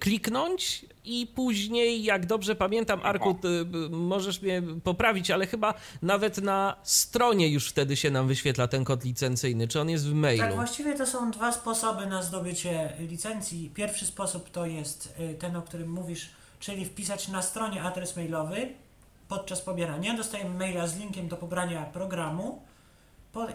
kliknąć 0.00 0.86
i 1.06 1.26
później, 1.34 2.04
jak 2.04 2.26
dobrze 2.26 2.54
pamiętam, 2.54 3.00
Arku, 3.02 3.30
y, 3.30 3.90
możesz 3.90 4.42
mnie 4.42 4.62
poprawić, 4.84 5.30
ale 5.30 5.46
chyba 5.46 5.74
nawet 6.02 6.38
na 6.38 6.76
stronie 6.82 7.48
już 7.48 7.68
wtedy 7.68 7.96
się 7.96 8.10
nam 8.10 8.28
wyświetla 8.28 8.68
ten 8.68 8.84
kod 8.84 9.04
licencyjny. 9.04 9.68
Czy 9.68 9.80
on 9.80 9.90
jest 9.90 10.08
w 10.08 10.14
mailu? 10.14 10.42
Tak, 10.42 10.54
właściwie 10.54 10.94
to 10.94 11.06
są 11.06 11.30
dwa 11.30 11.52
sposoby 11.52 12.06
na 12.06 12.22
zdobycie 12.22 12.92
licencji. 12.98 13.70
Pierwszy 13.74 14.06
sposób 14.06 14.50
to 14.50 14.66
jest 14.66 15.14
y, 15.20 15.34
ten, 15.34 15.56
o 15.56 15.62
którym 15.62 15.90
mówisz, 15.90 16.30
czyli 16.60 16.84
wpisać 16.84 17.28
na 17.28 17.42
stronie 17.42 17.82
adres 17.82 18.16
mailowy 18.16 18.68
podczas 19.28 19.60
pobierania. 19.60 20.16
Dostajemy 20.16 20.58
maila 20.58 20.86
z 20.86 20.98
linkiem 20.98 21.28
do 21.28 21.36
pobrania 21.36 21.82
programu 21.82 22.62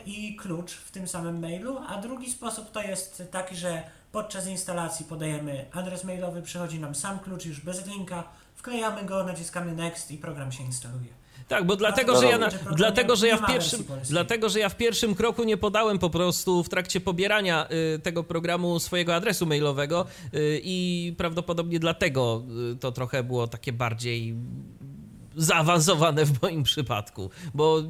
i 0.05 0.35
klucz 0.35 0.71
w 0.71 0.91
tym 0.91 1.07
samym 1.07 1.39
mailu, 1.39 1.77
a 1.87 2.01
drugi 2.01 2.31
sposób 2.31 2.71
to 2.71 2.81
jest 2.81 3.23
taki, 3.31 3.55
że 3.55 3.83
podczas 4.11 4.47
instalacji 4.47 5.05
podajemy 5.05 5.65
adres 5.71 6.03
mailowy, 6.03 6.41
przychodzi 6.41 6.79
nam 6.79 6.95
sam 6.95 7.19
klucz 7.19 7.45
już 7.45 7.61
bez 7.61 7.87
linka, 7.87 8.23
wklejamy 8.55 9.03
go, 9.03 9.23
naciskamy 9.23 9.75
next 9.75 10.11
i 10.11 10.17
program 10.17 10.51
się 10.51 10.63
instaluje. 10.63 11.21
Tak, 11.47 11.65
bo 11.65 11.75
dlatego, 11.75 12.21
że 12.21 12.25
ja, 12.25 12.37
na, 12.37 12.49
problem, 12.49 12.75
dlatego, 12.75 13.15
że 13.15 13.27
ja 13.27 13.37
w 13.37 13.47
pierwszym, 13.47 13.83
dlatego, 14.09 14.49
że 14.49 14.59
ja 14.59 14.69
w 14.69 14.75
pierwszym 14.75 15.15
kroku 15.15 15.43
nie 15.43 15.57
podałem 15.57 15.99
po 15.99 16.09
prostu 16.09 16.63
w 16.63 16.69
trakcie 16.69 17.01
pobierania 17.01 17.67
y, 17.95 17.99
tego 17.99 18.23
programu 18.23 18.79
swojego 18.79 19.15
adresu 19.15 19.45
mailowego 19.45 20.05
y, 20.33 20.61
i 20.63 21.13
prawdopodobnie 21.17 21.79
dlatego 21.79 22.43
y, 22.73 22.75
to 22.75 22.91
trochę 22.91 23.23
było 23.23 23.47
takie 23.47 23.73
bardziej 23.73 24.35
zaawansowane 25.35 26.25
w 26.25 26.41
moim 26.41 26.63
przypadku, 26.63 27.29
bo 27.53 27.83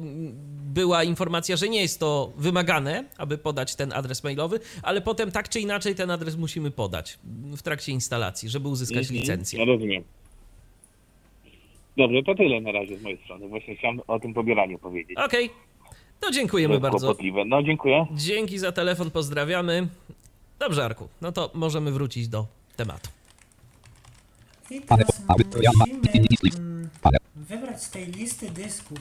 była 0.74 1.04
informacja, 1.04 1.56
że 1.56 1.68
nie 1.68 1.80
jest 1.80 2.00
to 2.00 2.32
wymagane, 2.36 3.04
aby 3.18 3.38
podać 3.38 3.76
ten 3.76 3.92
adres 3.92 4.24
mailowy, 4.24 4.60
ale 4.82 5.00
potem 5.00 5.30
tak 5.32 5.48
czy 5.48 5.60
inaczej 5.60 5.94
ten 5.94 6.10
adres 6.10 6.36
musimy 6.36 6.70
podać 6.70 7.18
w 7.56 7.62
trakcie 7.62 7.92
instalacji, 7.92 8.48
żeby 8.48 8.68
uzyskać 8.68 8.98
Mhm. 8.98 9.20
licencję. 9.20 9.58
No 9.58 9.64
rozumiem. 9.64 10.04
Dobrze, 11.96 12.22
to 12.22 12.34
tyle 12.34 12.60
na 12.60 12.72
razie 12.72 12.98
z 12.98 13.02
mojej 13.02 13.18
strony. 13.24 13.48
Właśnie 13.48 13.76
chciałem 13.76 14.00
o 14.06 14.20
tym 14.20 14.34
pobieraniu 14.34 14.78
powiedzieć. 14.78 15.16
Okej, 15.18 15.48
to 16.20 16.26
To 16.26 16.30
dziękujemy 16.32 16.80
bardzo. 16.80 16.98
kłopotliwe. 16.98 17.44
No 17.44 17.62
dziękuję. 17.62 18.06
Dzięki 18.12 18.58
za 18.58 18.72
telefon, 18.72 19.10
pozdrawiamy. 19.10 19.88
Dobrze, 20.58 20.84
Arku, 20.84 21.08
no 21.20 21.32
to 21.32 21.50
możemy 21.54 21.92
wrócić 21.92 22.28
do 22.28 22.46
tematu. 22.76 23.10
I 24.70 24.80
teraz 24.80 25.22
musimy 25.88 26.26
mm, 26.58 26.88
wybrać 27.36 27.82
z 27.82 27.90
tej 27.90 28.06
listy 28.06 28.50
dysków 28.50 28.98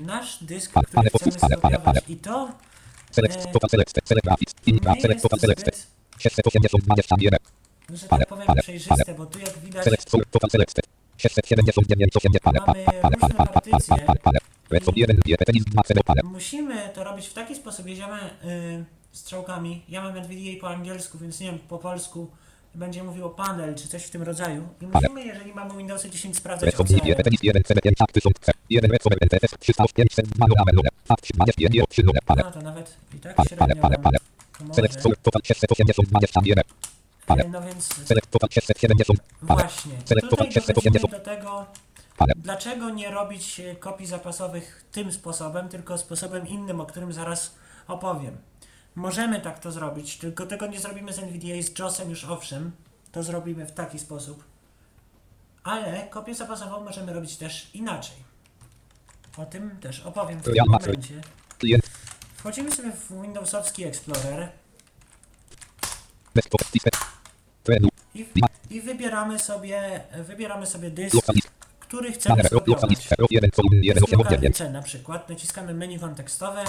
nasz 0.00 0.44
dysk, 0.44 0.70
który 0.70 0.86
chcemy 0.86 1.32
skopiować 1.32 1.96
i 2.08 2.16
to 2.16 2.48
select, 3.10 3.52
total 3.52 3.70
select, 3.70 3.92
select 4.04 4.24
graphics, 4.24 4.54
infra, 4.66 4.94
nie 4.94 5.00
select, 5.00 5.22
total 5.22 5.40
select, 5.40 5.60
zbyt, 5.60 5.86
682 6.18 7.02
sztamierek, 7.02 7.42
że 7.94 8.08
tak 8.08 8.26
powiem, 8.26 8.44
ale, 8.46 8.62
przejrzyste, 8.62 9.14
bo 9.14 9.26
tu 9.26 9.38
jak 9.38 9.58
widać 9.58 9.84
select, 9.84 10.10
full, 10.10 10.22
total 10.30 10.50
select, 10.50 10.80
679, 11.16 12.16
80, 12.16 12.46
ale, 12.46 12.60
Mamy 12.60 12.86
ale, 12.86 12.98
ale, 13.02 13.16
różne 13.16 13.28
ale, 13.28 13.36
ale, 13.38 13.48
partycje. 13.48 13.96
ale, 14.06 14.18
ale, 14.24 14.38
Redstone 14.70 14.98
1, 15.00 15.16
GPT, 15.16 15.52
list 15.52 15.68
2, 15.68 15.82
CD, 15.82 16.00
ale, 16.06 16.20
musimy 16.24 16.88
to 16.94 17.04
robić 17.04 17.26
w 17.26 17.32
taki 17.32 17.54
sposób, 17.54 17.86
jedziemy 17.86 18.18
y, 18.44 18.84
strzałkami, 19.12 19.84
ja 19.88 20.02
mam 20.02 20.16
NVDA 20.16 20.60
po 20.60 20.68
angielsku, 20.68 21.18
więc 21.18 21.40
nie 21.40 21.46
wiem, 21.46 21.58
po 21.58 21.78
polsku 21.78 22.30
będzie 22.78 23.04
mówiło 23.04 23.30
panel 23.30 23.74
czy 23.74 23.88
coś 23.88 24.04
w 24.04 24.10
tym 24.10 24.22
rodzaju 24.22 24.68
i 24.80 24.86
musimy, 24.86 25.24
jeżeli 25.24 25.54
mamy 25.54 25.76
Windowsy 25.76 26.10
10 26.10 26.36
sprawdzać 26.36 26.66
Redstone 26.66 26.98
OCR. 26.98 27.06
GPT, 27.06 27.30
list 27.30 27.44
1, 27.44 27.62
CD, 27.62 27.80
5, 27.80 27.96
1000, 28.12 28.34
1, 28.70 28.90
Redstone 28.90 29.16
NTS, 29.20 29.50
305, 29.60 30.08
2, 30.16 30.46
numer, 30.46 30.74
numer, 30.74 30.92
fakt, 31.04 31.32
20, 31.34 31.68
nie, 31.70 31.86
3, 31.86 32.02
numer, 32.02 32.22
ale, 32.26 32.42
No 32.42 32.50
to 32.50 32.62
nawet 32.62 32.96
i 33.14 33.18
tak 33.18 33.36
średnio 33.48 33.66
nam 33.66 33.84
ale, 33.84 33.96
pomoże. 33.96 34.74
select, 34.74 35.02
full, 35.02 35.14
total 35.22 35.42
682 35.44 36.26
sztamierek, 36.26 36.66
ale, 37.26 37.44
Y, 37.44 37.48
No 37.48 37.62
więc 37.62 38.06
select, 38.06 38.30
total 38.30 38.50
670, 38.52 39.20
ale, 39.48 39.62
właśnie, 39.62 39.92
tutaj 39.92 40.22
total 40.22 40.30
dochodzimy 40.30 40.52
680, 40.64 41.12
do 41.12 41.20
tego, 41.20 41.66
dlaczego 42.36 42.90
nie 42.90 43.10
robić 43.10 43.60
e, 43.60 43.76
kopii 43.76 44.06
zapasowych 44.06 44.84
tym 44.92 45.12
sposobem, 45.12 45.68
tylko 45.68 45.98
sposobem 45.98 46.48
innym, 46.48 46.80
o 46.80 46.86
którym 46.86 47.12
zaraz 47.12 47.54
opowiem. 47.88 48.36
Możemy 48.98 49.40
tak 49.40 49.58
to 49.58 49.72
zrobić, 49.72 50.16
tylko 50.16 50.46
tego 50.46 50.66
nie 50.66 50.80
zrobimy 50.80 51.12
z 51.12 51.18
NVDA, 51.18 51.62
z 51.62 51.78
JOSem 51.78 52.10
już 52.10 52.24
owszem, 52.24 52.72
to 53.12 53.22
zrobimy 53.22 53.66
w 53.66 53.72
taki 53.72 53.98
sposób. 53.98 54.44
Ale 55.64 56.06
kopię 56.10 56.34
zapasową 56.34 56.84
możemy 56.84 57.12
robić 57.12 57.36
też 57.36 57.70
inaczej. 57.74 58.16
O 59.36 59.46
tym 59.46 59.78
też 59.80 60.00
opowiem 60.00 60.40
w 60.40 60.44
tym 60.44 60.54
momencie. 60.66 61.20
Wchodzimy 62.36 62.70
sobie 62.72 62.92
w 62.92 63.22
Windowsowski 63.22 63.84
Explorer 63.84 64.48
i, 68.14 68.26
i 68.70 68.80
wybieramy 68.80 69.38
sobie 69.38 70.00
wybieramy 70.26 70.66
sobie 70.66 70.90
dysk, 70.90 71.16
który 71.80 72.12
chcemy 72.12 72.44
skopiować. 72.44 72.90
list, 72.90 73.14
1, 73.30 73.50
column, 73.50 73.82
1, 73.82 73.84
Jest 73.84 74.02
8, 74.02 74.18
lokalny 74.18 74.38
9, 74.38 74.56
C 74.56 74.70
na 74.70 74.82
przykład, 74.82 75.28
naciskamy 75.28 75.74
menu 75.74 75.98
kontekstowe 75.98 76.64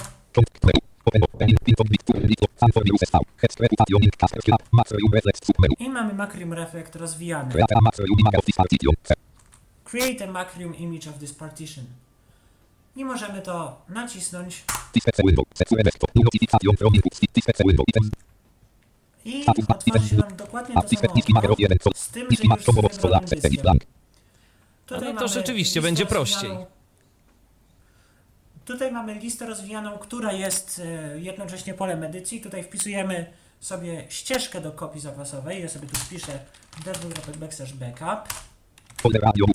I 5.80 5.90
mamy 5.90 6.14
Macrium 6.14 6.54
Reflect 6.54 6.96
rozwijany. 6.96 7.52
create 7.52 7.76
a 7.76 7.82
macro, 7.82 8.06
image 8.06 8.38
of 8.38 8.46
this 8.46 8.56
partition, 8.56 8.96
C, 9.04 9.14
Create 9.84 10.24
a 10.26 10.28
Macrium 10.28 10.76
image 10.76 11.08
of 11.10 11.20
this 11.20 11.34
partition. 11.34 11.86
I 12.96 13.06
możemy 13.06 13.42
to 13.42 13.82
nacisnąć 13.90 14.64
i 19.26 19.44
otworzy 19.48 20.16
nam 20.16 20.36
dokładnie 20.36 20.76
to 20.76 20.82
samo 20.82 21.14
disk, 21.14 21.30
image 21.30 21.48
okno, 21.48 21.54
of 21.54 21.60
1, 21.60 21.78
col, 21.78 21.94
z 21.96 22.10
tym, 22.10 22.28
że 22.32 22.44
już 22.44 22.56
z 22.56 22.66
Tutaj 24.86 25.14
No 25.14 25.20
to 25.20 25.28
rzeczywiście 25.28 25.82
będzie 25.82 26.06
prościej. 26.06 26.52
Tutaj 28.70 28.92
mamy 28.92 29.14
listę 29.14 29.46
rozwijaną, 29.46 29.98
która 29.98 30.34
jest 30.34 30.82
e, 30.86 31.20
jednocześnie 31.20 31.74
polem 31.74 32.04
edycji. 32.04 32.42
Tutaj 32.42 32.64
wpisujemy 32.64 33.26
sobie 33.60 34.06
ścieżkę 34.10 34.62
do 34.62 34.72
kopii 34.72 35.02
zapasowej. 35.02 35.62
Ja 35.62 35.70
sobie 35.70 35.88
tu 35.88 35.96
wpiszę 35.96 36.40
backslash 37.38 37.74
backup. 37.74 38.34
folder 39.02 39.22
radio, 39.22 39.46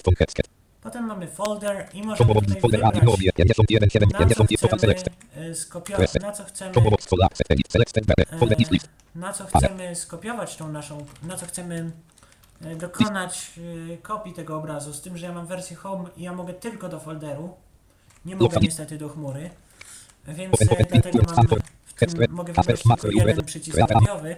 Potem 0.82 1.04
mamy 1.06 1.28
folder 1.28 1.88
i 1.92 2.02
możemy 2.02 2.34
tutaj 2.34 2.60
folder 2.60 2.80
radio, 2.80 3.00
wybrać 3.00 3.34
51, 3.36 3.90
7, 3.90 4.08
na 4.08 4.18
co 4.18 4.24
50, 4.24 4.60
total 4.60 4.78
chcemy 4.78 4.80
select, 4.80 5.10
e, 5.36 5.54
skopiować, 5.54 6.14
na 6.14 6.32
co 6.32 6.44
chcemy 6.44 6.72
na 9.14 9.32
co 9.32 9.44
chcemy 9.46 9.96
skopiować 9.96 10.56
tą 10.56 10.72
naszą, 10.72 11.06
na 11.22 11.36
co 11.36 11.46
chcemy 11.46 11.90
e, 12.64 12.76
dokonać 12.76 13.50
kopii 14.02 14.32
tego 14.32 14.56
obrazu, 14.56 14.92
z 14.92 15.00
tym, 15.00 15.18
że 15.18 15.26
ja 15.26 15.32
mam 15.32 15.46
wersję 15.46 15.76
home 15.76 16.04
i 16.16 16.22
ja 16.22 16.32
mogę 16.32 16.54
tylko 16.54 16.88
do 16.88 17.00
folderu, 17.00 17.54
nie 18.24 18.36
mogę 18.36 18.58
niestety 18.62 18.98
do 18.98 19.08
chmury, 19.08 19.50
więc 20.28 20.62
e, 20.62 20.64
dlatego 20.90 21.18
mam 21.36 21.46
tym, 21.96 22.08
mogę 22.30 22.52
wybrać 22.52 22.82
tylko 22.82 23.08
jeden 23.10 23.44
przycisk 23.44 23.78
radiowy 23.78 24.36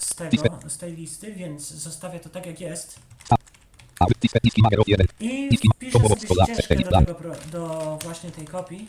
z 0.00 0.14
tego, 0.14 0.58
z 0.68 0.78
tej 0.78 0.96
listy, 0.96 1.32
więc 1.32 1.70
zostawię 1.70 2.20
to 2.20 2.28
tak 2.28 2.46
jak 2.46 2.60
jest 2.60 2.98
a, 3.30 4.06
display, 4.22 4.40
disk, 4.44 4.58
image 4.58 4.78
of 4.78 4.88
1, 4.88 5.06
i 5.20 5.58
wpiszę 5.74 5.98
sobie 5.98 6.54
ścieżkę 6.54 6.76
do, 6.76 6.90
tego, 6.90 7.14
do 7.52 7.98
właśnie 8.02 8.30
tej 8.30 8.44
kopii. 8.44 8.88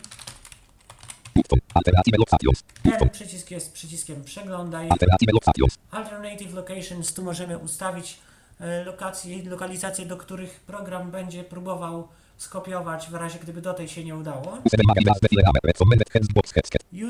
Ten 2.98 3.10
przycisk 3.10 3.50
jest 3.50 3.72
przyciskiem 3.72 4.24
przeglądaj. 4.24 4.88
alternative 4.90 5.32
locations, 5.32 5.78
Alternative 5.90 6.54
Locations, 6.54 7.14
tu 7.14 7.22
możemy 7.22 7.58
ustawić 7.58 8.18
e, 8.60 8.84
lokacje, 8.84 9.50
lokalizacje, 9.50 10.06
do 10.06 10.16
których 10.16 10.60
program 10.60 11.10
będzie 11.10 11.44
próbował 11.44 12.08
skopiować 12.38 13.10
w 13.10 13.14
razie 13.14 13.38
gdyby 13.38 13.60
do 13.60 13.74
tej 13.74 13.88
się 13.88 14.04
nie 14.04 14.16
udało. 14.16 14.58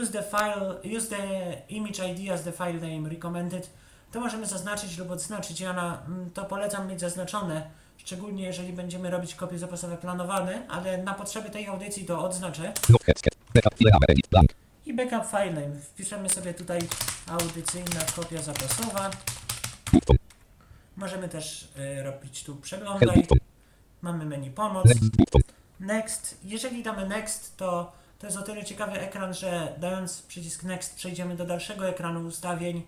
Use 0.02 0.12
the 0.12 0.22
file 0.22 0.96
Use 0.98 1.08
the 1.08 1.52
image 1.68 1.98
ID 1.98 2.30
as 2.30 2.44
the 2.44 2.52
file 2.52 2.80
name 2.80 3.08
recommended. 3.08 3.70
To 4.12 4.20
możemy 4.20 4.46
zaznaczyć 4.46 4.98
lub 4.98 5.10
odznaczyć. 5.10 5.60
Ja 5.60 5.72
na, 5.72 6.02
mm, 6.06 6.30
to 6.30 6.44
polecam 6.44 6.88
mieć 6.88 7.00
zaznaczone, 7.00 7.70
szczególnie 7.96 8.44
jeżeli 8.44 8.72
będziemy 8.72 9.10
robić 9.10 9.34
kopie 9.34 9.58
zapasowe 9.58 9.96
planowane, 9.96 10.66
ale 10.68 10.98
na 10.98 11.14
potrzeby 11.14 11.50
tej 11.50 11.66
audycji 11.66 12.04
to 12.04 12.24
odznaczę. 12.24 12.72
I 14.86 14.94
backup 14.94 15.30
file 15.30 15.52
name. 15.52 15.80
Wpiszemy 15.80 16.28
sobie 16.28 16.54
tutaj 16.54 16.80
audycyjna 17.26 18.00
kopia 18.16 18.42
zapasowa. 18.42 19.10
Możemy 20.96 21.28
też 21.28 21.68
y, 21.98 22.02
robić 22.02 22.44
tu 22.44 22.56
przeglądaj. 22.56 23.26
Mamy 24.02 24.24
menu 24.24 24.50
pomoc. 24.50 24.87
next. 25.80 26.38
Jeżeli 26.44 26.82
damy 26.82 27.08
next, 27.08 27.56
to 27.56 27.92
to 28.18 28.26
jest 28.26 28.37
o 28.38 28.42
tyle 28.42 28.64
ciekawy 28.64 29.00
ekran, 29.00 29.34
że 29.34 29.74
dając 29.80 30.22
przycisk 30.22 30.62
next 30.62 30.96
przejdziemy 30.96 31.37
do 31.37 31.44
dalszego 31.44 31.88
ekranu 31.88 32.26
ustawień 32.26 32.82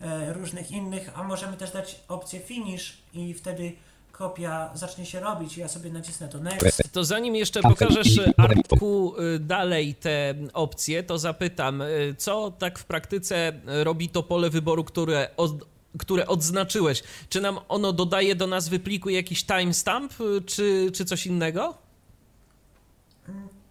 e, 0.00 0.32
różnych 0.32 0.70
innych, 0.70 1.10
a 1.14 1.22
możemy 1.22 1.56
też 1.56 1.70
dać 1.70 2.00
opcję 2.08 2.40
finish 2.40 2.96
i 3.14 3.34
wtedy 3.34 3.72
kopia 4.12 4.70
zacznie 4.74 5.06
się 5.06 5.20
robić. 5.20 5.56
Ja 5.56 5.68
sobie 5.68 5.90
nacisnę 5.90 6.28
to 6.28 6.38
next. 6.38 6.82
To 6.92 7.04
zanim 7.04 7.36
jeszcze 7.36 7.60
Cancel 7.60 7.88
pokażesz 7.88 8.20
Arku 8.36 9.14
y, 9.20 9.38
dalej 9.38 9.94
te 9.94 10.34
opcje, 10.52 11.02
to 11.02 11.18
zapytam, 11.18 11.82
y, 11.82 12.14
co 12.18 12.50
tak 12.50 12.78
w 12.78 12.84
praktyce 12.84 13.52
robi 13.66 14.08
to 14.08 14.22
pole 14.22 14.50
wyboru, 14.50 14.84
które, 14.84 15.28
od, 15.36 15.52
które 15.98 16.26
odznaczyłeś? 16.26 17.02
Czy 17.28 17.40
nam 17.40 17.58
ono 17.68 17.92
dodaje 17.92 18.34
do 18.34 18.46
nazwy 18.46 18.78
pliku 18.78 19.10
jakiś 19.10 19.44
timestamp, 19.44 20.20
y, 20.20 20.42
czy, 20.42 20.90
czy 20.94 21.04
coś 21.04 21.26
innego? 21.26 21.74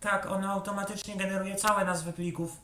Tak, 0.02 0.32
ono 0.32 0.52
automatycznie 0.52 1.16
generuje 1.16 1.56
całe 1.56 1.86
nazwy 1.86 2.14
plików 2.14 2.58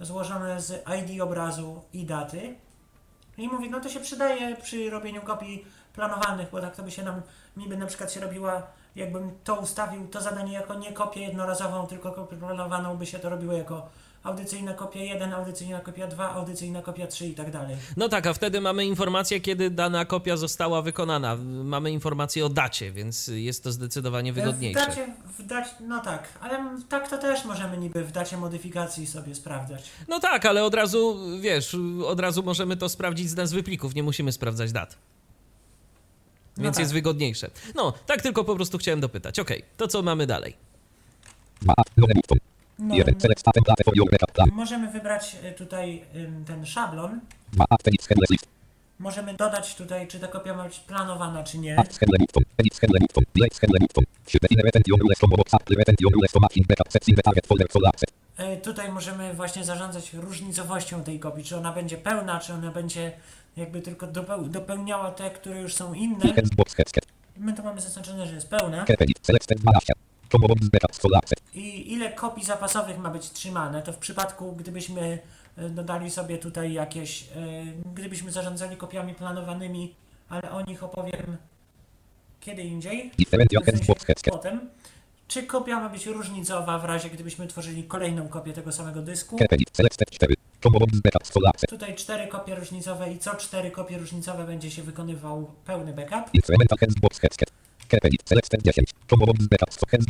złożone 0.00 0.60
z 0.60 0.84
ID 1.02 1.20
obrazu 1.20 1.82
i 1.92 2.04
daty. 2.04 2.56
I 3.38 3.48
mówi, 3.48 3.70
no 3.70 3.80
to 3.80 3.88
się 3.88 4.00
przydaje 4.00 4.56
przy 4.56 4.90
robieniu 4.90 5.22
kopii 5.22 5.64
planowanych, 5.92 6.50
bo 6.50 6.60
tak 6.60 6.76
to 6.76 6.82
by 6.82 6.90
się 6.90 7.02
nam, 7.02 7.22
mi 7.56 7.68
by 7.68 7.76
na 7.76 7.86
przykład 7.86 8.12
się 8.12 8.20
robiła, 8.20 8.62
jakbym 8.96 9.30
to 9.44 9.54
ustawił, 9.54 10.08
to 10.08 10.20
zadanie 10.20 10.52
jako 10.52 10.74
nie 10.74 10.92
kopię 10.92 11.20
jednorazową, 11.20 11.86
tylko 11.86 12.12
kopię 12.12 12.36
planowaną, 12.36 12.96
by 12.96 13.06
się 13.06 13.18
to 13.18 13.28
robiło 13.28 13.52
jako 13.52 13.88
audycyjna 14.26 14.74
kopia 14.74 15.02
1, 15.02 15.32
audycyjna 15.34 15.80
kopia 15.80 16.06
2, 16.06 16.30
audycyjna 16.30 16.82
kopia 16.82 17.06
3 17.06 17.26
i 17.26 17.34
tak 17.34 17.50
dalej. 17.50 17.76
No 17.96 18.08
tak, 18.08 18.26
a 18.26 18.32
wtedy 18.34 18.60
mamy 18.60 18.84
informację, 18.86 19.40
kiedy 19.40 19.70
dana 19.70 20.04
kopia 20.04 20.36
została 20.36 20.82
wykonana. 20.82 21.36
Mamy 21.64 21.90
informację 21.90 22.46
o 22.46 22.48
dacie, 22.48 22.92
więc 22.92 23.30
jest 23.34 23.64
to 23.64 23.72
zdecydowanie 23.72 24.32
W 24.32 24.36
wygodniejsze. 24.36 24.80
dacie, 24.86 25.06
w 25.38 25.42
dacie, 25.46 25.70
no 25.80 26.00
tak, 26.00 26.28
ale 26.40 26.78
tak 26.88 27.10
to 27.10 27.18
też 27.18 27.44
możemy 27.44 27.78
niby 27.78 28.04
w 28.04 28.12
dacie 28.12 28.36
modyfikacji 28.36 29.06
sobie 29.06 29.34
sprawdzać. 29.34 29.90
No 30.08 30.20
tak, 30.20 30.46
ale 30.46 30.64
od 30.64 30.74
razu, 30.74 31.18
wiesz, 31.40 31.76
od 32.06 32.20
razu 32.20 32.42
możemy 32.42 32.76
to 32.76 32.88
sprawdzić 32.88 33.30
z 33.30 33.36
nazwy 33.36 33.62
plików, 33.62 33.94
nie 33.94 34.02
musimy 34.02 34.32
sprawdzać 34.32 34.72
dat. 34.72 34.96
No 36.56 36.62
Więc 36.62 36.76
tak. 36.76 36.80
jest 36.82 36.92
wygodniejsze. 36.92 37.50
No, 37.74 37.92
tak 38.06 38.22
tylko 38.22 38.44
po 38.44 38.56
prostu 38.56 38.78
chciałem 38.78 39.00
dopytać. 39.00 39.38
Okej, 39.38 39.62
to 39.76 39.88
co 39.88 40.02
mamy 40.02 40.26
dalej? 40.26 40.56
2 42.78 42.84
a 42.84 42.96
Lone 42.96 42.96
button. 42.96 42.96
No, 42.96 42.96
1 42.96 43.20
select 43.20 43.42
template 43.54 43.84
for 43.84 43.96
your 43.96 44.10
backup 44.10 44.32
plan. 44.32 44.48
możemy 44.52 44.90
wybrać 44.90 45.36
y, 45.44 45.52
tutaj 45.52 46.02
ten 46.46 46.66
szablon. 46.66 47.20
2 47.52 47.64
add 47.70 47.88
edit 47.88 48.06
headless 48.06 48.30
list. 48.30 48.46
Możemy 48.98 49.34
dodać 49.34 49.74
tutaj, 49.74 50.08
czy 50.08 50.20
ta 50.20 50.28
kopia 50.28 50.54
ma 50.54 50.64
być 50.64 50.80
planowana, 50.80 51.44
czy 51.44 51.58
nie. 51.58 51.76
To. 51.76 51.82
E, 58.36 58.56
Tutaj 58.56 58.92
możemy 58.92 59.34
właśnie 59.34 59.64
zarządzać 59.64 60.12
różnicowością 60.14 61.04
tej 61.04 61.20
kopii, 61.20 61.44
czy 61.44 61.56
ona 61.56 61.72
będzie 61.72 61.96
pełna, 61.96 62.40
czy 62.40 62.52
ona 62.52 62.70
będzie 62.70 63.12
jakby 63.56 63.82
tylko 63.82 64.06
dopeł- 64.06 64.48
dopełniała 64.48 65.10
te, 65.10 65.30
które 65.30 65.60
już 65.62 65.74
są 65.74 65.94
inne. 65.94 66.20
My 67.36 67.52
tu 67.52 67.62
mamy 67.62 67.80
zaznaczone, 67.80 68.26
że 68.26 68.34
jest 68.34 68.48
pełna. 68.50 68.84
Cap 70.28 70.42
edit. 70.44 70.48
Select 70.48 70.48
12. 70.48 70.48
Combo 70.48 70.48
box 70.48 70.68
backups 70.68 70.98
for 70.98 71.16
access. 71.16 71.38
I 71.54 71.92
ile 71.92 72.12
kopii 72.12 72.44
zapasowych 72.44 72.98
ma 72.98 73.10
być 73.10 73.30
trzymane, 73.30 73.82
to 73.82 73.92
w 73.92 73.98
przypadku, 73.98 74.52
gdybyśmy 74.52 75.18
e, 75.56 75.70
dodali 75.70 76.10
sobie 76.10 76.38
tutaj 76.38 76.72
jakieś, 76.72 77.22
e, 77.22 77.26
gdybyśmy 77.94 78.32
zarządzali 78.32 78.76
kopiami 78.76 79.14
planowanymi, 79.14 79.94
ale 80.28 80.50
o 80.50 80.62
nich 80.62 80.82
opowiem 80.82 81.36
kiedy 82.40 82.62
indziej. 82.62 83.12
Potem. 84.30 84.70
Czy 85.28 85.42
kopia 85.42 85.80
ma 85.80 85.88
być 85.88 86.06
różnicowa 86.06 86.78
w 86.78 86.84
razie, 86.84 87.10
gdybyśmy 87.10 87.46
tworzyli 87.46 87.84
kolejną 87.84 88.28
kopię 88.28 88.52
tego 88.52 88.72
samego 88.72 89.02
dysku? 89.02 89.38
Cap 89.38 89.52
edit. 89.52 89.70
Select 89.72 90.10
4. 90.10 90.34
Combo 90.62 90.78
box 90.78 91.00
backups 91.00 91.30
for 91.30 91.48
access. 91.48 91.70
Tutaj 91.70 91.94
cztery 91.94 92.26
kopie 92.28 92.54
różnicowe 92.54 93.12
i 93.12 93.18
co 93.18 93.34
cztery 93.34 93.70
kopie 93.70 93.98
różnicowe 93.98 94.44
będzie 94.44 94.70
się 94.70 94.82
wykonywał 94.82 95.50
pełny 95.64 95.92
backup. 95.92 96.34
Incremental 97.86 97.86
heads 97.86 97.86
box 97.86 97.86
headset. 97.86 97.86
Cap 97.88 98.04
edit. 98.04 98.22
Select 98.28 98.54
10. 98.62 98.86
Combo 99.10 99.26
box 99.26 99.46
backups 99.46 99.76
for 99.76 99.88
heads 99.90 100.06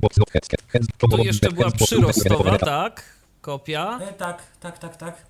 box 0.00 0.16
not 0.16 0.30
headset. 0.30 0.62
Headset. 0.68 0.92
Jeszcze 1.24 1.52
była 1.52 1.70
przyrostowa, 1.70 2.58
tak? 2.58 3.02
Kopia. 3.40 3.98
E, 4.02 4.12
tak, 4.12 4.42
tak, 4.60 4.78
tak, 4.78 4.96
tak. 4.96 5.26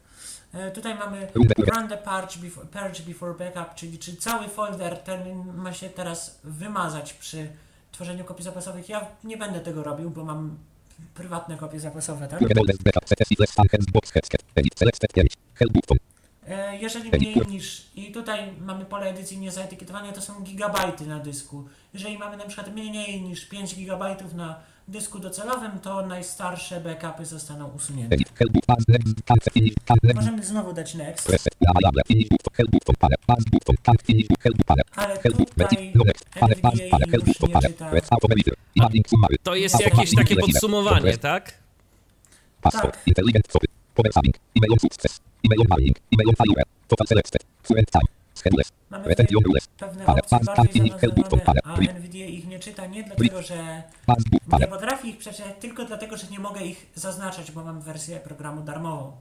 E, 0.54 0.70
tutaj 0.70 0.94
mamy 0.94 1.28
run 1.74 1.88
the 1.88 1.96
purge 1.96 2.36
before, 2.42 2.66
purge 2.66 3.02
before 3.02 3.34
backup, 3.34 3.74
czyli 3.74 3.98
czy 3.98 4.16
cały 4.16 4.48
folder 4.48 4.98
ten 4.98 5.44
ma 5.56 5.72
się 5.72 5.90
teraz 5.90 6.38
wymazać 6.44 7.12
przy 7.12 7.48
tworzeniu 7.92 8.24
kopii 8.24 8.44
zapasowych. 8.44 8.88
Ja 8.88 9.06
nie 9.24 9.36
będę 9.36 9.60
tego 9.60 9.82
robił, 9.82 10.10
bo 10.10 10.24
mam 10.24 10.58
prywatne 11.14 11.56
kopie 11.56 11.80
zapasowe, 11.80 12.28
tak? 12.28 12.40
Remote 16.50 16.70
backup 16.70 16.90
set 16.90 17.04
is 17.04 17.04
less 17.04 17.04
than 17.04 17.10
heads 17.10 17.10
box 17.10 17.10
headset. 17.10 17.10
Edit. 17.10 17.10
Select 17.10 17.10
5. 17.10 17.10
Help 17.10 17.10
button. 17.10 17.10
E, 17.10 17.10
Jeżeli 17.10 17.10
mniej 17.10 17.34
niż, 17.48 17.86
i 17.96 18.12
tutaj 18.12 18.52
mamy 18.60 18.84
pole 18.84 19.06
edycji 19.10 19.38
niezaetykietowane, 19.38 20.12
to 20.12 20.20
są 20.20 20.40
gigabajty 20.42 21.06
na 21.06 21.18
dysku. 21.18 21.68
Jeżeli 21.94 22.18
mamy 22.18 22.36
na 22.36 22.44
przykład 22.46 22.72
mniej 22.74 23.22
niż 23.22 23.46
5 23.46 23.74
gigabajtów 23.74 24.34
na 24.34 24.60
dysku 24.88 25.18
docelowym, 25.18 25.80
to 25.80 26.06
najstarsze 26.06 26.80
backupy 26.80 27.26
zostaną 27.26 27.68
usunięte. 27.68 28.16
Możemy 30.14 30.44
znowu 30.44 30.72
dać 30.72 30.94
next, 30.94 31.28
ale 34.96 35.18
tutaj. 35.46 35.92
No. 35.94 36.04
To 39.42 39.54
jest 39.54 39.74
jakieś 39.80 40.14
takie 40.16 40.34
podsumowanie, 40.52 41.18
tak? 41.18 41.54
Tak. 42.82 43.04
Power 44.00 44.12
saving. 44.12 44.34
Email 44.56 44.72
on 44.72 44.78
success. 44.78 45.20
Email 45.44 45.60
on 45.60 45.66
marrying. 45.68 45.94
Email 46.12 46.28
on 46.28 46.34
failure. 46.34 46.64
Total 46.88 47.06
selected. 47.06 47.40
Fluent 47.62 47.90
time. 47.92 48.08
Mamy 48.90 49.08
Retention 49.08 49.42
rules. 49.44 49.68
pewne 49.78 50.04
Panel. 50.04 50.20
opcje 50.22 50.38
Pass 50.38 50.46
bardziej 50.56 50.72
finish. 50.72 51.00
Help 51.00 51.14
button. 51.14 51.40
Panel. 51.40 51.62
a. 51.64 51.76
NVDA 51.76 52.18
ich 52.18 52.46
nie 52.48 52.58
czyta 52.58 52.86
nie 52.86 53.04
dlatego, 53.04 53.42
że 53.42 53.82
nie 54.60 54.66
potrafi 54.66 55.08
ich 55.08 55.18
przeczytać, 55.18 55.52
tylko 55.60 55.84
dlatego, 55.84 56.16
że 56.16 56.26
nie 56.26 56.38
mogę 56.38 56.60
ich 56.60 56.86
zaznaczać, 56.94 57.50
bo 57.50 57.64
mam 57.64 57.80
wersję 57.80 58.20
programu 58.20 58.62
darmową. 58.62 59.12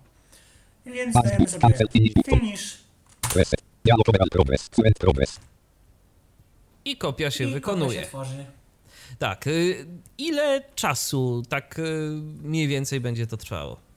Więc 0.85 1.15
dajemy 1.23 1.47
sobie 1.47 1.61
Cancel. 1.61 1.87
Finish 2.29 2.77
Reset. 3.35 3.61
Dialog 3.85 4.09
overall 4.09 4.29
progress. 4.29 4.69
Fluent 4.69 4.99
progress. 4.99 5.39
I 6.85 6.97
kopia 6.97 7.31
się 7.31 7.43
i 7.43 7.53
wykonuje. 7.53 7.89
kopia 7.89 8.01
się 8.01 8.07
tworzy. 8.07 8.45
Tak. 9.19 9.47
y, 9.47 9.85
Ile 10.17 10.61
czasu 10.75 11.43
tak 11.49 11.79
y, 11.79 12.09
mniej 12.43 12.67
więcej 12.67 12.99
będzie 12.99 13.27
to 13.27 13.37
trwało? 13.37 13.88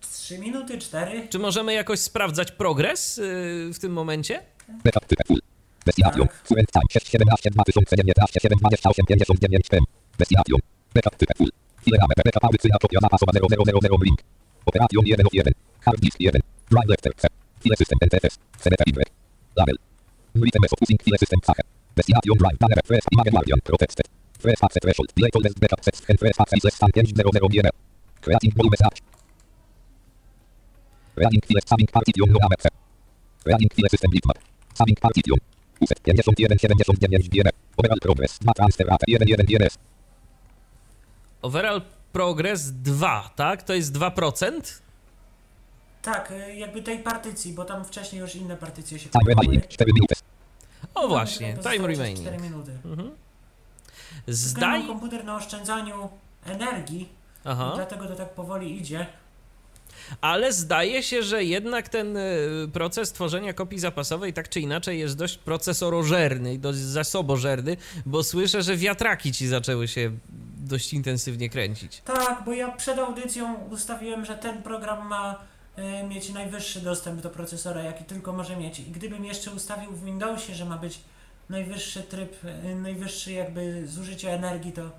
Trzy 0.00 0.38
minuty, 0.38 0.78
cztery. 0.78 1.28
Czy 1.30 1.38
możemy 1.38 1.74
jakoś 1.74 1.98
sprawdzać 2.00 2.52
progres 2.52 3.18
y, 3.18 3.70
w 3.74 3.78
tym 3.78 3.92
momencie? 3.92 4.42
Type 4.84 5.24
full. 5.26 5.40
Destination. 5.86 6.26
Tak. 6.28 6.42
Fluent 6.44 6.70
time 6.72 6.88
617 6.92 7.50
2019 7.50 8.40
728 8.40 9.06
59 9.06 9.68
PM. 9.68 9.84
Destination. 10.18 10.60
Backup 10.94 11.16
type 11.16 11.34
full. 11.38 11.50
File 11.84 11.98
rame. 12.00 12.14
Backup 12.24 12.44
audycyjna 12.44 12.78
kopia 12.78 13.00
zapasowa 13.02 13.32
0000 13.32 14.02
link. 14.06 14.18
Operation 14.66 15.04
1 15.06 15.26
of 15.26 15.32
1. 15.32 15.52
Hard 15.84 16.00
disk 16.00 16.18
1. 16.20 16.42
Drive 16.70 16.88
letter 16.92 17.12
C. 17.16 17.28
File 17.62 17.76
system 17.76 17.98
NTFS. 18.06 18.34
CDP 18.62 18.82
Y. 18.96 19.10
Label. 19.56 19.76
Written 20.34 20.60
method 20.62 20.78
using 20.84 20.98
file 21.04 21.18
system 21.22 21.40
Sache. 21.46 21.64
Destination 21.96 22.36
drive. 22.42 22.58
Banner 22.62 22.82
press. 22.88 23.04
Image 23.12 23.32
guardian. 23.34 23.60
Protected. 23.68 24.06
Press 24.42 24.58
access 24.64 24.82
threshold. 24.84 25.08
Delay 25.16 25.30
all 25.36 25.44
backup 25.62 25.80
sets. 25.84 25.98
And 26.08 26.16
press 26.20 26.36
access 26.42 26.64
less 26.64 26.78
than 26.80 26.90
500 26.92 27.52
GML. 27.54 27.87
Creating 28.20 28.52
volume 28.56 28.76
search. 28.76 28.98
Running 31.16 31.42
file 31.46 31.62
summing 31.66 31.90
partition 31.90 32.28
no 32.30 32.38
AMC. 32.46 32.66
Running 33.46 33.70
file 33.74 33.88
system 33.88 34.10
bitmap. 34.10 34.38
Summing 34.74 34.98
partition. 35.00 35.38
Uset 35.80 35.98
5179 36.02 37.28
GML. 37.28 37.52
Overall 37.76 38.00
progress. 38.00 38.38
Ma 38.44 38.52
transfer 38.52 38.86
rate 38.86 39.04
11 39.06 39.46
DNS. 39.46 39.78
Overall 41.42 41.80
progress 42.12 42.72
2, 42.72 43.30
tak? 43.36 43.62
To 43.62 43.74
jest 43.74 43.92
2%? 43.92 44.80
Tak, 46.02 46.30
y, 46.30 46.54
jakby 46.54 46.82
tej 46.82 46.98
partycji, 46.98 47.52
bo 47.52 47.64
tam 47.64 47.84
wcześniej 47.84 48.20
już 48.20 48.34
inne 48.34 48.56
partycje 48.56 48.98
się 48.98 49.10
Time 49.10 49.24
remaining 49.28 49.66
4 49.66 49.92
minuty. 49.94 50.14
O 50.94 51.08
właśnie, 51.08 51.56
time 51.56 51.86
remaining. 51.86 52.20
4 52.20 52.38
minuty. 52.38 52.78
Zdaj... 54.26 54.80
Zdaj... 54.80 54.86
komputer 54.86 55.24
na 55.24 55.36
oszczędzaniu 55.36 56.08
energii, 56.44 57.08
Aha. 57.48 57.72
dlatego 57.74 58.06
to 58.06 58.14
tak 58.14 58.34
powoli 58.34 58.80
idzie. 58.80 59.06
Ale 60.20 60.52
zdaje 60.52 61.02
się, 61.02 61.22
że 61.22 61.44
jednak 61.44 61.88
ten 61.88 62.16
y, 62.16 62.68
proces 62.72 63.12
tworzenia 63.12 63.52
kopii 63.52 63.78
zapasowej 63.78 64.32
tak 64.32 64.48
czy 64.48 64.60
inaczej 64.60 64.98
jest 64.98 65.16
dość 65.16 65.38
procesorożerny 65.38 66.54
i 66.54 66.58
dość 66.58 66.78
zasobożerny, 66.78 67.76
bo 68.06 68.22
słyszę, 68.22 68.62
że 68.62 68.76
wiatraki 68.76 69.32
ci 69.32 69.48
zaczęły 69.48 69.88
się 69.88 70.10
dość 70.56 70.92
intensywnie 70.92 71.48
kręcić. 71.48 72.02
Tak, 72.04 72.42
bo 72.44 72.52
ja 72.52 72.72
przed 72.72 72.98
audycją 72.98 73.54
ustawiłem, 73.70 74.24
że 74.24 74.34
ten 74.34 74.62
program 74.62 75.08
ma 75.08 75.38
e, 75.76 76.04
mieć 76.04 76.30
najwyższy 76.30 76.80
dostęp 76.80 77.20
do 77.20 77.30
procesora, 77.30 77.82
jaki 77.82 78.04
tylko 78.04 78.32
może 78.32 78.56
mieć. 78.56 78.80
I 78.80 78.82
gdybym 78.82 79.24
jeszcze 79.24 79.50
ustawił 79.50 79.92
w 79.92 80.04
Windowsie, 80.04 80.54
że 80.54 80.64
ma 80.64 80.78
być 80.78 81.00
najwyższy 81.48 82.02
tryb, 82.02 82.36
e, 82.44 82.74
najwyższy 82.74 83.32
jakby 83.32 83.88
zużycie 83.88 84.32
energii, 84.32 84.72
to 84.72 84.90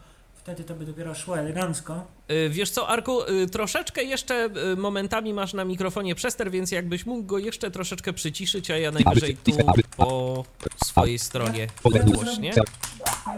wtedy 0.50 0.64
to 0.64 0.76
by 0.76 0.86
dopiero 0.86 1.16
szło 1.16 1.40
elegancko. 1.40 2.08
Y, 2.32 2.50
Wiesz 2.50 2.70
co, 2.70 2.88
Arku, 2.88 3.22
y, 3.24 3.48
troszeczkę 3.48 4.04
jeszcze 4.04 4.50
y, 4.74 4.76
momentami 4.76 5.34
masz 5.34 5.54
na 5.54 5.66
mikrofonie 5.66 6.16
przester, 6.16 6.52
więc 6.52 6.72
jakbyś 6.72 7.06
mógł 7.06 7.24
go 7.24 7.38
jeszcze 7.38 7.72
troszeczkę 7.72 8.14
przyciszyć, 8.14 8.72
a 8.72 8.78
ja 8.78 8.92
najwyżej 8.92 9.38
tu 9.38 9.52
po 9.98 10.46
swojej 10.86 11.20
stronie 11.20 11.68
głośnie. 12.06 12.54
Ja 12.56 12.64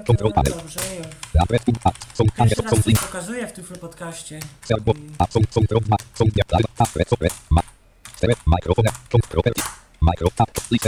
to 0.06 0.14
dobrze, 0.14 0.80
Pierwszy 2.38 2.62
raz 2.62 2.84
coś 2.84 2.94
pokazuję 2.94 3.48
w 3.48 3.52
Tyflo 3.52 3.78
Podcaście. 3.78 4.40
Serbo. 4.64 4.94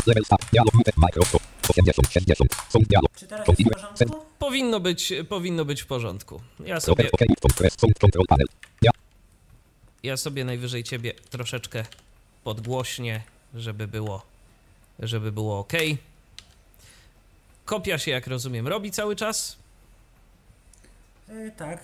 Level 0.08 0.24
tab. 0.26 0.46
Dialog 0.52 0.74
mute. 0.74 0.92
Microsoft. 0.98 1.46
80 1.70 2.12
60. 2.12 2.50
Są 2.70 2.80
dialog. 2.80 3.12
Czy 3.16 3.28
teraz 3.28 3.48
jest 3.48 3.62
w 3.62 3.96
porządku? 3.96 4.26
Powinno 4.40 4.80
być, 4.80 5.14
powinno 5.30 5.66
być 5.66 5.82
w 5.82 5.86
porządku. 5.86 6.42
Ja 6.66 6.80
sobie, 6.80 7.04
Proper. 7.04 7.28
OK. 7.28 7.30
Button. 7.30 7.58
Press. 7.58 7.74
Są 7.80 7.88
control 8.02 8.26
panel. 8.28 8.48
Ja. 8.82 8.92
ja 10.04 10.18
sobie 10.18 10.46
najwyżej 10.46 10.84
ciebie 10.84 11.14
troszeczkę 11.30 11.86
podgłośnie 12.44 13.24
żeby 13.56 13.88
było, 13.88 14.22
żeby 15.00 15.32
było 15.32 15.60
ok. 15.60 15.74
Kopia 17.66 17.98
się, 17.98 18.12
jak 18.12 18.28
rozumiem, 18.28 18.68
robi 18.68 18.92
cały 18.92 19.16
czas. 19.16 19.58
Y, 21.30 21.52
tak. 21.58 21.80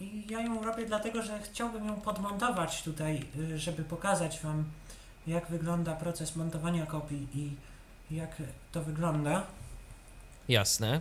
I 0.00 0.26
ja 0.28 0.40
ją 0.40 0.64
robię 0.64 0.86
dlatego, 0.86 1.22
że 1.22 1.40
chciałbym 1.42 1.86
ją 1.86 2.00
podmontować 2.00 2.82
tutaj, 2.82 3.26
y, 3.36 3.58
żeby 3.58 3.84
pokazać 3.84 4.40
Wam, 4.40 4.64
jak 5.30 5.50
wygląda 5.50 5.94
proces 5.94 6.36
montowania 6.36 6.86
kopii 6.86 7.26
i 7.34 8.16
jak 8.16 8.36
to 8.72 8.82
wygląda. 8.82 9.46
Jasne. 10.48 11.00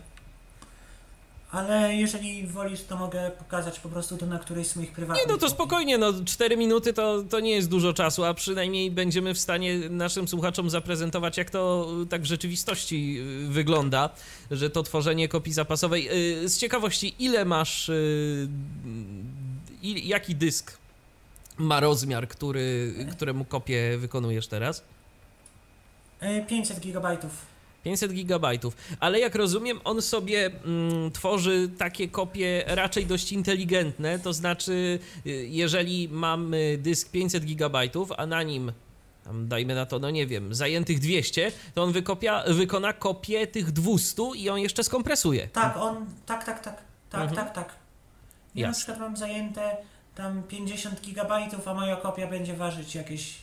Ale 1.52 1.96
jeżeli 1.96 2.48
wolisz, 2.48 2.82
to 2.84 2.98
mogę 2.98 3.32
pokazać 3.32 3.80
po 3.80 3.90
prostu 3.90 4.18
to 4.18 4.26
na 4.26 4.40
którejś 4.40 4.68
z 4.68 4.76
moich 4.76 4.92
prywatnych. 4.92 5.28
Nie, 5.28 5.34
no 5.34 5.40
to 5.40 5.50
spokojnie, 5.50 5.98
no 5.98 6.14
4 6.26 6.58
minuty 6.58 6.94
to, 6.94 7.24
to 7.24 7.40
nie 7.40 7.52
jest 7.52 7.70
dużo 7.70 7.94
czasu, 7.94 8.26
a 8.26 8.34
przynajmniej 8.34 8.92
będziemy 8.92 9.34
w 9.34 9.40
stanie 9.40 9.90
naszym 9.90 10.28
słuchaczom 10.28 10.70
zaprezentować, 10.70 11.38
jak 11.38 11.50
to 11.50 11.88
tak 12.10 12.22
w 12.22 12.26
rzeczywistości 12.26 13.18
y, 13.20 13.48
wygląda, 13.48 14.10
że 14.52 14.70
to 14.70 14.84
tworzenie 14.84 15.28
kopii 15.28 15.54
zapasowej. 15.54 16.10
Y, 16.44 16.50
Z 16.50 16.58
ciekawości, 16.58 17.16
ile 17.20 17.46
masz, 17.46 17.90
y, 17.90 18.48
jaki 19.82 20.36
dysk 20.36 20.79
ma 21.60 21.80
rozmiar, 21.80 22.28
który, 22.28 22.94
któremu 23.12 23.46
kopię 23.46 23.98
wykonujesz 23.98 24.48
teraz? 24.48 24.84
Y, 26.24 26.46
500 26.48 26.80
gigabajtów. 26.80 27.32
500 27.84 28.14
gigabajtów, 28.14 28.78
ale 29.00 29.20
jak 29.20 29.36
rozumiem, 29.36 29.80
on 29.84 30.02
sobie 30.02 30.46
mm, 30.66 31.12
tworzy 31.12 31.70
takie 31.78 32.08
kopie 32.08 32.64
raczej 32.68 33.06
dość 33.06 33.32
inteligentne, 33.32 34.20
to 34.20 34.34
znaczy, 34.34 35.00
y, 35.26 35.30
jeżeli 35.48 36.10
mamy 36.12 36.78
dysk 36.82 37.12
500 37.12 37.46
gigabajtów, 37.46 38.12
a 38.18 38.26
na 38.26 38.44
nim 38.44 38.72
tam 39.24 39.48
dajmy 39.48 39.76
na 39.76 39.86
to, 39.86 40.00
no 40.00 40.10
nie 40.10 40.28
wiem, 40.28 40.56
zajętych 40.56 41.00
200, 41.00 41.52
to 41.76 41.84
on 41.84 41.92
wykopia, 41.92 42.44
wykona 42.48 42.94
kopię 42.94 43.48
tych 43.48 43.72
200 43.72 44.24
i 44.36 44.50
on 44.50 44.60
jeszcze 44.60 44.84
skompresuje. 44.84 45.48
Tak, 45.48 45.78
on, 45.78 46.06
tak, 46.26 46.44
tak, 46.46 46.60
tak, 46.64 46.82
tak, 47.10 47.22
Mhm. 47.22 47.36
tak, 47.36 47.54
tak. 47.56 47.76
Ja 48.56 48.62
na 48.62 48.68
Jasne. 48.68 48.80
przykład 48.80 49.00
mam 49.00 49.18
zajęte 49.18 49.78
tam 50.20 50.44
50 50.44 51.02
gigabajtów, 51.02 51.68
a 51.68 51.74
moja 51.74 51.96
kopia 51.96 52.28
będzie 52.28 52.54
ważyć 52.54 52.96
jakieś 52.96 53.36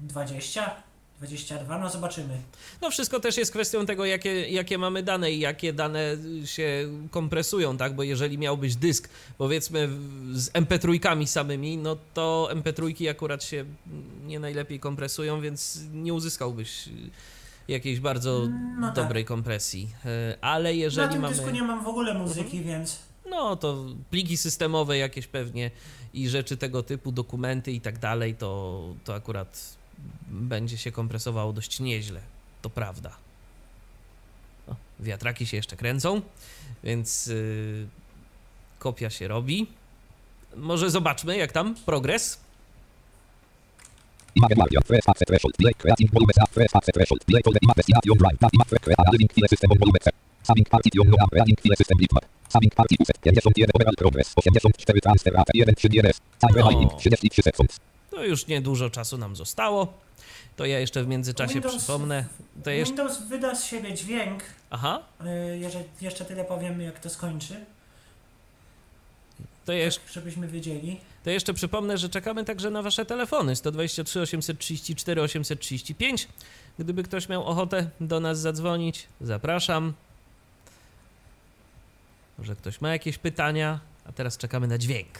20, 0.00 0.70
22, 1.18 1.78
no 1.78 1.90
zobaczymy. 1.90 2.40
No 2.82 2.90
wszystko 2.90 3.20
też 3.20 3.36
jest 3.36 3.50
kwestią 3.52 3.86
tego, 3.86 4.04
jakie, 4.04 4.48
jakie 4.48 4.78
mamy 4.78 5.02
dane 5.02 5.32
i 5.32 5.40
jakie 5.40 5.72
dane 5.72 6.16
się 6.44 6.88
kompresują, 7.10 7.76
tak? 7.76 7.94
Bo 7.94 8.02
jeżeli 8.02 8.38
miałbyś 8.38 8.76
dysk, 8.76 9.08
powiedzmy, 9.38 9.88
z 10.32 10.50
MP3 10.50 11.26
samymi, 11.26 11.78
no 11.78 11.96
to 12.14 12.48
MP3 12.52 13.08
akurat 13.10 13.44
się 13.44 13.64
nie 14.26 14.40
najlepiej 14.40 14.80
kompresują, 14.80 15.40
więc 15.40 15.80
nie 15.92 16.14
uzyskałbyś 16.14 16.88
jakiejś 17.68 18.00
bardzo 18.00 18.48
No 18.78 18.86
tak. 18.86 18.96
dobrej 18.96 19.24
kompresji. 19.24 19.88
E, 20.04 20.36
Ale 20.40 20.62
Na 20.62 20.70
jeżeli 20.70 21.12
tym 21.12 21.20
mamy... 21.22 21.34
dysku 21.34 21.50
nie 21.50 21.62
mam 21.62 21.84
w 21.84 21.88
ogóle 21.88 22.14
muzyki, 22.14 22.60
więc 22.60 23.09
No 23.30 23.56
to 23.56 23.86
pliki 24.10 24.36
systemowe 24.36 24.98
jakieś 24.98 25.26
pewnie 25.26 25.70
i 26.14 26.28
rzeczy 26.28 26.56
tego 26.56 26.82
typu, 26.82 27.12
dokumenty 27.12 27.72
i 27.72 27.80
tak 27.80 27.98
dalej, 27.98 28.34
to, 28.34 28.82
to 29.04 29.14
akurat 29.14 29.76
będzie 30.28 30.78
się 30.78 30.92
kompresowało 30.92 31.52
dość 31.52 31.80
nieźle. 31.80 32.20
To 32.62 32.70
prawda. 32.70 33.16
O, 34.68 34.74
wiatraki 35.00 35.46
się 35.46 35.56
jeszcze 35.56 35.76
kręcą, 35.76 36.22
więc 36.84 37.26
yy, 37.26 37.86
kopia 38.78 39.10
się 39.10 39.28
robi. 39.28 39.66
Może 40.56 40.90
zobaczmy, 40.90 41.36
jak 41.36 41.52
tam 41.52 41.74
progres. 41.74 42.40
Image 44.34 44.54
Guardian, 44.54 44.82
Threshold, 44.82 45.18
Volume 46.12 46.32
Threshold, 52.08 52.39
Saving 52.52 52.74
Party 52.74 52.96
Uset, 52.98 53.18
51 53.20 53.70
Overall 53.74 53.94
Progress, 53.96 54.32
84 54.36 55.00
Transfer 55.00 55.32
Rate, 55.32 55.50
1 55.54 55.74
3 55.74 55.88
DNS, 55.88 56.20
Time 56.40 56.52
O. 56.64 56.68
Remaining, 56.70 56.92
33 56.98 57.42
seconds. 57.42 57.80
To 58.10 58.24
już 58.24 58.46
niedużo 58.46 58.90
czasu 58.90 59.18
nam 59.18 59.36
zostało. 59.36 59.92
To 60.56 60.66
ja 60.66 60.78
jeszcze 60.80 61.04
w 61.04 61.06
międzyczasie 61.08 61.54
Windows- 61.60 61.76
przypomnę. 61.78 62.24
To 62.64 62.70
jeszcze... 62.70 62.94
Windows 62.96 63.22
wyda 63.28 63.54
z 63.54 63.64
siebie 63.64 63.94
dźwięk, 63.94 64.42
Aha, 64.70 65.02
y, 65.52 65.58
jeżeli 65.58 65.84
jeszcze 66.00 66.24
tyle 66.24 66.44
powiem, 66.44 66.80
jak 66.80 67.00
to 67.00 67.10
skończy, 67.10 67.54
to 69.64 69.72
jeszcze... 69.72 70.00
tak, 70.00 70.12
żebyśmy 70.12 70.48
wiedzieli. 70.48 71.00
To 71.24 71.30
jeszcze 71.30 71.54
przypomnę, 71.54 71.98
że 71.98 72.08
czekamy 72.08 72.44
także 72.44 72.70
na 72.70 72.82
Wasze 72.82 73.04
telefony 73.06 73.56
123 73.56 74.20
834 74.20 75.22
835. 75.22 76.28
Gdyby 76.78 77.02
ktoś 77.02 77.28
miał 77.28 77.44
ochotę 77.46 77.90
do 78.00 78.20
nas 78.20 78.38
zadzwonić, 78.40 79.06
zapraszam. 79.20 79.92
Może 82.40 82.56
ktoś 82.56 82.80
ma 82.80 82.88
jakieś 82.92 83.18
pytania, 83.18 83.80
a 84.04 84.12
teraz 84.12 84.36
czekamy 84.38 84.66
na 84.68 84.78
dźwięk, 84.78 85.18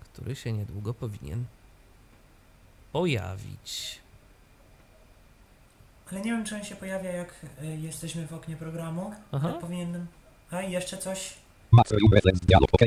który 0.00 0.36
się 0.36 0.52
niedługo 0.52 0.94
powinien 0.94 1.44
pojawić. 2.92 3.98
Ale 6.10 6.20
nie 6.20 6.30
wiem, 6.30 6.44
czy 6.44 6.56
on 6.56 6.64
się 6.64 6.76
pojawia, 6.76 7.12
jak 7.12 7.34
y, 7.62 7.66
jesteśmy 7.76 8.26
w 8.26 8.32
oknie 8.34 8.56
programu. 8.56 9.14
Aha. 9.32 9.48
Ja 9.48 9.54
powinienem... 9.54 10.06
A, 10.50 10.62
i 10.62 10.72
jeszcze 10.72 10.98
coś? 10.98 11.34
Max 11.70 11.90
Reference 12.12 12.46
Dialog, 12.46 12.68
OK, 12.72 12.82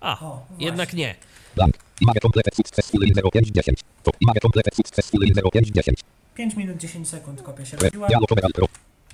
A, 0.00 0.20
O, 0.20 0.46
jednak 0.58 0.88
właśnie. 0.88 1.06
nie. 1.06 1.14
blank, 1.54 1.74
Image 2.00 2.20
Completed 2.20 2.54
Successfully 2.56 3.12
0510, 3.32 3.80
to 4.02 4.10
Image 4.20 4.40
Completed 4.40 4.74
Successfully 4.76 5.32
0510, 5.52 6.00
5 6.34 6.54
minut 6.56 6.76
10 6.78 7.08
sekund 7.08 7.42
kopia 7.42 7.64
się 7.64 7.76
robiła. 7.76 8.08
Dialog 8.08 8.32
Overall 8.32 8.52
Pro, 8.52 8.66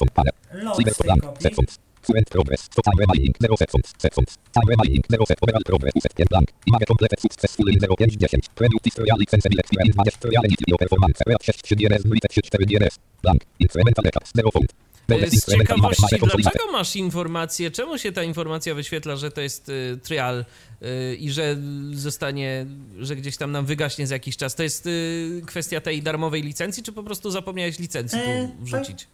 tutaj 0.72 0.94
z 0.94 0.96
tej 0.96 1.06
blank, 1.06 1.22
kopii. 1.22 1.42
seconds. 1.42 1.78
Current 2.06 2.28
progress. 2.30 2.68
To 2.68 2.82
time 2.82 2.98
remaining 3.00 3.34
0 3.40 3.56
seconds. 3.56 3.92
Seconds. 3.98 4.30
Time 4.52 4.68
remaining 4.68 5.02
0 5.10 5.26
set. 5.26 5.38
Overall 5.42 5.64
progress. 5.64 5.92
Uset 5.96 6.12
5 6.12 6.28
blank. 6.28 6.48
Image 6.66 6.86
completed 6.86 7.20
successfully 7.20 7.72
0510. 7.80 8.40
Product 8.54 8.84
historial 8.84 9.16
license 9.18 9.44
electrical 9.48 9.88
20 9.92 10.10
historial 10.10 10.42
video 10.42 10.76
performance. 10.76 11.18
Real 11.26 11.40
6 11.40 11.62
3 11.62 11.76
DNS 11.76 12.02
24 12.02 12.66
DNS. 12.66 12.94
Blank. 13.22 13.40
Incremental 13.58 14.04
records. 14.04 14.30
0 14.36 14.50
font. 14.50 14.70
Bonus 15.08 15.30
Z 15.30 15.50
ciekawości, 15.58 16.02
dlaczego 16.20 16.72
masz 16.72 16.96
informację, 16.96 17.70
czemu 17.70 17.98
się 17.98 18.12
ta 18.12 18.22
informacja 18.22 18.74
wyświetla, 18.74 19.16
że 19.16 19.30
to 19.30 19.40
jest 19.40 19.68
y, 19.68 19.98
trial 20.02 20.44
y, 20.82 21.16
i 21.16 21.30
że 21.30 21.56
zostanie, 21.92 22.66
że 22.98 23.16
gdzieś 23.16 23.36
tam 23.36 23.52
nam 23.52 23.66
wygaśnie 23.66 24.06
za 24.06 24.14
jakiś 24.14 24.36
czas? 24.36 24.54
To 24.54 24.62
jest 24.62 24.86
y, 24.86 25.42
kwestia 25.46 25.80
tej 25.80 26.02
darmowej 26.02 26.42
licencji, 26.42 26.82
czy 26.82 26.92
po 26.92 27.02
prostu 27.02 27.30
zapomniałeś 27.30 27.78
licencji 27.78 28.18
E, 28.18 28.48
tu 28.48 28.64
wrzucić? 28.64 29.08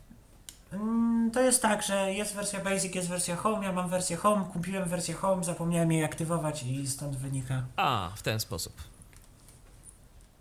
Mm, 0.72 1.31
To 1.31 1.40
jest 1.40 1.62
tak, 1.62 1.83
że 1.83 2.12
jest 2.14 2.35
wersja 2.35 2.61
Basic, 2.61 2.94
jest 2.94 3.09
wersja 3.09 3.37
Home, 3.37 3.66
ja 3.66 3.72
mam 3.72 3.90
wersję 3.90 4.16
Home, 4.16 4.44
kupiłem 4.53 4.88
wersję 4.88 5.14
Home, 5.14 5.44
zapomniałem 5.44 5.92
jej 5.92 6.05
aktywować 6.05 6.62
i 6.62 6.87
stąd 6.87 7.16
wynika. 7.16 7.62
A, 7.76 8.11
w 8.16 8.22
ten 8.22 8.40
sposób. 8.40 8.72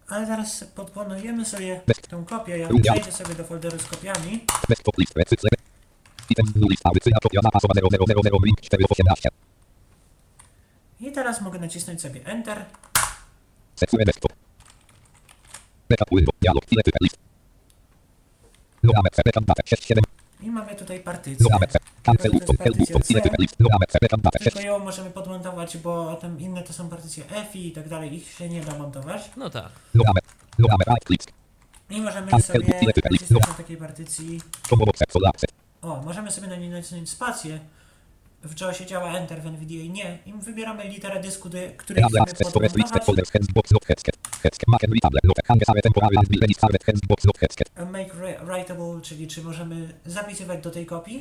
Ale 0.09 0.27
teraz 0.27 0.63
podponujemy 0.75 1.45
sobie 1.45 1.81
tą 2.09 2.25
kopię, 2.25 2.57
ja 2.57 2.67
przejdę 2.83 3.11
sobie 3.11 3.35
do 3.35 3.43
folderu 3.43 3.79
z 3.79 3.83
kopiami. 3.83 4.45
Desktop 4.69 4.97
list. 4.97 5.13
Recykle. 5.17 5.49
Items 6.29 6.49
z 6.49 6.69
lista. 6.69 6.89
Wycyna 6.93 7.17
kopia 7.23 7.39
zapasowa 7.43 7.73
0000 7.73 8.45
link 8.45 8.61
4 8.61 8.83
18. 8.89 9.29
I 10.99 11.11
teraz 11.11 11.41
mogę 11.41 11.59
nacisnąć 11.59 12.01
sobie 12.01 12.25
Enter. 12.25 12.65
Dialog. 16.41 16.63
List. 17.01 17.17
AMC. 18.83 19.15
Backup 19.25 19.45
data 19.45 19.61
67. 19.65 20.03
I 20.41 20.49
mamy 20.49 20.75
tutaj 20.75 20.99
partycję. 20.99 21.45
AMC. 21.53 21.73
Cancel 22.03 22.31
To 22.31 22.37
jest 22.37 22.47
button. 22.47 22.57
Help 22.57 22.77
partycja 22.77 22.95
button. 22.95 23.11
Ile 23.11 23.21
C. 23.21 23.29
type 23.29 23.35
list. 23.41 23.55
AMC. 23.61 23.93
Backup 24.01 24.21
data 24.21 24.39
6. 24.39 24.43
Tylko 24.43 24.67
ją 24.67 24.79
możemy 24.79 25.09
podmontować, 25.11 25.77
bo 25.77 26.15
tam 26.15 26.39
inne 26.39 26.63
to 26.63 26.73
są 26.73 26.89
partycje 26.89 27.23
EFI 27.29 27.67
i 27.67 27.71
tak 27.71 27.89
dalej, 27.89 28.13
ich 28.13 28.31
się 28.31 28.49
nie 28.49 28.61
da 28.61 28.77
montować. 28.77 29.21
No 29.37 29.49
tak. 29.49 29.69
I 31.89 32.01
możemy 32.01 32.31
sobie 32.41 32.59
nacisnąć 33.11 33.47
na 33.47 33.53
takiej 33.53 33.77
partycji. 33.77 34.41
O, 35.81 36.01
możemy 36.05 36.31
sobie 36.31 36.47
na 36.47 36.55
niej 36.55 36.69
nacisnąć 36.69 37.09
spację. 37.09 37.59
W 38.43 38.61
JAWSie 38.61 38.85
działa 38.85 39.13
Enter, 39.17 39.41
w 39.41 39.45
NVIDIA 39.45 39.91
nie. 39.91 40.17
I 40.25 40.33
wybieramy 40.33 40.83
literę 40.83 41.19
dysku, 41.21 41.49
dy- 41.49 41.71
który 41.77 42.01
chcemy. 42.09 42.25
Make 47.91 48.13
ri- 48.15 48.45
writable, 48.45 49.01
czyli 49.03 49.27
czy 49.27 49.43
możemy 49.43 49.93
zapisywać 50.05 50.61
do 50.63 50.71
tej 50.71 50.85
kopii. 50.85 51.19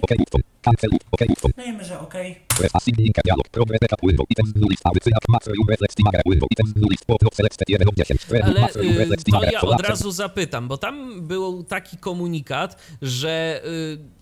Dajemy, 1.56 1.84
że 1.84 2.00
OK. 2.00 2.14
Press 2.59 2.74
a 2.74 2.80
sign 2.80 2.94
link 2.98 3.16
dialog. 3.24 3.46
Progress 3.52 3.78
backup 3.80 4.02
window. 4.02 4.24
Items 4.30 4.50
new 4.56 4.68
list. 4.70 4.82
Aby 4.84 5.00
cyjak. 5.00 5.22
Macro 5.28 5.52
reflex 5.68 5.94
timagre 5.94 6.22
window. 6.26 6.46
Items 6.50 6.74
new 6.76 6.90
list. 6.90 7.06
Pop 7.06 7.22
not 7.22 7.34
selected 7.34 7.68
1 7.70 7.88
of 7.88 7.94
10. 7.94 8.18
Trend. 8.26 8.44
Ale 8.44 8.66
y, 8.74 9.52
ja 9.52 9.61
od 9.61 9.80
razu 9.80 10.11
zapytam, 10.11 10.68
bo 10.68 10.78
tam 10.78 11.22
był 11.22 11.62
taki 11.64 11.96
komunikat, 11.96 12.76
że 13.02 13.62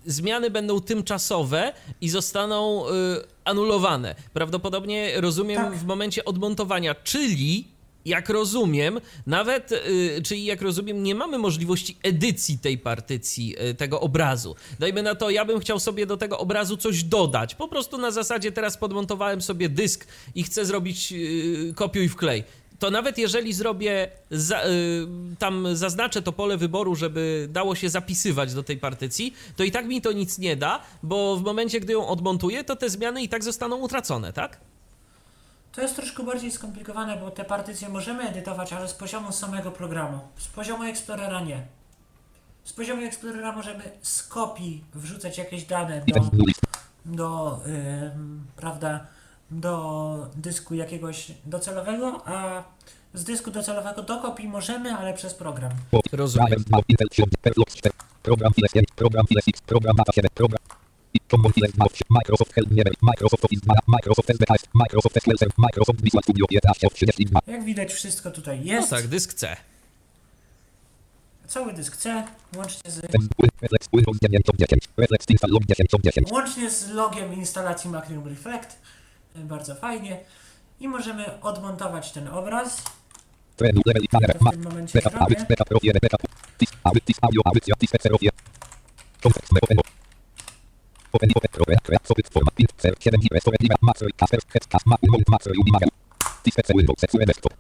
y, 0.07 0.13
zmiany 0.13 0.51
będą 0.51 0.81
tymczasowe 0.81 1.73
i 2.01 2.09
zostaną 2.09 2.89
y, 2.89 2.93
anulowane. 3.45 4.15
Prawdopodobnie 4.33 5.21
rozumiem 5.21 5.63
Tak. 5.63 5.75
w 5.75 5.85
momencie 5.85 6.25
odmontowania, 6.25 6.95
czyli 6.95 7.76
jak 8.07 8.29
rozumiem, 8.29 9.01
nawet, 9.27 9.73
y, 9.73 10.23
czyli 10.25 10.45
jak 10.45 10.63
rozumiem, 10.63 11.03
nie 11.03 11.15
mamy 11.15 11.39
możliwości 11.39 11.97
edycji 12.03 12.59
tej 12.59 12.79
partycji, 12.79 13.57
y, 13.71 13.75
tego 13.75 14.01
obrazu. 14.01 14.55
Dajmy 14.79 15.03
na 15.03 15.15
to, 15.15 15.31
ja 15.31 15.45
bym 15.45 15.61
chciał 15.61 15.81
sobie 15.81 16.07
do 16.07 16.17
tego 16.17 16.39
obrazu 16.39 16.77
coś 16.77 17.03
dodać. 17.03 17.55
Po 17.55 17.69
prostu 17.69 17.99
na 17.99 18.11
zasadzie 18.11 18.53
teraz 18.53 18.77
podmontowałem 18.77 19.43
sobie 19.43 19.69
dysk 19.69 20.07
i 20.35 20.43
chcę 20.43 20.65
zrobić 20.65 21.13
y, 21.13 21.73
kopiuj 21.77 22.09
wklej. 22.09 22.45
To 22.79 22.91
nawet 22.91 23.19
jeżeli 23.19 23.53
zrobię, 23.53 24.09
za, 24.31 24.67
y, 24.67 24.69
tam 25.39 25.77
zaznaczę 25.77 26.23
to 26.23 26.33
pole 26.33 26.57
wyboru, 26.57 26.95
żeby 26.95 27.49
dało 27.51 27.75
się 27.75 27.89
zapisywać 27.89 28.55
do 28.55 28.63
tej 28.63 28.77
partycji, 28.77 29.35
to 29.57 29.65
i 29.65 29.71
tak 29.71 29.87
mi 29.87 30.03
to 30.03 30.13
nic 30.13 30.39
nie 30.39 30.57
da, 30.57 30.83
bo 31.03 31.37
w 31.37 31.43
momencie, 31.43 31.81
gdy 31.81 31.93
ją 31.93 32.09
odmontuję, 32.09 32.65
to 32.65 32.77
te 32.77 32.91
zmiany 32.91 33.23
i 33.23 33.29
tak 33.29 33.45
zostaną 33.45 33.77
utracone, 33.77 34.33
tak? 34.33 34.61
To 35.77 35.83
jest 35.83 35.97
troszkę 35.97 36.23
bardziej 36.23 36.51
skomplikowane, 36.51 37.17
bo 37.17 37.31
te 37.31 37.45
partycje 37.45 37.89
możemy 37.89 38.29
edytować, 38.29 38.73
ale 38.73 38.89
z 38.89 38.95
poziomu 38.95 39.33
samego 39.33 39.71
programu. 39.71 40.19
Z 40.37 40.49
poziomu 40.49 40.85
Explorera 40.85 41.41
nie. 41.41 41.67
Z 42.65 42.73
poziomu 42.73 43.03
Explorera 43.03 43.53
możemy 43.53 43.85
z 44.03 44.23
kopii 44.23 44.85
wrzucać 44.95 45.39
jakieś 45.39 45.65
dane 45.65 46.03
do, 46.07 46.21
do 47.05 47.61
ym, 47.67 48.47
prawda, 48.57 49.07
do 49.51 50.31
dysku 50.37 50.75
jakiegoś 50.75 51.33
docelowego, 51.45 52.29
a 52.29 52.65
z 53.15 53.25
dysku 53.25 53.51
docelowego 53.51 54.03
do 54.03 54.21
kopii 54.21 54.49
możemy, 54.49 54.95
ale 54.95 55.15
przez 55.15 55.35
program. 55.35 55.73
Rozumiem. 56.13 56.49
Drivers 56.49 56.71
now. 56.71 56.85
Intel 56.89 57.09
7. 57.13 57.31
Perflux 57.43 57.75
4. 57.75 57.95
Program 58.23 58.53
files 58.53 58.73
5. 58.73 58.87
Program. 58.97 59.27
Program 59.67 59.97
data 61.19 61.37
7. 61.37 61.43
Program. 61.43 61.47
I 61.47 61.49
common 61.49 61.53
files 61.53 61.75
now. 61.77 61.87
Microsoft 62.09 62.53
Help 62.55 62.71
Never. 62.71 62.93
Microsoft 63.03 63.45
Office 63.45 63.61
2. 63.61 63.75
Microsoft 63.87 64.31
SBHS. 64.31 64.65
Microsoft 64.75 65.15
SQL 65.21 65.39
Server. 65.39 65.55
Microsoft 65.59 66.01
Visual 66.01 66.23
Studio 66.23 66.47
11 66.51 66.87
of 66.87 66.95
32. 66.95 67.41
Jak 67.47 67.65
widać, 67.65 67.93
wszystko 67.93 68.31
tutaj 68.31 68.59
No 68.59 68.73
jest. 68.73 68.91
tak, 68.91 69.07
dysk 69.07 69.35
C. 69.35 69.57
Cały 71.47 71.73
dysk 71.73 71.97
C, 71.97 72.25
łącznie 72.57 72.91
z, 72.91 72.99
Items 72.99 73.29
Win. 73.39 73.51
Reflex 73.63 73.89
Windows 73.93 74.19
9 74.23 74.49
of 74.51 74.57
10. 74.57 74.89
Reflex 74.97 75.29
install 75.29 75.51
log 75.51 75.65
10 75.67 75.95
of 75.95 76.01
10. 76.03 76.31
łącznie 76.31 76.71
z 76.71 76.89
logiem 76.91 77.35
instalacji 77.35 77.91
Macrium 77.91 78.29
Reflect. 78.29 78.79
Bardzo 79.37 79.75
fajnie. 79.75 80.21
I 80.81 80.89
możemy 80.89 81.41
odmontować 81.41 82.13
ten 82.13 82.29
obraz. 82.29 82.83
To 83.57 83.65
w 84.51 84.51
tym 84.51 84.63
momencie 84.63 85.01
zrobię. 85.01 85.37
Audyt. 91.13 91.35
Backup 91.35 91.53
pro 91.53 91.65
1. 91.67 91.77
Backup. 91.77 91.77
Tis. 91.77 91.77
Audyt. 91.77 91.77
Tis. 91.77 91.77
Audio. 91.77 91.77
Audycja. 91.77 91.77
Tis. 91.77 91.77
Pecerow 91.77 91.77
1. 91.77 91.77
Context. 91.77 91.77
Me. 91.77 91.77
Open. 91.77 91.77
Open. 91.77 91.77
Open. 91.77 91.77
Program. 91.77 91.81
Create. 91.87 92.07
Socket. 92.07 92.27
Format. 92.35 92.55
Pin. 92.55 92.67
Ser. 92.83 92.95
7. 92.99 93.21
Libre. 93.23 93.41
Store. 93.41 93.57
Libre. 93.61 93.77
Macro. 93.81 94.09
Casper. 94.21 94.41
Head. 94.53 94.65
Cas. 94.73 94.83
Ma. 94.87 94.97
Mount. 95.13 95.29
Macro. 95.29 95.53
Unimagal. 95.63 95.91
Tis. 96.43 96.55
Pece. 96.55 96.73
Windows. 96.75 96.99
Sexue. 97.01 97.25
Desktop. 97.31 97.53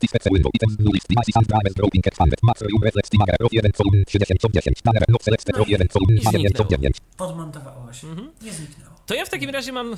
Tis. 0.00 0.10
Pece. 0.14 0.28
Windows. 0.34 0.52
Items. 0.56 0.74
New 0.78 0.92
list. 0.92 1.06
Devices 1.08 1.36
and 1.36 1.46
drivers. 1.46 1.74
Dropping. 1.74 2.02
Expanded. 2.10 2.40
Macro. 2.42 2.66
Reflex. 2.86 3.04
Timagra. 3.10 3.36
Pro 3.40 3.48
1. 3.52 3.72
Column 3.78 4.04
30 4.04 4.44
of 4.46 4.52
10. 4.52 4.82
Banner. 4.84 5.04
Not 5.08 5.22
selected. 5.22 5.54
Pro 5.54 5.64
1. 5.64 5.88
Column 5.94 6.16
I 6.16 6.20
9 6.20 6.60
of 6.60 6.66
zniknęło. 6.66 6.70
9. 6.70 6.96
Odmontowało 7.18 7.92
się. 7.92 8.06
Mhm. 8.08 8.30
Nie 8.42 8.52
zniknęło. 8.52 8.94
To 9.06 9.14
ja 9.14 9.24
w 9.24 9.30
takim 9.30 9.50
razie 9.50 9.72
mam 9.72 9.94
e, 9.94 9.96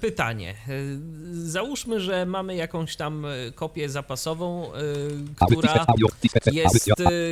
pytanie. 0.00 0.54
E, 0.68 0.82
Załóżmy, 1.32 2.00
że 2.00 2.26
mamy 2.26 2.56
jakąś 2.56 2.96
tam 2.96 3.24
e, 3.24 3.52
kopię 3.54 3.88
zapasową, 3.88 4.70
która 5.46 5.86
jest 6.52 6.90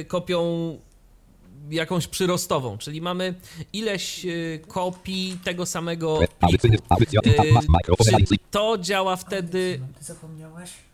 kopią 0.09 0.79
jakąś 1.71 2.07
przyrostową, 2.07 2.79
czyli 2.79 3.01
mamy 3.01 3.35
ileś 3.73 4.27
e, 4.27 4.59
kopii 4.59 5.39
tego 5.45 5.67
samego 5.67 6.19
pliku. 6.39 6.67
Mikrofon. 7.79 8.07
Czy 8.29 8.37
to 8.51 8.79
działa 8.79 9.17
wtedy 9.17 9.81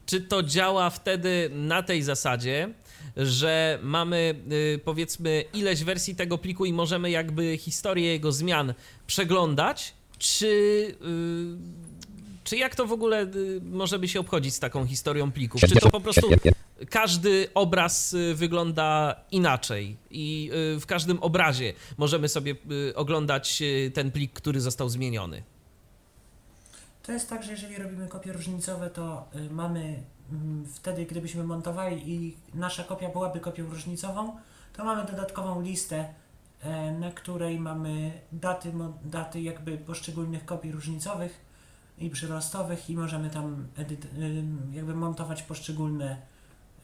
czy 0.06 0.20
to 0.20 0.42
działa 0.42 0.90
wtedy 0.90 1.50
na 1.52 1.82
tej 1.82 2.02
zasadzie, 2.02 2.68
że 3.16 3.78
mamy 3.82 4.34
y, 4.52 4.80
powiedzmy 4.84 5.44
ileś 5.52 5.84
wersji 5.84 6.14
tego 6.16 6.38
pliku 6.38 6.64
i 6.64 6.72
możemy 6.72 7.10
jakby 7.10 7.58
historię 7.58 8.12
jego 8.12 8.32
zmian 8.32 8.74
przeglądać, 9.06 9.94
czy, 10.18 10.46
y, 10.46 10.96
czy 12.54 12.58
jak 12.58 12.76
to 12.76 12.86
w 12.86 12.92
ogóle 12.92 13.22
y, 13.22 13.60
możemy 13.62 14.08
się 14.08 14.20
obchodzić 14.20 14.54
z 14.54 14.60
taką 14.60 14.86
historią 14.86 15.32
plików? 15.32 15.60
Czy 15.60 15.74
to 15.80 15.90
po 15.90 16.00
prostu 16.00 16.28
każdy 16.90 17.48
obraz 17.54 18.12
y, 18.12 18.34
wygląda 18.34 19.16
inaczej 19.30 19.96
i 20.10 20.50
y, 20.76 20.80
w 20.80 20.86
każdym 20.86 21.18
obrazie 21.22 21.72
możemy 21.98 22.28
sobie 22.28 22.54
oglądać 22.94 23.62
ten 23.94 24.10
plik, 24.10 24.32
który 24.32 24.60
został 24.60 24.88
zmieniony? 24.88 25.42
To 27.02 27.12
jest 27.12 27.28
tak, 27.28 27.42
że 27.42 27.50
jeżeli 27.50 27.76
robimy 27.76 28.08
kopie 28.08 28.32
różnicowe, 28.32 28.90
to 28.90 29.28
mamy 29.50 30.02
mm, 30.32 30.66
wtedy, 30.74 31.06
gdybyśmy 31.06 31.44
montowali 31.44 32.12
i 32.12 32.36
nasza 32.54 32.84
kopia 32.84 33.08
byłaby 33.08 33.40
kopią 33.40 33.64
różnicową, 33.70 34.36
to 34.72 34.84
mamy 34.84 35.04
dodatkową 35.10 35.62
listę, 35.62 36.14
e, 36.62 36.92
na 36.92 37.10
której 37.10 37.60
mamy 37.60 38.12
daty, 38.32 38.72
daty 39.04 39.40
jakby 39.40 39.78
poszczególnych 39.78 40.44
kopii 40.44 40.72
różnicowych 40.72 41.43
i 41.98 42.10
przyrostowych 42.10 42.90
i 42.90 42.94
możemy 42.94 43.30
tam 43.30 43.66
edyt, 43.76 44.06
jakby 44.72 44.94
montować 44.94 45.42
poszczególne 45.42 46.16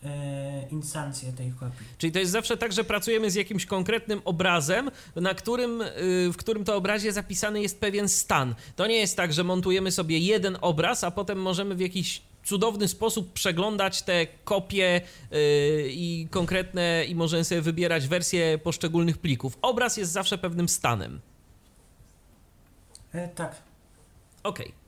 e, 0.05 0.69
instancje 0.69 1.33
tej 1.33 1.53
kopii. 1.53 1.87
Czyli 1.99 2.13
to 2.13 2.19
jest 2.19 2.33
zawsze 2.33 2.57
tak, 2.57 2.73
że 2.73 2.85
pracujemy 2.85 3.31
z 3.31 3.35
jakimś 3.35 3.67
konkretnym 3.67 4.21
obrazem, 4.25 4.91
na 5.17 5.35
którym, 5.35 5.81
y, 5.81 5.87
w 6.33 6.37
którym 6.37 6.65
to 6.65 6.77
obrazie 6.77 7.13
zapisany 7.13 7.63
jest 7.63 7.81
pewien 7.81 8.09
stan. 8.09 8.55
To 8.77 8.87
nie 8.87 8.97
jest 8.97 9.17
tak, 9.17 9.33
że 9.33 9.45
montujemy 9.45 9.93
sobie 9.93 10.19
jeden 10.19 10.59
obraz, 10.61 11.05
a 11.05 11.11
potem 11.11 11.39
możemy 11.43 11.75
w 11.75 11.81
jakiś 11.81 12.23
cudowny 12.45 12.89
sposób 12.89 13.33
przeglądać 13.33 14.03
te 14.03 14.27
kopie 14.45 15.01
y, 15.33 15.89
i 15.91 16.29
konkretne 16.31 17.05
i 17.05 17.15
możemy 17.15 17.45
sobie 17.45 17.61
wybierać 17.61 18.09
wersje 18.09 18.59
poszczególnych 18.59 19.19
plików. 19.19 19.59
Obraz 19.63 19.97
jest 19.97 20.13
zawsze 20.13 20.39
pewnym 20.39 20.69
stanem. 20.69 21.21
E, 23.13 23.29
tak, 23.29 23.63
Okej. 24.43 24.80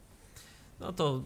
No 0.82 0.92
to, 0.92 1.22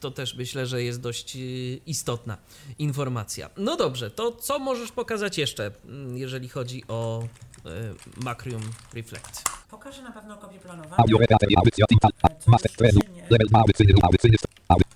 to 0.00 0.10
też 0.10 0.34
myślę, 0.34 0.66
że 0.66 0.82
jest 0.82 1.00
dość 1.00 1.36
y, 1.36 1.80
istotna 1.86 2.38
informacja. 2.78 3.50
No 3.56 3.76
dobrze, 3.76 4.10
to 4.10 4.32
co 4.32 4.58
możesz 4.58 4.92
pokazać 4.92 5.38
jeszcze, 5.38 5.70
mm, 5.84 6.16
jeżeli 6.18 6.48
chodzi 6.48 6.82
o 6.88 7.22
y, 7.22 8.24
Macrium 8.24 8.62
Reflect? 8.94 9.44
pokażę 9.70 10.02
na 10.02 10.12
pewno 10.12 10.36
kopię 10.36 10.58
planowaną, 10.58 10.96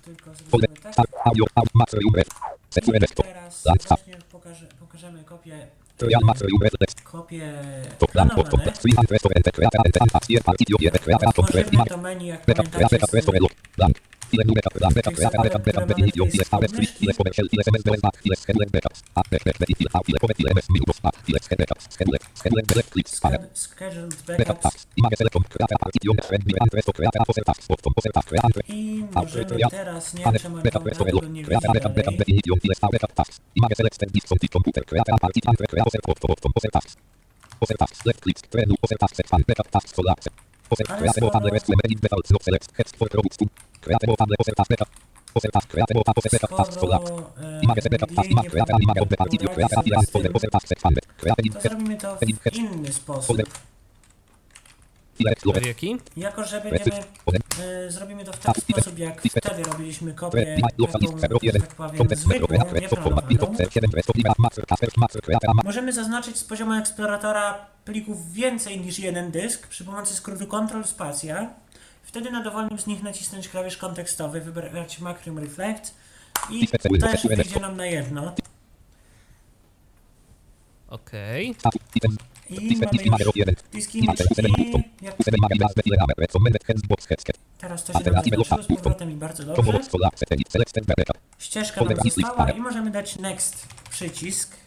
tylko 0.05 0.31
tak. 0.83 0.93
Teraz 3.23 3.63
pokażę, 4.31 4.67
pokażemy 4.79 5.23
kopię. 5.23 5.67
Kopię 7.03 7.53
planowane. 8.07 8.73
Image. 11.73 11.89
to 11.89 11.97
menu, 11.97 12.27
jak 12.27 12.45
pamiętacie, 12.45 13.23
I 28.67 29.05
możemy 29.13 29.45
teraz, 29.69 30.13
nie 30.13 30.23
wiem 30.23 30.33
czemu 30.41 30.57
Restore. 30.63 31.11
tego 31.11 31.27
nie 31.27 31.43
widzimy. 31.43 31.59
Poser. 37.59 37.77
Tax. 37.77 38.05
Left. 38.05 38.21
Click. 38.21 38.47
Trenu. 38.47 38.75
Poser. 38.81 38.97
Tax. 38.97 39.19
Expand. 39.19 39.45
Backup. 39.47 39.69
Tax. 39.71 39.91
Full 39.91 40.05
skoro- 46.73 46.87
e, 47.43 47.59
to 51.49 51.61
zrobimy 51.69 51.97
to 51.97 52.15
w 52.15 52.21
inny 52.55 52.93
sposób. 52.93 53.27
Jaki? 55.67 55.97
Jako, 56.17 56.43
że 56.43 56.61
będziemy, 56.61 57.03
e, 57.63 57.91
zrobimy 57.91 58.25
to 58.25 58.33
w 58.33 58.39
taki 58.39 58.61
sposób, 58.61 58.99
jak 58.99 59.21
wtedy 59.21 59.63
robiliśmy 59.63 60.13
kopię 60.13 60.57
taką, 60.61 60.99
List 60.99 61.21
Febro 61.21 61.39
1. 61.41 61.61
że 61.61 61.67
tak 61.67 61.75
powiem, 61.75 62.07
zwykłą, 62.15 62.47
Creator 62.47 62.89
Software 62.89 63.23
Input 63.29 63.49
nieplanowaną. 63.49 63.69
7 63.71 63.91
Rest 63.93 64.09
Oliva 64.09 64.33
Master 64.37 64.65
Casper 64.67 64.89
Master 64.97 65.21
Creator 65.21 65.55
Ma- 65.55 65.61
Możemy 65.65 65.93
zaznaczyć 65.93 66.37
z 66.37 66.43
poziomu 66.43 66.73
eksploratora 66.73 67.65
plików 67.85 68.33
więcej 68.33 68.79
niż 68.81 68.99
jeden 68.99 69.31
dysk 69.31 69.67
przy 69.67 69.85
pomocy 69.85 70.13
skrótu 70.15 70.47
Ctrl 70.47 70.83
Spacja. 70.83 71.49
Wtedy 72.03 72.31
na 72.31 72.43
dowolnym 72.43 72.79
z 72.79 72.87
nich 72.87 73.03
nacisnąć 73.03 73.49
klawisz 73.49 73.77
kontekstowy, 73.77 74.41
wybrać 74.41 74.99
Macrium 74.99 75.39
Reflect 75.39 75.95
i 76.49 76.67
też 76.99 77.27
wyjdzie 77.27 77.59
nam 77.59 77.77
na 77.77 77.85
jedno. 77.85 78.33
Okej. 80.87 81.53
Status 81.59 81.81
Items 81.95 82.15
I 82.49 83.09
mamy 83.09 83.23
już 83.25 83.35
1 83.35 83.55
diski 83.71 83.99
Item 83.99 84.27
7 84.35 84.51
myszki. 84.57 84.83
Jak 85.01 85.15
7 85.25 85.39
Magazine 85.41 85.67
Bez 85.75 85.83
Dilema 85.85 86.05
Recommended 86.17 86.63
Handsbox 86.63 87.05
Headset 87.05 87.37
teraz 87.59 87.83
to 87.83 87.93
się 87.93 87.99
nam 87.99 88.13
zaznaczyło 88.13 88.63
z 88.63 88.67
powrotem 88.67 89.11
i 89.11 89.15
bardzo 89.15 89.43
dobrze. 89.43 89.79
Ścieżka 91.39 91.81
nam 91.85 91.97
została 92.03 92.51
i 92.51 92.59
możemy 92.59 92.91
dać 92.91 93.19
Next 93.19 93.67
przycisk. 93.89 94.57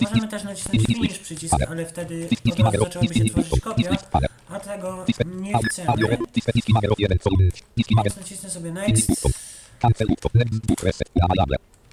Możemy 0.00 0.28
też 0.28 0.44
nacisnąć 0.44 0.86
Finish 0.86 1.18
przycisk, 1.18 1.54
ale 1.68 1.86
wtedy 1.86 2.28
od 2.52 2.60
razu 2.60 2.78
zaczęłaby 2.84 3.14
się 3.14 3.24
tworzyć 3.24 3.60
kopia, 3.60 3.96
a 4.48 4.60
tego 4.60 5.04
nie 5.36 5.58
chcemy. 5.58 5.88
Audio 5.88 6.08
Disk 6.34 6.52
Disk 6.52 6.68
Magero 6.68 6.94
1 6.98 7.18
Volume 7.24 7.50
Disk 7.76 7.90
Magero 7.90 8.14
Więc 8.14 8.16
nacisnę 8.16 8.50
sobie 8.50 8.72
Next 8.72 9.28
Cancel 9.78 10.06
book 10.68 10.82
reset 10.82 11.08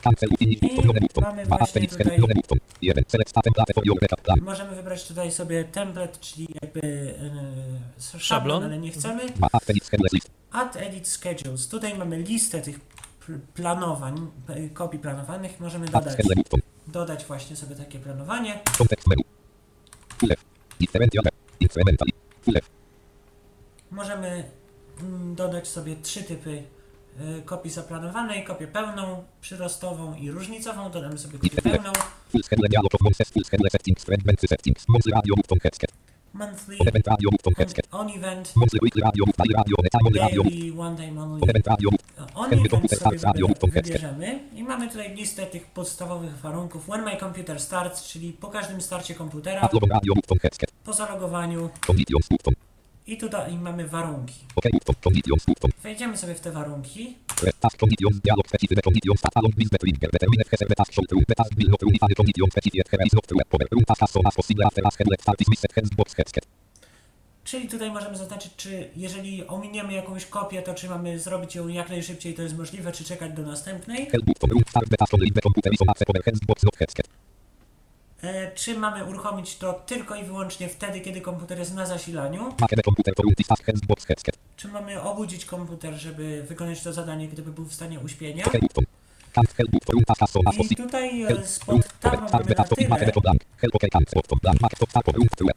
Variable 0.03 0.27
Cancel 0.27 0.29
Finish 0.37 0.59
button 0.59 0.85
Lone 0.87 0.99
button 0.99 1.23
mamy 1.23 1.41
Ma 1.45 1.57
właśnie 1.57 1.63
Asterix 1.63 1.97
tutaj- 1.97 2.17
Lone 2.19 2.33
button 2.33 2.57
1 2.81 3.03
Select 3.07 3.29
Statem 3.29 3.53
Plate 3.53 3.73
for 3.73 3.87
your 3.87 3.99
backup 3.99 4.21
plan 4.21 4.39
Możemy 4.41 4.75
wybrać 4.75 5.07
tutaj 5.07 5.31
sobie 5.31 5.63
template, 5.63 6.17
czyli 6.19 6.47
jakby 6.61 6.79
yy, 6.87 8.01
szablon, 8.01 8.21
Szablon. 8.21 8.63
ale 8.63 8.77
nie 8.77 8.91
chcemy. 8.91 9.21
Add 10.51 10.75
Edit 10.77 11.07
Schedules. 11.07 11.67
Tutaj 11.67 11.97
mamy 11.97 12.17
listę 12.17 12.61
tych 12.61 12.79
pl- 13.27 13.39
planowań, 13.53 14.31
kopii 14.73 14.99
planowanych. 14.99 15.59
Możemy 15.59 15.85
dodać, 15.85 16.17
dodać 16.87 17.25
właśnie 17.25 17.55
sobie 17.55 17.75
takie 17.75 17.99
planowanie. 17.99 18.59
Możemy 23.91 24.43
mm, 25.01 25.35
dodać 25.35 25.67
sobie 25.67 25.95
trzy 25.95 26.23
typy 26.23 26.63
kopii 27.45 27.71
zaplanowanej, 27.71 28.43
kopię 28.43 28.67
pełną, 28.67 29.23
przyrostową 29.41 30.15
i 30.15 30.31
różnicową. 30.31 30.91
Dodamy 30.91 31.17
sobie 31.17 31.37
kopię 31.37 31.61
pełną. 31.71 31.91
Monthly 36.33 36.77
On 37.91 38.09
Event. 38.09 38.53
Daily 40.49 40.73
one 40.81 40.95
time 40.97 41.21
On 41.21 41.31
only. 41.31 41.39
Radio 41.65 41.89
On 42.35 42.45
event 42.53 42.91
sobie 42.99 43.17
wybierzemy. 43.83 44.39
i 44.55 44.63
mamy 44.63 44.89
tutaj 44.89 45.15
listę 45.15 45.45
tych 45.45 45.65
podstawowych 45.65 46.37
warunków. 46.37 46.85
When 46.85 47.03
my 47.05 47.17
computer 47.17 47.59
starts, 47.59 48.03
czyli 48.07 48.33
po 48.33 48.47
każdym 48.47 48.81
starcie 48.81 49.15
komputera, 49.15 49.61
po 50.83 50.93
zalogowaniu 50.93 51.69
i 53.07 53.17
tutaj 53.17 53.57
mamy 53.57 53.87
warunki. 53.87 54.33
Wejdziemy 55.83 56.17
sobie 56.17 56.35
w 56.35 56.39
te 56.39 56.51
warunki. 56.51 57.15
Czyli 67.43 67.67
tutaj 67.67 67.91
możemy 67.91 68.17
zaznaczyć, 68.17 68.55
czy 68.57 68.89
jeżeli 68.95 69.47
ominiemy 69.47 69.93
jakąś 69.93 70.25
kopię, 70.25 70.61
to 70.61 70.73
czy 70.73 70.89
mamy 70.89 71.19
zrobić 71.19 71.55
ją 71.55 71.67
jak 71.67 71.89
najszybciej, 71.89 72.33
to 72.33 72.41
jest 72.41 72.57
możliwe, 72.57 72.91
czy 72.91 73.03
czekać 73.03 73.33
do 73.33 73.41
następnej. 73.41 74.07
Czy 78.55 78.77
mamy 78.77 79.05
uruchomić 79.05 79.57
to 79.57 79.73
tylko 79.73 80.15
i 80.15 80.23
wyłącznie 80.23 80.69
wtedy, 80.69 81.01
kiedy 81.01 81.21
komputer 81.21 81.59
jest 81.59 81.73
na 81.73 81.85
zasilaniu? 81.85 82.53
Czy 84.57 84.67
mamy 84.67 85.01
obudzić 85.01 85.45
komputer, 85.45 85.93
żeby 85.93 86.43
wykonać 86.49 86.81
to 86.83 86.93
zadanie, 86.93 87.27
gdyby 87.27 87.51
był 87.51 87.65
w 87.65 87.73
stanie 87.73 87.99
uśpienia? 87.99 88.43
I 90.71 90.75
tutaj 90.75 91.23
e, 91.23 91.47
spod 91.47 91.85
Start 91.85 92.21
mamy 92.21 92.29
na 92.57 92.63
tyle. 95.37 95.51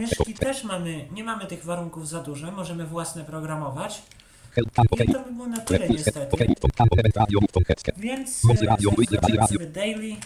myszki 0.00 0.34
też 0.34 0.64
mamy, 0.64 1.08
nie 1.12 1.24
mamy 1.24 1.46
tych 1.46 1.64
warunków 1.64 2.08
za 2.08 2.20
dużo, 2.22 2.50
możemy 2.52 2.86
własne 2.86 3.24
programować. 3.24 4.02
I 5.04 5.12
to 5.12 5.20
by 5.24 5.32
było 5.32 5.46
na 5.46 5.60
tyle 5.60 5.88
niestety. 5.88 6.36
Więc 7.96 8.42
e, 8.62 8.66
radio. 8.66 8.90
sobie 9.46 9.66
daily. 9.66 10.16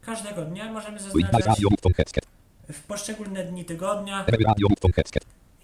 Każdego 0.00 0.44
dnia 0.44 0.72
możemy 0.72 0.98
zaznaczać 1.00 1.60
w 2.72 2.80
poszczególne 2.80 3.44
dni 3.44 3.64
tygodnia 3.64 4.24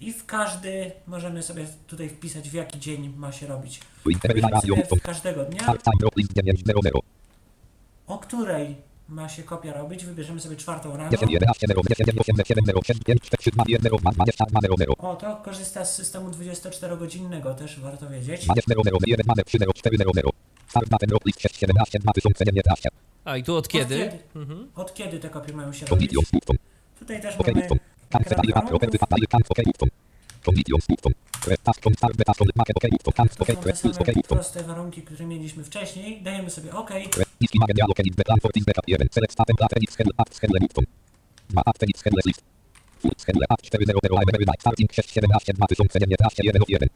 i 0.01 0.13
w 0.13 0.25
każdy 0.25 0.91
możemy 1.07 1.43
sobie 1.43 1.65
tutaj 1.87 2.09
wpisać 2.09 2.49
w 2.49 2.53
jaki 2.53 2.79
dzień 2.79 3.13
ma 3.17 3.31
się 3.31 3.47
robić. 3.47 3.81
Every 4.05 4.19
Wpiszemy 4.19 4.41
Radio 4.41 4.75
sobie 4.75 4.81
button 4.81 4.99
w 4.99 5.01
każdego 5.01 5.45
dnia, 5.45 5.63
Start 5.63 5.83
Time 5.83 5.95
Drop 5.99 6.17
List 6.17 6.33
900 6.33 6.67
o 8.07 8.17
której 8.17 8.75
ma 9.09 9.29
się 9.29 9.43
kopia 9.43 9.73
robić. 9.73 10.05
Wybierzemy 10.05 10.39
sobie 10.39 10.55
czwartą 10.55 10.97
rano. 10.97 11.11
10 11.11 11.31
11 11.31 11.67
0 11.67 11.81
10 11.89 12.09
8 12.19 12.35
7 12.45 12.65
0 12.65 12.79
6 12.83 13.03
5 13.03 13.21
4 13.21 13.37
3 13.41 13.51
2 13.51 13.63
1 13.67 13.83
0 13.83 13.97
2 13.97 14.11
22 14.11 14.59
0 14.61 14.75
0 14.77 14.93
O, 14.97 15.15
to 15.15 15.35
korzysta 15.35 15.85
z 15.85 15.95
systemu 15.95 16.29
24-godzinnego, 16.29 17.55
też 17.55 17.79
warto 17.79 18.09
wiedzieć. 18.09 18.45
20 18.45 18.61
0 18.67 18.81
0 18.85 18.97
1 19.07 19.25
2 19.25 19.43
3 19.43 19.57
0 19.59 19.73
4 19.73 19.97
0 19.97 20.11
0 20.15 20.29
Start 20.67 20.89
Date 20.89 21.07
Drop 21.07 21.25
List 21.25 21.41
6 21.41 21.59
17 21.59 21.99
2019 21.99 22.89
A 23.25 23.37
i 23.37 23.43
tu 23.43 23.55
od 23.55 23.67
kiedy? 23.67 24.05
Od 24.05 24.11
kiedy, 24.33 24.59
od 24.75 24.93
kiedy 24.93 25.19
te 25.19 25.29
kopie 25.29 25.53
mają 25.53 25.73
się 25.73 25.85
robić? 25.85 26.11
Tutaj 26.99 27.21
też 27.21 27.35
mamy 27.39 27.63
ekran 29.23 29.41
Proste 34.35 34.63
warunki, 34.63 35.01
które 35.01 35.25
mieliśmy 35.25 35.63
wcześniej. 35.63 36.21
Dajemy 36.21 36.49
sobie 36.49 36.73
OK. 36.73 36.89
Niski 37.41 37.59
Magę 37.59 37.73
Dialog 37.73 37.99
Edit 37.99 38.15
The 38.15 38.23
Plan 38.23 38.39
for 38.39 38.51
This 38.51 38.65
Backup 38.65 38.87
1 38.87 39.07
Select 39.11 39.33
Statem 39.33 39.55
Plate 39.55 39.75
Edit 39.75 39.95
Headle 39.97 40.13
Act 40.17 40.41
Headle 40.41 40.59
button 40.59 40.85
Ma 41.53 41.61
Act 41.65 41.83
Edit 41.83 42.03
Headle 42.03 42.21
List 42.25 42.41
Full 42.99 43.11
Headle 43.27 43.45
Act 43.49 43.69
400 43.71 44.17
AM 44.17 44.29
Every 44.33 44.45
Night 44.45 44.61
Starting 44.61 44.89
6 44.91 45.13
17 45.13 45.53
2019 45.53 46.43
1 46.43 46.61
of 46.61 46.69
1 46.69 46.89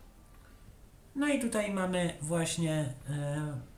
No 1.16 1.28
i 1.28 1.40
tutaj 1.40 1.72
mamy 1.72 2.14
właśnie 2.22 2.94
e, 3.10 3.73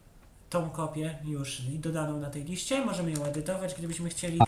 tą 0.56 0.70
kopię 0.70 1.18
już 1.24 1.60
i 1.60 1.80
dodaną 1.80 2.20
na 2.20 2.30
tej 2.30 2.44
liście. 2.44 2.86
Możemy 2.86 3.12
ją 3.12 3.24
edytować, 3.26 3.76
gdybyśmy 3.78 4.10
chcieli. 4.10 4.40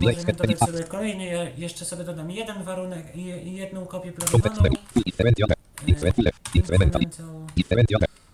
Możemy 0.00 0.32
dodać 0.32 0.58
sobie 0.58 0.84
kolejny. 0.84 1.26
Ja 1.26 1.50
jeszcze 1.50 1.84
sobie 1.84 2.04
dodam 2.04 2.30
jeden 2.30 2.62
warunek 2.62 3.16
i 3.16 3.52
jedną 3.52 3.86
kopię 3.86 4.12
planowaną. 4.12 4.70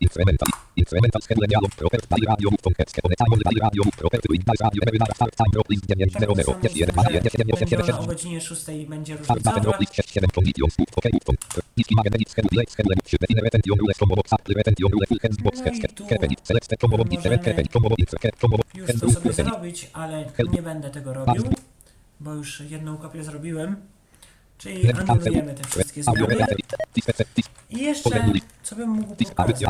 Full 0.02 0.10
Incremental 0.10 0.50
Incremental 0.76 1.20
Headle 1.28 1.46
Dialog 1.46 1.72
Property 1.80 2.06
Daily 2.10 2.26
Radio 2.32 2.48
button 2.50 2.74
Headset 2.78 3.04
On 3.06 3.12
Time 3.20 3.32
On 3.34 3.40
Daily 3.46 3.60
Radio 3.66 3.82
Property 4.00 4.28
Windows 4.34 4.60
Radio 4.66 4.80
Every 4.86 4.98
Start. 5.14 5.32
Time 5.36 5.52
Drop 5.54 5.68
List 5.70 5.84
900 5.86 6.12
Tak 6.12 6.20
0 6.20 6.44
samo 6.44 6.58
10 6.62 6.76
1 6.80 6.92
2 6.92 7.12
1 7.12 7.30
7 7.30 7.46
8 7.52 7.68
7 7.68 7.76
będzie 7.76 7.76
ona 7.76 7.82
o 7.82 7.86
7 7.86 8.06
godzinie 8.06 8.40
6 8.40 8.64
będzie 8.88 9.12
Start 9.16 9.38
różnicowa. 9.38 9.60
Drop 9.60 9.80
List 9.80 9.94
6 9.94 10.10
7 10.12 10.30
Conditions 10.36 10.74
OK 10.96 11.06
button 11.12 11.36
Magę 11.96 12.10
Edit 12.14 12.30
Headle 12.36 12.60
List 12.60 12.76
Headle 12.76 12.94
3 13.04 13.16
Define 13.20 13.40
Retention 13.40 13.78
Rule 13.80 13.94
Combo 13.94 14.14
Box 14.16 14.32
Apple 14.32 14.54
Retention 14.54 14.90
Rule 14.92 15.06
Full 15.06 15.20
Handsbox 15.22 15.54
No 15.58 15.66
i 15.66 15.70
Headset 15.70 16.24
Edit 16.24 16.40
Select 16.48 16.68
Box 16.80 16.88
możemy 16.88 17.10
Different 17.10 17.42
Box 17.44 17.68
Combo 17.72 17.88
Box 18.58 18.74
Już 18.74 18.86
to 18.86 18.92
Hands 18.98 19.14
sobie 19.14 19.30
Edit 19.30 19.44
zrobić, 19.44 19.90
ale 19.92 20.24
nie 20.52 20.62
będę 20.62 20.90
tego 20.90 21.12
robił, 21.14 21.44
bo 22.20 22.34
już 22.34 22.60
jedną 22.60 22.96
kopię 22.96 23.24
zrobiłem. 23.24 23.76
Czyli 24.62 24.92
anulujemy 24.92 25.54
te 25.54 25.68
wszystkie 25.68 26.02
zmiany. 26.02 26.36
I 27.70 27.78
jeszcze, 27.82 28.10
co 28.62 28.76
bym 28.76 28.90
mógł 28.90 29.14
pokazać? 29.14 29.62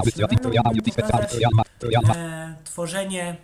E, 2.16 2.54
tworzenie, 2.64 3.36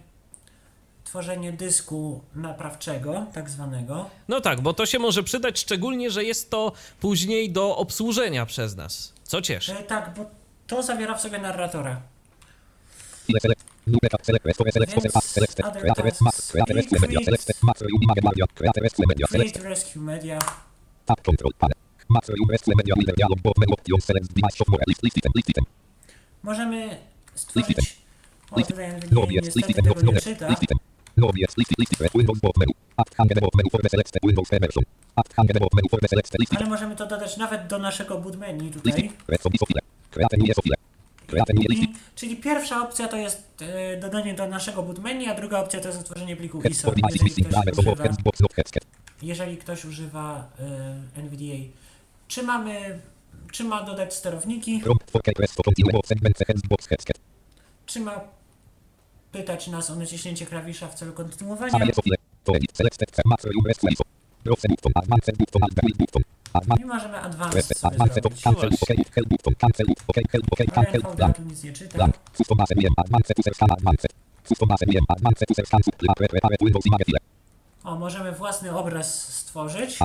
tworzenie 1.04 1.52
dysku 1.52 2.20
naprawczego, 2.34 3.26
tak 3.32 3.50
zwanego. 3.50 4.10
No 4.28 4.40
tak, 4.40 4.60
bo 4.60 4.74
to 4.74 4.86
się 4.86 4.98
może 4.98 5.22
przydać, 5.22 5.58
szczególnie, 5.60 6.10
że 6.10 6.24
jest 6.24 6.50
to 6.50 6.72
później 7.00 7.52
do 7.52 7.76
obsłużenia 7.76 8.46
przez 8.46 8.76
nas. 8.76 9.12
Co 9.24 9.42
cieszy. 9.42 9.72
E, 9.72 9.82
tak, 9.82 10.14
bo 10.16 10.26
to 10.66 10.82
zawiera 10.82 11.14
w 11.14 11.20
sobie 11.20 11.38
narratora. 11.38 12.00
Więc 19.32 19.52
Create 19.52 19.68
Rescue 19.68 20.00
Media. 20.00 20.38
Tab 21.08 21.20
control 21.28 21.52
panel 21.62 21.78
max 22.14 22.28
room 22.28 22.48
rest 22.54 22.66
media 22.78 22.94
with 22.98 23.10
dialog 23.20 23.40
box 23.44 23.54
menu 23.60 23.72
option 23.76 24.00
select 24.08 24.26
device 24.36 24.56
software 24.60 24.84
list 24.90 25.02
list 25.02 25.16
item 25.18 25.32
list 25.38 25.50
item 25.50 25.64
Możemy 26.42 26.80
stworzyć... 27.34 27.78
List 28.56 28.70
tutaj 28.70 28.92
no 29.10 29.22
object 29.22 29.56
list 29.56 29.70
item 29.70 29.84
no 29.86 29.92
no 30.02 30.12
list 30.12 30.62
item 30.62 30.78
No 31.18 31.30
listy, 31.34 31.74
listy, 31.78 31.96
press 31.96 32.12
Windows 32.14 32.40
box 32.40 32.54
menu. 32.58 32.72
App 32.96 33.10
hang 33.18 33.28
box 33.40 33.54
menu 33.56 33.70
for 33.70 33.82
the 33.82 33.88
selected 33.88 34.22
Windows 34.22 34.48
version. 34.50 34.84
App 35.16 35.28
hang 35.36 35.46
box 35.46 35.74
menu 35.74 35.88
for 35.90 36.00
the 36.00 36.08
selected 36.08 36.40
listy. 36.40 36.56
Ale 36.56 36.66
możemy 36.66 36.96
to 36.96 37.06
dodać 37.06 37.36
nawet 37.36 37.66
do 37.66 37.78
naszego 37.78 38.18
boot 38.18 38.36
menu 38.36 38.70
tutaj. 38.70 39.10
press 39.26 39.42
sobie 39.42 39.58
file. 39.68 39.80
Create 40.10 40.36
new 40.36 40.54
file. 40.64 40.76
Create 41.26 41.54
new 41.54 41.68
listy. 41.68 41.84
I, 41.84 41.94
czyli 42.14 42.36
pierwsza 42.36 42.82
opcja 42.82 43.08
to 43.08 43.16
jest 43.16 43.62
e, 43.62 43.96
dodanie 44.00 44.34
do 44.34 44.48
naszego 44.48 44.82
boot 44.82 44.98
menu, 44.98 45.28
a 45.28 45.34
druga 45.34 45.60
opcja 45.60 45.80
to 45.80 45.88
jest 45.88 46.00
otworzenie 46.00 46.36
pliku 46.36 46.62
ISO. 46.62 46.92
Jeżeli 47.12 47.44
ktoś 47.44 47.78
of 47.78 47.78
używa, 47.78 48.08
jeżeli 49.22 49.56
ktoś 49.56 49.84
używa 49.84 50.50
e, 51.16 51.20
NVDA. 51.20 51.72
Czy 52.28 52.42
mamy, 52.42 53.00
czy 53.52 53.64
ma 53.64 53.82
dodać 53.82 54.14
sterowniki, 54.14 54.82
czy 57.86 58.00
ma 58.00 58.20
pytać 59.32 59.66
nas 59.66 59.90
o 59.90 59.94
naciśnięcie 59.94 60.46
klawisza 60.46 60.88
w 60.88 60.94
celu 60.94 61.12
kontynuowania. 61.12 61.72
I 66.80 66.84
możemy 66.84 67.20
advanced 67.20 67.78
sobie 67.78 67.92
advanced 67.92 68.22
zrobić. 68.22 68.42
cancel 68.42 68.68
OK 68.82 68.88
help 69.14 69.28
button. 69.28 69.54
Cancel 69.54 69.86
OK 70.08 70.16
help 70.30 70.44
OK 70.52 70.60
Ale 70.60 70.68
cancel 70.74 71.00
NVDA 71.00 71.16
blank. 71.16 71.36
tu 71.36 71.42
nic 71.42 71.62
nie 71.64 71.72
czyta. 71.72 71.96
Blank. 71.96 72.14
Custom 72.34 72.60
ASMIM 72.60 72.92
advanced 72.96 73.38
user 73.38 73.54
scan 73.54 73.70
advanced. 73.72 74.12
Custom 74.48 74.70
ASMIM 74.70 75.04
advanced 75.08 75.50
user 75.50 75.66
scan 75.66 75.82
supply 75.82 76.14
prepare 76.16 76.56
Windows 76.60 76.86
image 76.86 77.04
file. 77.06 77.18
O, 77.84 77.96
możemy 77.96 78.32
własny 78.32 78.76
obraz 78.76 79.34
stworzyć. 79.34 79.98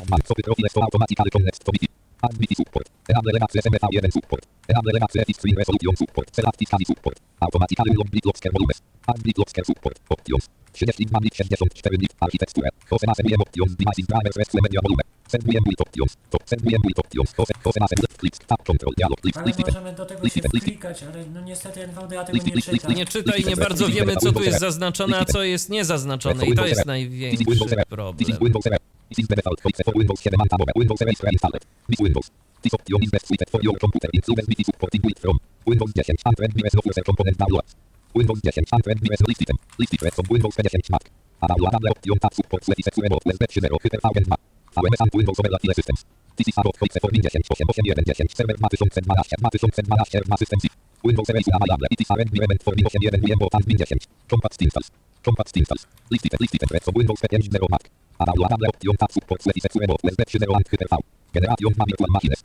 Support. 2.55 2.89
Enable 3.07 3.31
Emacs 3.37 3.55
SMFA1 3.55 4.11
support. 4.11 4.45
Enable 4.67 4.97
Emacs 4.97 5.15
Edit 5.15 5.37
Screen 5.37 5.55
Resolution 5.57 5.95
support. 5.97 6.35
Select 6.35 6.57
SCSI 6.61 6.85
support. 6.85 7.19
Automatically 7.39 7.95
support. 9.65 9.99
Options. 10.09 10.62
32 10.73 11.19
bit 11.21 11.35
64 11.35 11.97
bit 11.97 12.11
architekturę. 12.19 12.69
Hose 12.89 13.09
ASMIM 13.09 13.41
options. 13.41 13.75
Devices 13.75 14.05
drivers 14.05 14.35
rest 14.35 14.53
media 14.53 14.79
volume. 14.83 15.03
Send 15.27 15.45
me 15.47 15.53
options. 15.79 16.17
To 16.29 16.37
send 16.45 16.61
me 16.65 16.71
options. 16.97 17.33
Tab 18.47 18.63
control. 18.63 18.93
Dialog. 18.97 19.19
List. 19.25 19.39
Możemy 19.67 19.93
do 19.93 20.05
tego 20.05 20.29
się 20.29 20.41
wklikać, 20.41 21.03
ale 21.03 21.25
no 21.25 21.41
niestety 21.41 21.83
NVDA 21.83 22.23
tego 22.23 22.37
nie 22.45 22.61
czyta. 22.61 22.93
Nie 22.93 23.05
czyta 23.05 23.35
i 23.35 23.45
nie 23.45 23.55
bardzo 23.55 23.87
wiemy, 23.87 24.15
co 24.15 24.31
tu 24.31 24.43
jest 24.43 24.59
zaznaczone, 24.59 25.19
a 25.19 25.25
co 25.25 25.43
jest 25.43 25.69
niezaznaczone. 25.69 26.45
I 26.45 26.53
to 26.55 26.67
jest 26.67 26.85
największy 26.85 27.45
This 27.45 27.57
is 27.57 27.85
problem. 27.89 28.39
Windows 28.41 28.63
7. 28.63 28.79
This 29.09 29.19
is 29.19 29.27
the 29.27 29.35
default 29.35 29.61
choice 29.61 29.83
for 29.85 29.93
Windows 29.97 30.19
7 30.21 30.41
and 30.41 30.49
Taboola. 30.49 30.71
Windows 30.75 30.99
7 30.99 31.13
is 31.13 31.19
pre-installed. 31.19 31.65
This 31.89 31.99
Windows. 31.99 32.31
This 32.61 32.73
option 32.73 33.03
is 33.03 33.11
best 33.11 33.27
suited 33.27 33.49
for 33.49 33.61
your 33.63 33.77
computer. 33.79 34.09
Includes 34.13 34.47
BT 34.47 34.63
supporting 34.63 35.01
from 35.21 35.39
Windows 35.65 35.91
10 35.93 36.15
and 36.25 36.53
BS 36.55 36.73
no 36.73 36.81
user 36.85 37.03
component 37.03 37.37
downloads. 37.37 37.75
Windows 38.13 38.41
10 38.41 38.53
and 38.71 38.83
BS 39.01 39.21
no 39.21 39.27
list 39.27 39.41
item. 39.41 39.57
List 39.79 39.93
item 39.93 40.11
from 40.11 40.25
Windows 40.29 40.55
10 40.55 40.81
Mac. 40.89 41.09
A 41.41 41.47
downloadable 41.47 41.89
option 41.89 42.19
tab 42.19 42.33
set 42.33 42.97
remote 42.97 43.25
less 43.25 43.37
than 43.37 43.49
0 43.49 43.77
hyper 43.81 43.97
VN 43.97 44.29
Mac. 44.29 44.39
AWS 44.77 45.01
and 45.01 45.11
Windows 45.13 45.39
Operative 45.39 45.73
Systems. 45.73 46.05
A 46.37 46.61
bot 46.61 46.77
choice 46.77 46.97
for 47.01 47.09
Windows 47.09 47.33
10 47.33 47.41
8 47.41 47.49
8 47.49 47.97
1 47.97 48.05
10 48.05 48.29
server 48.29 48.53
2012 48.53 49.27
2012 49.49 50.29
ma 50.29 50.35
system 50.35 50.59
zip. 50.59 50.71
Windows 51.03 51.27
7 51.27 51.41
is 51.41 51.49
available. 51.49 51.87
It 51.89 52.01
is 52.01 52.09
a 52.09 52.15
environment 52.21 52.61
for 52.63 52.73
Windows 52.77 52.95
11 53.01 53.21
VM 53.21 53.39
bot 53.41 53.53
and 53.53 53.65
Windows 53.65 53.89
10. 53.89 53.97
Compact 54.29 54.61
installs. 54.61 54.91
Compact 55.23 55.57
installs. 55.57 55.87
List 56.09 56.25
item 56.25 56.37
list 56.41 56.53
item 56.53 56.79
from 56.85 56.93
Windows 56.93 57.21
10 57.21 57.41
0 57.49 57.67
Mac. 57.69 57.89
A 58.19 58.25
downloadable 58.29 58.69
option 58.69 58.97
tab 58.97 59.09
set 59.09 59.73
remote 59.73 60.01
less 60.05 60.15
than 60.15 60.29
0 60.29 60.53
and 60.53 60.65
hyper 60.69 60.85
V. 60.85 60.95
Generation 61.33 61.73
ma 61.77 61.85
virtual 61.89 62.13
machines. 62.13 62.43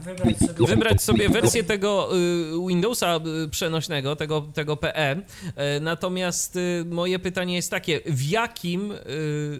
Wybrać 0.00 0.40
sobie... 0.40 0.66
Wybrać 0.66 1.02
sobie 1.02 1.28
wersję 1.28 1.64
tego 1.64 2.16
y, 2.16 2.68
Windowsa 2.68 3.20
y, 3.44 3.48
przenośnego, 3.48 4.16
tego, 4.16 4.40
tego 4.40 4.76
PE. 4.76 5.16
Y, 5.16 5.80
Natomiast 5.80 6.56
y, 6.56 6.84
moje 6.90 7.18
pytanie 7.18 7.54
jest 7.54 7.70
takie, 7.70 8.00
w 8.06 8.22
jakim 8.22 8.94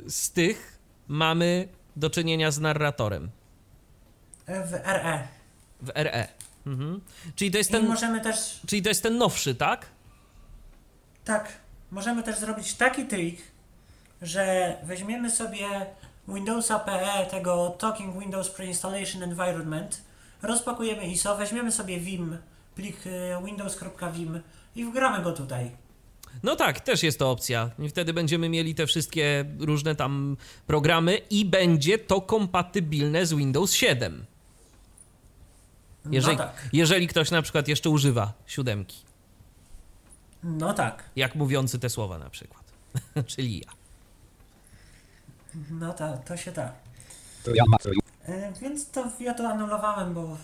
z 0.06 0.30
tych 0.30 0.78
mamy 1.08 1.68
do 1.96 2.10
czynienia 2.10 2.50
z 2.50 2.60
narratorem? 2.60 3.30
w 4.46 4.72
RE. 4.72 5.28
W 5.82 5.90
RE. 5.94 6.28
Mhm. 6.66 7.00
Czyli, 7.36 7.50
to 7.50 7.58
jest 7.58 7.70
I 7.70 7.72
ten, 7.72 7.86
możemy 7.86 8.20
też, 8.20 8.60
czyli 8.66 8.82
to 8.82 8.88
jest 8.88 9.02
ten 9.02 9.18
nowszy, 9.18 9.54
tak? 9.54 9.86
tak, 11.24 11.52
możemy 11.90 12.22
też 12.22 12.38
zrobić 12.38 12.74
taki 12.74 13.04
trik, 13.04 13.42
że 14.22 14.76
weźmiemy 14.82 15.30
sobie 15.30 15.66
Windowsa 16.28 16.78
PE, 16.78 17.26
tego 17.30 17.76
Talking 17.78 18.18
Windows 18.20 18.50
Pre-Installation 18.50 19.22
Environment, 19.22 20.02
rozpakujemy 20.42 21.06
ISO, 21.06 21.36
weźmiemy 21.36 21.72
sobie 21.72 22.00
Vim, 22.00 22.38
plik 22.74 23.06
y, 23.06 23.10
windows.vim 23.44 24.40
i 24.76 24.84
wgramy 24.84 25.22
go 25.24 25.32
tutaj. 25.32 25.70
No 26.42 26.56
tak, 26.56 26.80
też 26.80 27.02
jest 27.02 27.18
to 27.18 27.30
opcja. 27.30 27.70
I 27.78 27.88
wtedy 27.88 28.12
będziemy 28.12 28.48
mieli 28.48 28.74
te 28.74 28.86
wszystkie 28.86 29.44
różne 29.58 29.94
tam 29.94 30.36
programy 30.66 31.16
i 31.30 31.44
będzie 31.44 31.98
to 31.98 32.20
kompatybilne 32.20 33.26
z 33.26 33.34
Windows 33.34 33.72
7. 33.72 34.26
Jeżeli, 36.10 36.36
No 36.36 36.44
tak, 36.44 36.68
jeżeli 36.72 37.08
ktoś 37.08 37.30
na 37.30 37.42
przykład 37.42 37.68
jeszcze 37.68 37.90
używa 37.90 38.32
siódemki, 38.46 38.96
no 40.42 40.74
tak, 40.74 41.04
jak 41.16 41.34
mówiący 41.34 41.78
te 41.78 41.90
słowa 41.90 42.18
na 42.18 42.30
przykład, 42.30 42.72
czyli 43.32 43.58
ja. 43.58 43.81
No 45.70 45.92
ta, 45.92 46.16
to 46.16 46.36
się 46.36 46.52
da. 46.52 46.72
E, 48.28 48.52
więc 48.60 48.90
to 48.90 49.04
ja 49.20 49.34
to 49.34 49.48
anulowałem, 49.48 50.14
bo 50.14 50.36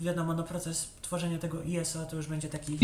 wiadomo, 0.00 0.34
no 0.34 0.42
proces 0.42 0.88
tworzenia 1.02 1.38
tego 1.38 1.62
ISO 1.62 2.06
to 2.06 2.16
już 2.16 2.26
będzie 2.26 2.48
taki 2.48 2.78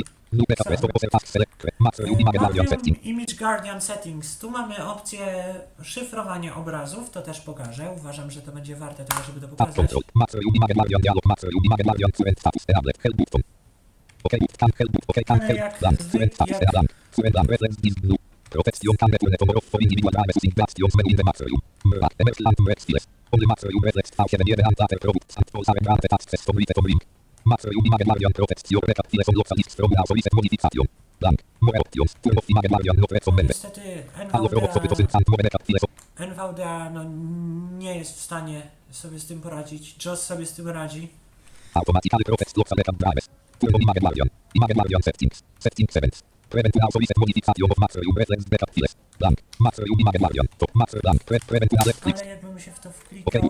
image 3.03 3.35
Guardian 3.39 3.81
Settings. 3.81 4.39
Tu 4.39 4.51
mamy 4.51 4.85
opcję 4.87 5.55
szyfrowania 5.83 6.57
obrazów, 6.57 7.11
to 7.11 7.23
też 7.23 7.41
pokażę. 7.41 7.91
Uważam, 7.97 8.31
że 8.31 8.43
to 8.43 8.53
będzie 8.53 8.77
warte 8.77 9.05
tego, 9.05 9.23
żeby 9.27 9.41
to 9.41 9.49
pokazać. 9.49 9.77
Ale 15.41 15.49
wy- 15.99 16.19
jak- 16.59 18.19
Protection 18.51 18.97
can 18.97 19.11
return 19.13 19.37
to 19.39 19.47
more 19.47 19.61
for 19.61 19.81
individual 19.81 20.11
drivers 20.11 20.43
in 20.43 20.51
bastions 20.57 20.95
menu 20.97 21.11
in 21.13 21.17
the 21.17 21.25
macro 21.25 21.47
you. 21.47 21.59
Bra. 21.85 22.09
Emerge 22.19 22.41
and 22.45 22.57
break 22.65 22.81
files. 22.81 23.07
Only 23.33 23.45
you 23.45 23.81
reflects 23.83 24.11
V7 24.17 24.41
and 24.41 24.77
later 24.81 24.99
products 25.01 25.37
and 25.37 25.51
false 25.51 25.69
are 25.69 25.81
granted 25.85 26.13
access 26.13 26.41
from 26.43 26.57
written 26.57 26.85
link. 26.85 27.05
Image 27.45 28.07
variant 28.07 28.35
protects 28.35 28.71
your 28.71 28.81
backup 28.81 29.07
files 29.11 29.29
on 29.29 29.35
local 29.37 29.57
lists 29.57 29.75
from 29.75 29.91
now 29.93 30.05
solicit 30.07 30.33
modification. 30.33 30.87
Blank. 31.21 31.43
More 31.61 31.77
options. 31.77 32.15
Turn 32.23 32.39
off 32.39 32.47
image 32.49 32.71
variant 32.71 32.99
not. 32.99 33.09
Niestety 33.13 34.03
of 34.33 34.53
robots 34.53 34.75
sobie 34.75 34.89
to 34.89 34.97
NVDA, 34.97 35.89
NVDA 36.19 36.91
no, 36.91 37.05
nie 37.79 37.99
jest 37.99 38.17
w 38.17 38.21
stanie 38.21 38.63
sobie 38.91 39.19
z 39.19 39.27
tym 39.27 39.41
poradzić. 39.41 40.05
JOS 40.05 40.23
sobie 40.23 40.47
z 40.47 40.53
tym 40.53 40.69
radzi. 40.69 41.09
Automatically 41.75 42.25
protects 42.25 42.57
local 42.57 42.77
backup 42.77 42.97
drivers. 42.97 43.29
Turn 43.59 43.75
on. 43.75 44.29
Image 44.55 44.77
variant 44.77 45.05
settings. 45.05 45.43
Settings 45.59 45.97
events. 45.97 46.23
Ale 52.21 52.29
jakbym 52.29 52.61
się 52.61 52.71
w 52.71 52.81
to 52.81 52.93
wklikał... 52.93 53.43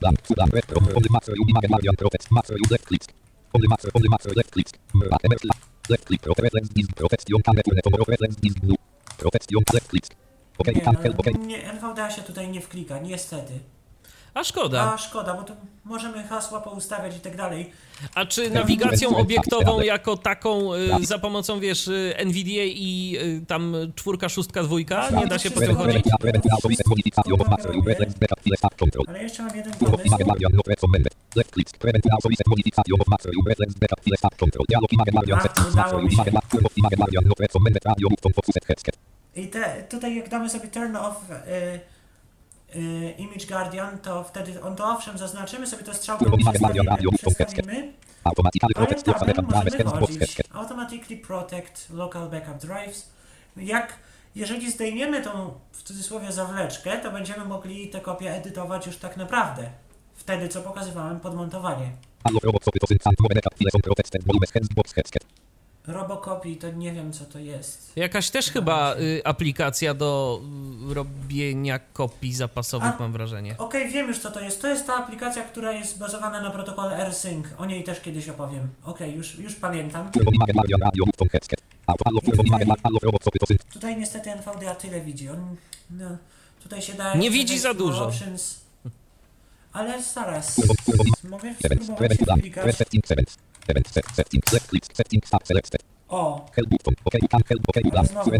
Blank. 0.00 0.18
Blank. 0.34 0.52
Left 0.52 0.68
from 0.68 0.84
only 0.84 1.08
macro 1.10 1.34
you 1.34 1.44
image 1.48 1.70
variant 1.70 1.98
protects 1.98 2.30
macro 2.30 2.56
you 2.56 2.64
left 2.70 2.84
clicks. 2.84 3.06
Only 3.52 3.68
macro 3.68 3.90
only 3.94 4.08
macro 4.08 4.32
left 4.36 4.50
clicks. 4.50 4.72
Bra. 4.94 5.16
Emerge 5.22 5.44
left. 5.44 6.04
Click. 6.06 6.20
Pro 6.22 6.34
reference 6.42 6.70
is 6.76 6.86
protection 6.96 7.42
can 7.42 7.54
return 7.56 7.80
to 7.82 7.90
more 7.90 8.04
reference 8.08 8.36
is 8.42 8.54
blue. 8.54 8.76
Protection 9.18 9.62
left 9.72 9.88
clicks. 9.88 10.10
OK 10.58 10.68
can 10.84 10.96
help. 10.96 11.18
OK. 11.18 11.26
no, 11.34 11.46
nie, 11.46 11.72
NVDA 11.72 12.10
się 12.10 12.22
tutaj 12.22 12.48
nie 12.48 12.60
wklika, 12.60 12.98
niestety. 12.98 13.52
A 14.36 14.44
szkoda. 14.44 14.92
A 14.94 14.98
szkoda, 14.98 15.34
bo 15.34 15.42
to 15.42 15.52
możemy 15.84 16.22
hasła 16.22 16.60
poustawiać 16.60 17.16
i 17.16 17.20
tak 17.20 17.36
dalej. 17.36 17.72
A 18.14 18.26
czy 18.26 18.50
nawigacją 18.50 19.16
obiektową 19.16 19.80
jako 19.80 20.16
taką 20.16 20.74
y, 20.74 21.06
za 21.06 21.18
pomocą, 21.18 21.60
wiesz, 21.60 21.88
y, 21.88 22.14
NVDA 22.16 22.64
i 22.64 23.16
y, 23.42 23.46
tam 23.46 23.76
czwórka, 23.94 24.28
szóstka, 24.28 24.62
dwójka? 24.62 25.10
Nie 25.10 25.26
da 25.26 25.38
się 25.38 25.50
po 25.50 25.60
tym 25.60 25.76
chodzić? 25.76 26.06
Ale 29.08 29.22
jeszcze 29.22 29.42
mam 29.42 29.56
jeden 29.56 29.72
pomysł. 29.72 30.16
Left. 31.36 31.78
Prevent 31.78 32.04
modification 32.46 33.00
of 33.00 33.46
reference 33.46 33.78
files 34.04 34.20
tab 34.20 34.36
control. 34.36 34.64
Dialog 34.68 34.92
image 34.92 35.12
variant 35.12 35.42
image 35.68 36.70
image 36.76 36.98
variant. 36.98 37.26
Radio 37.84 38.08
headset. 38.68 38.96
I 39.36 39.48
te, 39.48 39.84
tutaj 39.88 40.16
jak 40.16 40.28
damy 40.28 40.50
sobie 40.50 40.68
turn 40.68 40.96
off 40.96 41.16
y, 41.30 41.50
y, 41.52 41.95
Image 43.18 43.46
Guardian, 43.46 43.98
to 43.98 44.24
wtedy 44.24 44.62
on 44.62 44.76
to 44.76 44.88
owszem 44.88 45.18
zaznaczymy 45.18 45.66
sobie 45.66 45.84
to 45.84 45.94
strzałką 45.94 46.24
przestawimy, 46.36 46.90
ale 46.90 47.02
drivers 49.42 49.84
możemy 49.84 49.90
chodzić. 49.90 50.36
Automatically 50.52 51.16
protect 51.16 51.90
local 51.90 52.30
backup 52.30 52.58
drives. 52.58 53.10
Jak 53.56 53.98
jeżeli 54.34 54.70
zdejmiemy 54.70 55.22
tą 55.22 55.54
w 55.72 55.82
cudzysłowie 55.82 56.32
zawleczkę, 56.32 56.98
to 56.98 57.10
będziemy 57.10 57.44
mogli 57.44 57.88
te 57.88 58.00
kopie 58.00 58.34
edytować 58.34 58.86
już 58.86 58.96
tak 58.96 59.16
naprawdę. 59.16 59.70
Wtedy 60.14 60.48
co 60.48 60.62
pokazywałem 60.62 61.20
podmontowanie. 61.20 61.90
Robocopy 65.86 66.56
to 66.56 66.70
nie 66.70 66.92
wiem 66.92 67.12
co 67.12 67.24
to 67.24 67.38
jest. 67.38 67.92
Jakaś 67.96 68.30
też 68.30 68.50
chyba 68.50 68.94
y, 68.96 69.20
aplikacja 69.24 69.94
do 69.94 70.40
y, 70.90 70.94
robienia 70.94 71.78
kopii 71.78 72.34
zapasowych, 72.34 72.94
A- 72.94 72.96
mam 72.98 73.12
wrażenie. 73.12 73.54
Okej, 73.58 73.88
wiem 73.90 74.08
już 74.08 74.18
co 74.18 74.30
to 74.30 74.40
jest. 74.40 74.62
To 74.62 74.68
jest 74.68 74.86
ta 74.86 74.94
aplikacja, 74.96 75.42
która 75.42 75.72
jest 75.72 75.98
bazowana 75.98 76.40
na 76.42 76.50
protokole 76.50 76.96
AirSync. 76.96 77.46
O 77.58 77.66
niej 77.66 77.84
też 77.84 78.00
kiedyś 78.00 78.28
opowiem. 78.28 78.68
Okej, 78.84 79.14
już, 79.14 79.38
już 79.38 79.54
pamiętam. 79.54 80.10
Tutaj 83.72 83.96
niestety 83.96 84.30
NVDA 84.30 84.74
tyle 84.74 85.00
widzi. 85.00 85.28
On, 85.28 85.56
no, 85.90 86.16
tutaj 86.62 86.82
się 86.82 86.92
da... 86.92 87.14
Nie 87.14 87.30
widzi 87.30 87.58
za 87.58 87.74
dużo. 87.74 88.04
Options. 88.06 88.65
Ale 89.76 90.02
zaraz. 90.02 90.58
Mogę 91.24 91.54
spróbować 91.54 91.58
Select 91.62 91.90
O, 96.08 96.46
znowu. 98.06 98.06
Znowu. 98.06 98.30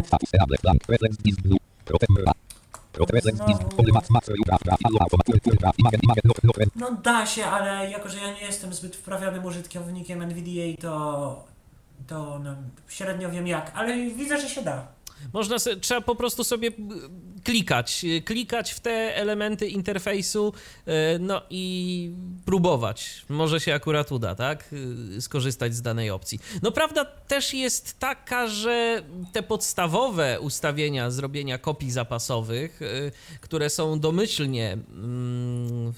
No 6.76 6.90
da 6.92 7.26
się, 7.26 7.44
ale 7.44 7.90
jako, 7.90 8.08
że 8.08 8.18
ja 8.18 8.32
nie 8.34 8.40
jestem 8.40 8.74
zbyt 8.74 8.96
wprawionym 8.96 9.44
użytkownikiem 9.44 10.22
NVDA, 10.22 10.80
to... 10.80 11.44
To 12.06 12.38
no, 12.38 12.56
średnio 12.88 13.30
wiem 13.30 13.46
jak, 13.46 13.72
ale 13.74 13.96
widzę, 13.96 14.40
że 14.40 14.48
się 14.48 14.62
da. 14.62 14.86
Można 15.32 15.58
se, 15.58 15.76
trzeba 15.76 16.00
po 16.00 16.14
prostu 16.14 16.44
sobie 16.44 16.70
klikać, 17.44 18.04
y, 18.04 18.22
klikać 18.22 18.72
w 18.72 18.80
te 18.80 19.16
elementy 19.16 19.68
interfejsu, 19.68 20.52
y, 20.88 20.92
no 21.18 21.42
i 21.50 22.10
próbować. 22.44 23.24
Może 23.28 23.60
się 23.60 23.74
akurat 23.74 24.12
uda, 24.12 24.34
tak? 24.34 24.72
Y, 25.16 25.22
Skorzystać 25.22 25.74
z 25.74 25.82
danej 25.82 26.10
opcji. 26.10 26.40
No 26.62 26.72
prawda 26.72 27.04
też 27.04 27.54
jest 27.54 27.98
taka, 27.98 28.46
że 28.46 29.02
te 29.32 29.42
podstawowe 29.42 30.40
ustawienia 30.40 31.10
zrobienia 31.10 31.58
kopii 31.58 31.90
zapasowych, 31.90 32.80
które 33.40 33.70
są 33.70 34.00
domyślnie 34.00 34.72
mm, 34.72 35.92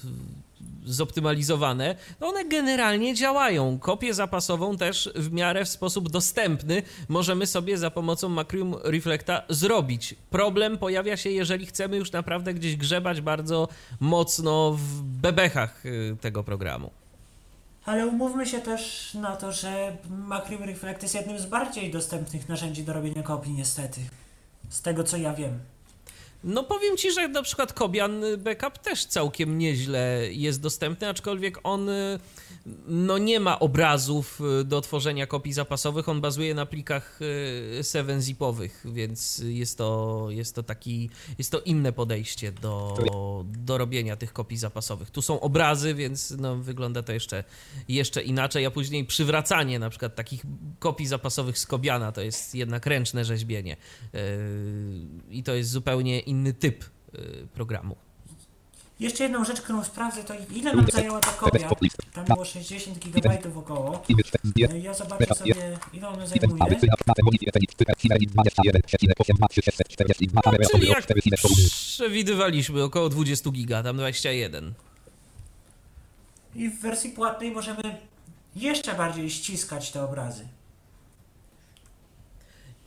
zoptymalizowane, 0.88 1.96
no 2.20 2.28
one 2.28 2.44
generalnie 2.44 3.14
działają. 3.14 3.78
Kopię 3.78 4.14
zapasową 4.14 4.76
też 4.76 5.10
w 5.14 5.32
miarę 5.32 5.64
w 5.64 5.68
sposób 5.68 6.10
dostępny 6.10 6.82
możemy 7.08 7.46
sobie 7.46 7.78
za 7.78 7.90
pomocą 7.90 8.28
Macrium 8.28 8.74
Reflecta 8.84 9.42
zrobić. 9.48 10.14
Problem 10.30 10.78
pojawia 10.78 11.16
się, 11.16 11.30
jeżeli 11.30 11.66
chcemy 11.66 11.96
już 11.96 12.12
naprawdę 12.12 12.54
gdzieś 12.54 12.76
grzebać 12.76 13.20
bardzo 13.20 13.68
mocno 14.00 14.72
w 14.72 15.02
bebechach 15.02 15.86
y, 15.86 16.16
tego 16.20 16.44
programu. 16.44 16.90
Ale 17.84 18.06
umówmy 18.06 18.46
się 18.46 18.60
też 18.60 19.14
na 19.14 19.36
to, 19.36 19.52
że 19.52 19.96
Macrium 20.10 20.62
Reflect 20.62 21.02
jest 21.02 21.14
jednym 21.14 21.38
z 21.38 21.46
bardziej 21.46 21.90
dostępnych 21.90 22.48
narzędzi 22.48 22.84
do 22.84 22.92
robienia 22.92 23.22
kopii, 23.22 23.52
niestety. 23.52 24.00
Z 24.68 24.82
tego 24.82 25.04
co 25.04 25.16
ja 25.16 25.34
wiem. 25.34 25.58
No 26.44 26.64
powiem 26.64 26.96
ci, 26.96 27.12
że 27.12 27.28
na 27.28 27.42
przykład 27.42 27.72
Kobian 27.72 28.22
Backup 28.38 28.78
też 28.78 29.04
całkiem 29.04 29.58
nieźle 29.58 30.22
jest 30.30 30.60
dostępny, 30.60 31.08
aczkolwiek 31.08 31.58
on 31.62 31.88
y, 31.88 32.18
no 32.86 33.18
nie 33.18 33.40
ma 33.40 33.58
obrazów 33.58 34.40
y, 34.60 34.64
do 34.64 34.80
tworzenia 34.80 35.26
kopii 35.26 35.52
zapasowych, 35.52 36.08
on 36.08 36.20
bazuje 36.20 36.54
na 36.54 36.66
plikach 36.66 37.20
7-zipowych, 37.80 38.70
więc 38.84 39.42
jest 39.46 39.78
to, 39.78 40.26
jest 40.30 40.54
to 40.54 40.62
taki, 40.62 41.10
jest 41.38 41.52
to 41.52 41.60
inne 41.60 41.92
podejście 41.92 42.52
do, 42.52 42.96
do 43.44 43.78
robienia 43.78 44.16
tych 44.16 44.32
kopii 44.32 44.58
zapasowych. 44.58 45.10
Tu 45.10 45.22
są 45.22 45.40
obrazy, 45.40 45.94
więc 45.94 46.30
no, 46.30 46.56
wygląda 46.56 47.02
to 47.02 47.12
jeszcze, 47.12 47.44
jeszcze 47.88 48.22
inaczej, 48.22 48.66
a 48.66 48.70
później 48.70 49.04
przywracanie 49.04 49.78
na 49.78 49.90
przykład 49.90 50.14
takich 50.14 50.42
kopii 50.78 51.06
zapasowych 51.06 51.58
z 51.58 51.66
Kobiana 51.66 52.12
to 52.12 52.20
jest 52.20 52.54
jednak 52.54 52.86
ręczne 52.86 53.24
rzeźbienie 53.24 53.76
i 55.30 55.42
to 55.42 55.54
jest 55.54 55.70
zupełnie 55.70 56.27
inny 56.28 56.52
typ 56.52 56.84
yy, 57.12 57.48
programu. 57.54 57.96
Jeszcze 59.00 59.22
jedną 59.22 59.44
rzecz, 59.44 59.60
którą 59.60 59.84
sprawdzę, 59.84 60.24
to 60.24 60.34
ile 60.54 60.74
nam 60.74 60.86
zajęła 60.92 61.20
ta 61.20 61.30
kopia. 61.30 61.70
Tam 62.12 62.24
było 62.24 62.44
60 62.44 62.98
GB 62.98 63.38
około. 63.54 64.02
Ja 64.82 64.94
zobaczę 64.94 65.34
sobie, 65.34 65.54
ile 65.92 66.08
ona 66.08 66.26
zajmuje. 66.26 66.62
aby 66.62 66.76
wyjazd 66.76 67.06
na 67.06 67.14
modifie 67.24 67.52
fenix 67.52 67.74
typer 67.74 67.96
himerin 67.98 68.30
21 68.30 68.82
przecinek 68.82 69.20
8 69.20 69.36
ma 69.40 69.46
642 69.52 70.42
kamera 70.42 70.64
No, 70.72 70.78
czyli 70.78 70.88
jak 70.88 71.04
4 71.04 71.22
fine 71.22 71.36
show. 71.36 71.50
przewidywaliśmy, 71.70 72.82
około 72.82 73.08
20 73.08 73.50
giga, 73.50 73.82
tam 73.82 73.96
21. 73.96 74.74
I 76.54 76.68
w 76.68 76.80
wersji 76.80 77.10
płatnej 77.10 77.50
możemy 77.50 77.82
jeszcze 78.56 78.94
bardziej 78.94 79.30
ściskać 79.30 79.90
te 79.90 80.02
obrazy. 80.04 80.48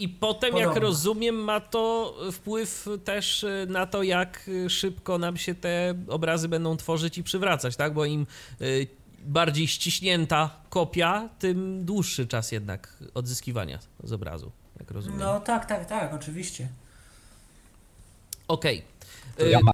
I 0.02 0.10
potem, 0.10 0.56
jak 0.56 0.68
Podobno. 0.68 0.88
rozumiem, 0.90 1.36
ma 1.36 1.60
to 1.60 2.16
wpływ 2.32 2.88
też 3.04 3.44
y, 3.44 3.66
na 3.70 3.86
to, 3.86 4.04
jak 4.04 4.48
y, 4.48 4.70
szybko 4.70 5.18
nam 5.18 5.38
się 5.38 5.56
te 5.56 5.96
obrazy 6.08 6.50
będą 6.50 6.78
tworzyć 6.78 7.18
i 7.18 7.24
przywracać, 7.24 7.76
tak? 7.76 7.94
Bo 7.94 8.06
im 8.06 8.26
y, 8.62 8.88
bardziej 9.24 9.68
ściśnięta 9.68 10.50
kopia, 10.70 11.30
tym 11.40 11.86
dłuższy 11.86 12.28
czas 12.28 12.52
jednak 12.52 12.98
odzyskiwania 13.14 13.80
z 14.04 14.12
obrazu, 14.14 14.52
jak 14.80 14.92
rozumiem. 14.92 15.20
No 15.20 15.40
tak, 15.40 15.66
tak, 15.66 15.86
tak, 15.86 16.14
oczywiście. 16.14 16.68
Okej. 18.48 18.84
To 19.38 19.46
Y, 19.46 19.50
ja 19.50 19.60
ma- 19.64 19.72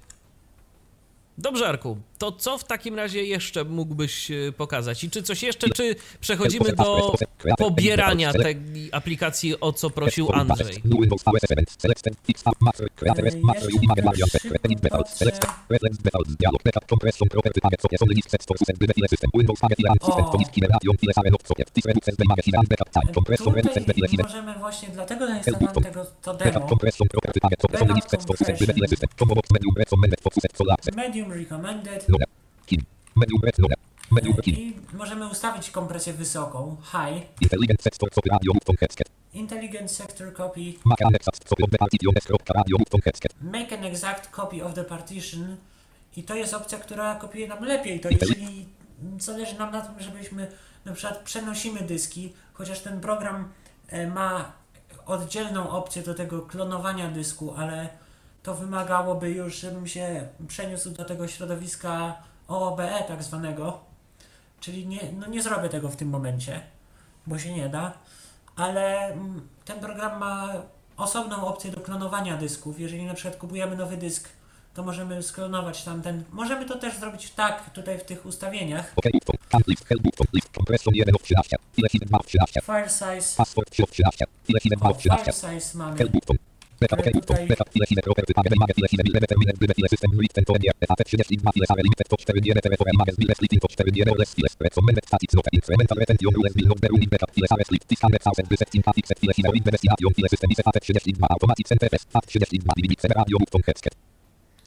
Dobrze, 1.37 1.67
Arku, 1.67 1.97
to 2.17 2.31
co 2.31 2.57
w 2.57 2.63
takim 2.63 2.95
razie 2.95 3.23
jeszcze 3.23 3.63
mógłbyś 3.63 4.31
e, 4.31 4.51
pokazać? 4.51 5.03
I 5.03 5.09
czy 5.09 5.23
coś 5.23 5.43
jeszcze, 5.43 5.69
czy 5.69 5.95
przechodzimy 6.19 6.71
do 6.73 7.13
pobierania 7.57 8.33
tej 8.33 8.57
aplikacji, 8.91 9.59
o 9.59 9.73
co 9.73 9.89
prosił 9.89 10.31
Andrzej? 10.33 10.75
Tak 10.75 10.85
Tutaj 24.23 24.41
możemy 24.41 24.59
właśnie, 24.59 24.89
dlatego 24.93 25.27
zainstalowałem 25.27 25.83
tego, 25.83 26.05
to 26.21 26.33
demo. 26.33 26.67
Medium 30.95 31.31
Recommended 31.33 32.06
I 34.45 34.73
możemy 34.93 35.27
ustawić 35.27 35.71
kompresję 35.71 36.13
wysoką, 36.13 36.77
high, 36.83 37.41
Intelligent 37.41 37.81
Source 37.81 38.15
Copy 38.15 38.29
Radio 38.29 38.53
Move 38.53 38.79
Headset 38.79 39.09
Intelligent 39.33 39.91
Sector 39.91 40.33
Copy, 40.33 40.73
of 40.85 41.69
the 41.71 41.77
Partition 41.77 42.13
Desktop 42.13 42.49
Radio 42.49 42.77
Move 42.77 43.03
Headset 43.03 43.33
Make 43.41 43.73
an 43.73 43.83
exact 43.83 44.31
copy 44.31 44.63
of 44.63 44.73
the 44.73 44.83
partition. 44.83 45.57
I 46.15 46.23
to 46.23 46.35
jest 46.35 46.53
opcja, 46.53 46.77
która 46.77 47.15
kopiuje 47.15 47.47
nam 47.47 47.63
lepiej. 47.63 47.99
To 47.99 48.09
jeżeli 48.09 48.67
zależy 49.19 49.55
nam 49.55 49.71
na 49.71 49.81
tym, 49.81 49.99
żebyśmy 49.99 50.51
na 50.85 50.93
przykład 50.93 51.19
przenosimy 51.19 51.81
dyski, 51.81 52.33
chociaż 52.53 52.79
ten 52.79 53.01
program 53.01 53.49
e, 53.87 54.07
ma 54.07 54.51
oddzielną 55.05 55.69
opcję 55.69 56.01
do 56.01 56.13
tego 56.13 56.41
klonowania 56.41 57.11
dysku, 57.11 57.53
ale 57.57 57.89
to 58.47 58.55
wymagałoby 58.55 59.31
już, 59.31 59.59
żebym 59.59 59.87
się 59.87 60.27
przeniósł 60.47 60.89
do 60.89 61.05
tego 61.05 61.27
środowiska 61.27 62.15
OOBE 62.47 63.03
tak 63.07 63.23
zwanego, 63.23 63.79
czyli 64.59 64.87
nie, 64.87 64.99
no 65.19 65.27
nie 65.27 65.41
zrobię 65.41 65.69
tego 65.69 65.89
w 65.89 65.95
tym 65.95 66.09
momencie, 66.09 66.61
bo 67.27 67.39
się 67.39 67.53
nie 67.53 67.69
da, 67.69 67.93
ale 68.55 69.07
mm, 69.07 69.47
ten 69.65 69.79
program 69.79 70.19
ma 70.19 70.53
osobną 70.97 71.47
opcję 71.47 71.71
do 71.71 71.81
klonowania 71.81 72.37
dysków. 72.37 72.79
Jeżeli 72.79 73.05
na 73.05 73.13
przykład 73.13 73.35
kupujemy 73.35 73.75
nowy 73.75 73.97
dysk, 73.97 74.29
to 74.73 74.83
możemy 74.83 75.23
sklonować 75.23 75.83
tamten. 75.83 76.23
Możemy 76.31 76.65
to 76.65 76.77
też 76.77 76.97
zrobić 76.97 77.29
tak, 77.29 77.69
tutaj 77.69 77.99
w 77.99 78.03
tych 78.03 78.25
ustawieniach. 78.25 78.93
OK 78.95 79.05
button 79.13 79.35
Count 79.49 79.67
List 79.67 79.85
Help 79.85 80.01
button 80.01 80.27
List 80.33 80.49
Compression 80.55 80.93
1 80.95 81.15
of 81.15 81.23
13 81.23 81.55
File 81.75 81.89
System 81.89 82.09
2 82.09 82.17
of 82.17 82.25
13 82.25 82.61
File 82.61 82.89
size, 82.89 83.35
Password 83.37 83.69
3 83.69 83.83
of 83.83 83.91
13 83.91 84.25
File 84.43 84.59
System 84.59 84.79
2 84.79 84.87
o, 84.87 84.91
of 84.91 85.01
file 85.01 85.17
13 85.17 85.59
size 85.59 85.77
mamy. 85.77 85.97
Help 86.77 86.89
button 86.89 86.97
Backup 86.97 86.97
OK 86.97 87.05
button 87.13 87.21
Tutaj- 87.21 87.47
Backup 87.51 87.69
File 87.73 87.85
System 87.89 88.03
Property 88.07 88.33
Target 88.37 88.53
Image 88.57 88.73
File 88.77 88.89
System 88.91 89.05
Ile 89.09 89.19
Determined 89.25 89.55
Gdyby 89.59 89.73
File 89.77 89.89
System 89.93 90.11
Read 90.21 90.33
Ten 90.35 90.43
nie 90.63 90.71
EAT 90.83 91.01
32 91.09 91.41
File 91.45 91.65
Save 91.69 91.81
Limited 91.87 92.07
To 92.11 92.15
4 92.17 92.41
nie 92.45 92.53
Reference 92.57 92.83
Image 92.95 93.13
File 93.17 93.35
Splitting 93.37 93.61
To 93.63 93.67
4 93.67 93.91
nie 93.95 94.03
Roles 94.09 94.31
File 94.35 94.51
Recommended 94.67 95.03
Static 95.09 95.29
Not 95.37 95.47
Incremental 95.57 95.97
Retention 96.01 96.31
Rules 96.37 96.53
Will 96.57 96.67
Not 96.71 96.79
Be 96.83 96.87
Backup 97.13 97.31
File 97.35 97.49
Save 97.51 97.63
Split 97.67 97.83
This 97.89 97.99
100,000 98.03 98.51
Resetting 98.53 98.81
Static 98.85 99.05
Set 99.09 99.17
File 99.21 99.33
System 99.37 99.53
Investigation 99.61 100.11
File 100.17 100.29
System 100.33 100.49
ISE 100.53 100.63
FAT 100.65 100.75
32 100.81 101.27
Automatic 101.35 101.65
Synthesis 101.71 102.03
FAT 102.13 102.25
32 102.25 102.73
DVD 102.77 103.01
Radio 103.19 103.35
Button 103.41 103.61
Headset 103.67 103.93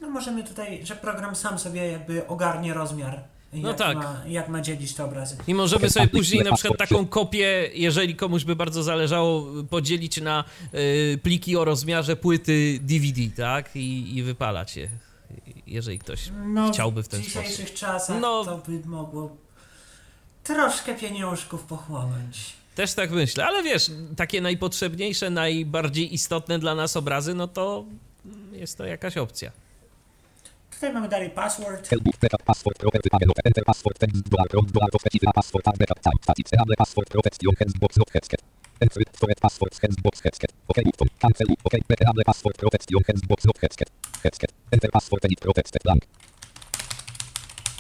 No 0.00 0.11
możemy 0.11 0.44
tutaj, 0.44 0.86
że 0.86 0.96
program 0.96 1.36
sam 1.36 1.58
sobie 1.58 1.82
jakby 1.92 2.26
ogarnie 2.26 2.74
rozmiar. 2.74 3.24
No 3.53 3.68
jak 3.68 3.78
tak. 3.78 3.96
Ma, 3.96 4.20
jak 4.28 4.48
ma 4.48 4.61
dzielić 4.61 4.94
te 4.94 5.05
obrazy. 5.05 5.36
I 5.46 5.55
możemy 5.55 5.90
sobie 5.90 6.07
później 6.09 6.42
na 6.44 6.57
przykład 6.57 6.78
taką 6.78 7.07
kopię, 7.07 7.70
jeżeli 7.74 8.16
komuś 8.16 8.44
by 8.44 8.57
bardzo 8.57 8.82
zależało, 8.82 9.46
podzielić 9.70 10.20
na 10.20 10.44
y, 10.74 11.18
pliki 11.22 11.57
o 11.57 11.64
rozmiarze 11.64 12.16
płyty 12.16 12.78
DVD, 12.82 13.20
tak? 13.36 13.76
I, 13.76 14.16
i 14.16 14.22
wypalać 14.22 14.76
je, 14.76 14.88
jeżeli 15.66 15.98
ktoś 15.98 16.20
No, 16.46 16.72
chciałby 16.72 17.03
w 17.03 17.09
ten 17.09 17.20
w 17.20 17.24
dzisiejszych 17.24 17.55
sposób. 17.55 17.74
czasach 17.74 18.20
No. 18.20 18.44
to 18.44 18.59
by 18.68 18.88
mogło 18.88 19.36
troszkę 20.44 20.94
pieniążków 20.94 21.62
pochłonąć. 21.64 22.53
Też 22.74 22.94
tak 22.94 23.11
myślę, 23.11 23.46
ale 23.46 23.62
wiesz, 23.62 23.90
takie 24.16 24.40
najpotrzebniejsze, 24.40 25.30
najbardziej 25.30 26.14
istotne 26.14 26.59
dla 26.59 26.74
nas 26.74 26.96
obrazy, 26.96 27.34
no 27.34 27.48
to 27.48 27.84
jest 28.53 28.78
to 28.78 28.84
jakaś 28.86 29.16
opcja. 29.16 29.51
Tutaj 30.80 30.94
mamy 30.94 31.08
dalej 31.08 31.30
password. 31.30 31.88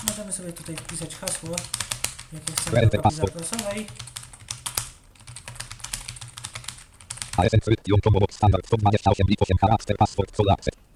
Możemy 0.06 0.32
sobie 0.32 0.52
tutaj 0.52 0.76
wpisać 0.76 1.16
hasło, 1.16 1.56
jakie 2.32 2.52
chcemy 2.52 2.78
Enter 2.78 3.00
do 3.00 3.02
kopii 3.02 3.18
password. 3.18 3.48
zapasowej. 3.48 3.86
AS 7.36 7.54
encryption 7.54 8.00
combo 8.04 8.20
box 8.20 8.36
standard 8.36 8.66
128 8.66 9.26
bit 9.26 9.42
8 9.42 9.56
charakter 9.60 9.96
password 9.96 10.30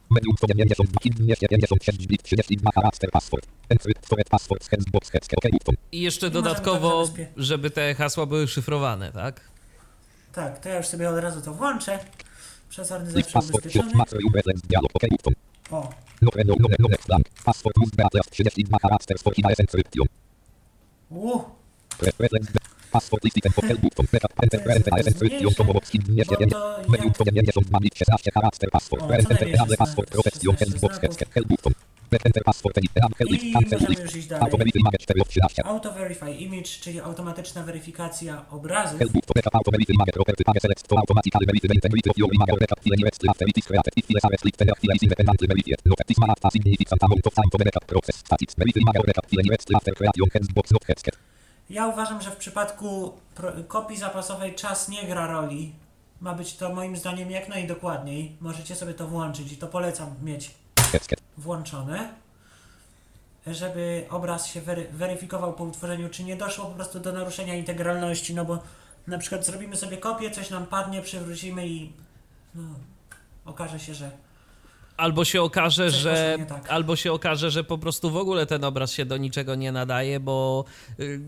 full 0.08 0.16
access. 0.16 0.34
Medium 0.36 0.36
192 0.36 0.98
innie 1.04 1.34
76 1.36 2.06
bit 2.06 2.22
32 2.22 2.70
charakter 2.74 3.10
password. 3.10 3.46
Encrypt 3.68 4.06
forward 4.06 4.28
password 4.28 4.68
handsbox 4.70 5.10
headset. 5.10 5.38
OK 5.38 5.50
button. 5.52 5.74
I 5.92 6.00
jeszcze 6.00 6.30
dodatkowo, 6.30 7.08
tak 7.16 7.26
żeby 7.36 7.70
te 7.70 7.94
hasła 7.94 8.26
były 8.26 8.48
szyfrowane, 8.48 9.12
tak? 9.12 9.40
Tak, 10.32 10.58
to 10.60 10.68
ja 10.68 10.76
już 10.76 10.86
sobie 10.86 11.10
od 11.10 11.18
razu 11.18 11.40
to 11.40 11.54
włączę. 11.54 11.98
Przezorny 12.68 13.06
List 13.12 13.30
zawsze 13.32 13.32
password 13.32 13.64
ubezpieczony. 14.26 14.86
OK. 14.94 15.02
O, 15.70 15.90
No 16.22 16.30
no 16.44 16.54
no 16.60 16.68
no. 17.08 17.18
Password 17.44 17.76
use 17.78 17.90
beat 17.96 18.30
32 18.30 18.78
charakter 18.82 19.18
for 19.18 19.32
AS 19.44 19.60
encryption. 19.60 20.06
uh, 21.10 21.42
Preference 21.98 22.52
Password 22.94 23.22
listy 23.26 23.40
tempo 23.42 23.60
help 23.66 23.80
button 23.82 24.06
backup 24.12 24.32
enter 24.42 24.60
enter 24.70 24.92
box 25.72 25.94
innie 25.96 26.24
bo 26.30 26.34
7 26.38 26.50
to 26.50 26.84
Medium 26.92 27.12
jak 27.18 27.56
192 27.56 27.80
bit 27.82 27.94
16 27.98 28.32
charakter 28.36 28.68
password. 28.70 29.02
Enter 29.10 29.36
16 29.38 29.76
password 29.82 30.08
protection 30.10 30.54
16 30.54 30.60
handsbox 30.60 30.92
znaków. 30.92 31.02
headset 31.02 31.30
help 31.34 31.48
button. 31.48 31.74
Enter 32.28 32.44
password 32.48 32.74
edit 32.78 32.90
help 32.94 33.30
list 33.30 33.46
cancel 33.54 33.80
list. 33.90 34.28
dalej. 34.28 34.42
Automatic 34.44 34.74
image 34.76 35.04
4 35.06 35.20
of 35.22 35.28
13. 35.28 35.66
Auto 35.66 35.90
Verify 35.92 36.32
Image, 36.46 36.70
czyli 36.80 37.00
automatyczna 37.00 37.62
weryfikacja 37.62 38.44
obrazów. 38.50 38.98
Help 38.98 39.12
button 39.12 39.34
backup 39.34 39.54
automatic 39.54 39.88
image 39.90 40.12
property 40.12 40.44
page 40.44 40.60
select 40.60 40.88
to 40.88 40.94
automatically 41.02 41.46
verify 41.46 41.68
the 41.68 41.74
integrity 41.74 42.10
of 42.10 42.16
your 42.20 42.30
image 42.34 42.58
backup 42.60 42.80
file 42.84 43.04
next 43.04 43.20
after 43.30 43.46
it 43.50 43.58
is 43.58 43.64
created. 43.68 43.92
If 43.96 44.04
file 44.06 44.20
are 44.26 44.38
split 44.38 44.56
then 44.60 44.68
a 44.70 44.74
file 44.80 44.96
is 44.96 45.02
independently 45.06 45.46
verified. 45.52 45.80
Note 45.90 46.04
this 46.08 46.18
may 46.20 46.28
have 46.32 46.42
a 46.46 46.50
significant 46.56 47.00
amount 47.06 47.26
of 47.28 47.34
time 47.38 47.50
to 47.52 47.56
backup 47.58 47.86
process. 47.92 48.16
Statics 48.26 48.54
verify 48.60 48.80
image 48.82 49.06
backup 49.08 49.26
file 49.30 49.46
next 49.52 49.68
after 49.76 49.92
creation 49.98 50.28
handsbox 50.34 50.66
not 50.74 50.84
headset. 50.90 51.16
Ja 51.70 51.86
uważam, 51.86 52.22
że 52.22 52.30
w 52.30 52.36
przypadku 52.36 53.12
kopii 53.68 53.96
zapasowej 53.96 54.54
czas 54.54 54.88
nie 54.88 55.04
gra 55.06 55.26
roli. 55.26 55.72
Ma 56.20 56.34
być 56.34 56.56
to 56.56 56.74
moim 56.74 56.96
zdaniem 56.96 57.30
jak 57.30 57.48
najdokładniej. 57.48 58.36
Możecie 58.40 58.74
sobie 58.74 58.94
to 58.94 59.06
włączyć 59.08 59.52
i 59.52 59.56
to 59.56 59.66
polecam 59.66 60.14
mieć 60.22 60.50
włączone, 61.38 62.14
żeby 63.46 64.06
obraz 64.10 64.46
się 64.46 64.60
wery- 64.62 64.88
weryfikował 64.92 65.52
po 65.52 65.64
utworzeniu, 65.64 66.08
czy 66.08 66.24
nie 66.24 66.36
doszło 66.36 66.64
po 66.64 66.74
prostu 66.74 67.00
do 67.00 67.12
naruszenia 67.12 67.54
integralności, 67.54 68.34
no 68.34 68.44
bo 68.44 68.58
na 69.06 69.18
przykład 69.18 69.46
zrobimy 69.46 69.76
sobie 69.76 69.96
kopię, 69.96 70.30
coś 70.30 70.50
nam 70.50 70.66
padnie, 70.66 71.02
przywrócimy 71.02 71.68
i 71.68 71.92
no, 72.54 72.62
okaże 73.44 73.80
się, 73.80 73.94
że 73.94 74.10
Albo 74.96 75.24
się 75.24 75.42
okaże, 75.42 75.90
Coś 75.90 76.00
że 76.00 76.38
tak. 76.48 76.70
albo 76.70 76.96
się 76.96 77.12
okaże, 77.12 77.50
że 77.50 77.64
po 77.64 77.78
prostu 77.78 78.10
w 78.10 78.16
ogóle 78.16 78.46
ten 78.46 78.64
obraz 78.64 78.92
się 78.92 79.04
do 79.04 79.16
niczego 79.16 79.54
nie 79.54 79.72
nadaje, 79.72 80.20
bo 80.20 80.64
y, 81.00 81.20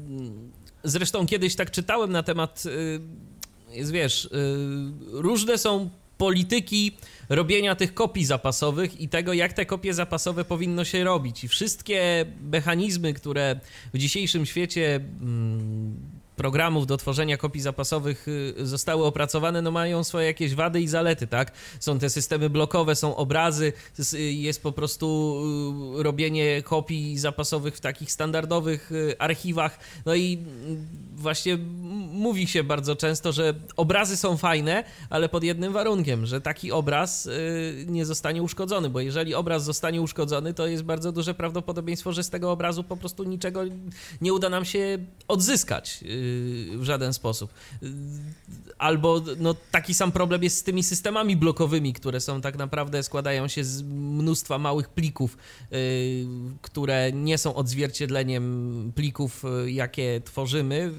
zresztą 0.84 1.26
kiedyś 1.26 1.56
tak 1.56 1.70
czytałem 1.70 2.12
na 2.12 2.22
temat 2.22 2.62
y, 2.66 3.00
jest 3.70 3.92
wiesz, 3.92 4.24
y, 4.24 4.28
różne 5.12 5.58
są 5.58 5.90
polityki 6.18 6.96
robienia 7.28 7.74
tych 7.74 7.94
kopii 7.94 8.24
zapasowych 8.24 9.00
i 9.00 9.08
tego, 9.08 9.32
jak 9.32 9.52
te 9.52 9.66
kopie 9.66 9.94
zapasowe 9.94 10.44
powinno 10.44 10.84
się 10.84 11.04
robić. 11.04 11.44
I 11.44 11.48
wszystkie 11.48 12.26
mechanizmy, 12.40 13.14
które 13.14 13.60
w 13.94 13.98
dzisiejszym 13.98 14.46
świecie 14.46 14.94
mm, 14.94 15.96
programów 16.36 16.86
do 16.86 16.96
tworzenia 16.96 17.36
kopii 17.36 17.60
zapasowych 17.60 18.28
y, 18.28 18.66
zostały 18.66 19.04
opracowane, 19.04 19.62
no 19.62 19.70
mają 19.70 20.04
swoje 20.04 20.26
jakieś 20.26 20.54
wady 20.54 20.80
i 20.80 20.88
zalety, 20.88 21.26
tak? 21.26 21.52
Są 21.80 21.98
te 21.98 22.10
systemy 22.10 22.50
blokowe, 22.50 22.96
są 22.96 23.16
obrazy, 23.16 23.72
y, 24.14 24.18
jest 24.20 24.62
po 24.62 24.72
prostu 24.72 25.36
y, 25.98 26.02
robienie 26.02 26.62
kopii 26.62 27.18
zapasowych 27.18 27.76
w 27.76 27.80
takich 27.80 28.12
standardowych 28.12 28.90
archiwach. 29.18 29.78
No 30.06 30.14
i 30.14 30.38
mm, 30.38 30.86
właśnie 31.16 31.58
mówi 32.12 32.46
się 32.46 32.64
bardzo 32.64 32.96
często, 32.96 33.32
że 33.32 33.54
obrazy 33.76 34.16
są 34.16 34.36
fajne, 34.36 34.84
ale 35.10 35.28
pod 35.28 35.44
jednym 35.44 35.72
warunkiem, 35.72 36.26
że 36.26 36.40
taki 36.40 36.72
obraz 36.72 37.26
y, 37.26 37.84
nie 37.88 38.06
zostanie 38.06 38.42
uszkodzony, 38.42 38.90
bo 38.90 39.00
jeżeli 39.00 39.34
obraz 39.34 39.64
zostanie 39.64 40.02
uszkodzony, 40.02 40.54
to 40.54 40.66
jest 40.66 40.82
bardzo 40.82 41.12
duże 41.12 41.34
prawdopodobieństwo, 41.34 42.12
że 42.12 42.24
z 42.24 42.30
tego 42.30 42.52
obrazu 42.52 42.84
po 42.84 42.96
prostu 42.96 43.24
niczego 43.24 43.60
nie 44.20 44.32
uda 44.32 44.48
nam 44.48 44.64
się 44.64 44.98
odzyskać 45.28 46.00
y, 46.02 46.78
w 46.78 46.84
żaden 46.84 47.12
sposób. 47.12 47.50
Y, 47.82 47.86
Albo 48.78 49.22
no, 49.38 49.54
taki 49.70 49.94
sam 49.94 50.12
problem 50.12 50.42
jest 50.42 50.56
z 50.56 50.62
tymi 50.62 50.82
systemami 50.82 51.36
blokowymi, 51.36 51.92
które 51.92 52.20
są 52.20 52.40
tak 52.40 52.58
naprawdę 52.58 53.02
składają 53.02 53.48
się 53.48 53.64
z 53.64 53.82
mnóstwa 53.82 54.58
małych 54.58 54.88
plików, 54.88 55.36
które 56.62 57.12
nie 57.12 57.38
są 57.38 57.54
odzwierciedleniem 57.54 58.92
plików, 58.94 59.42
jakie 59.66 60.20
tworzymy, 60.24 60.92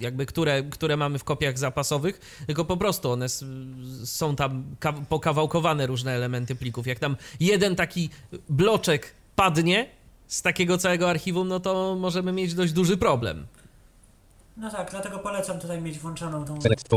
jakby 0.00 0.26
które, 0.26 0.62
które 0.62 0.96
mamy 0.96 1.18
w 1.18 1.24
kopiach 1.24 1.58
zapasowych, 1.58 2.42
tylko 2.46 2.64
po 2.64 2.76
prostu 2.76 3.10
one 3.10 3.26
są 4.04 4.36
tam 4.36 4.64
ka- 4.80 4.92
pokawałkowane 4.92 5.86
różne 5.86 6.12
elementy 6.12 6.54
plików. 6.54 6.86
Jak 6.86 6.98
tam 6.98 7.16
jeden 7.40 7.76
taki 7.76 8.10
bloczek 8.48 9.14
padnie 9.36 9.88
z 10.26 10.42
takiego 10.42 10.78
całego 10.78 11.10
archiwum, 11.10 11.48
no 11.48 11.60
to 11.60 11.96
możemy 12.00 12.32
mieć 12.32 12.54
dość 12.54 12.72
duży 12.72 12.96
problem. 12.96 13.46
no 14.56 14.70
tak, 14.70 14.90
dlatego 14.90 15.18
polecam 15.18 15.60
tutaj 15.60 15.82
mieć 15.82 15.98
włączoną 15.98 16.44
tą 16.44 16.60
Select 16.60 16.88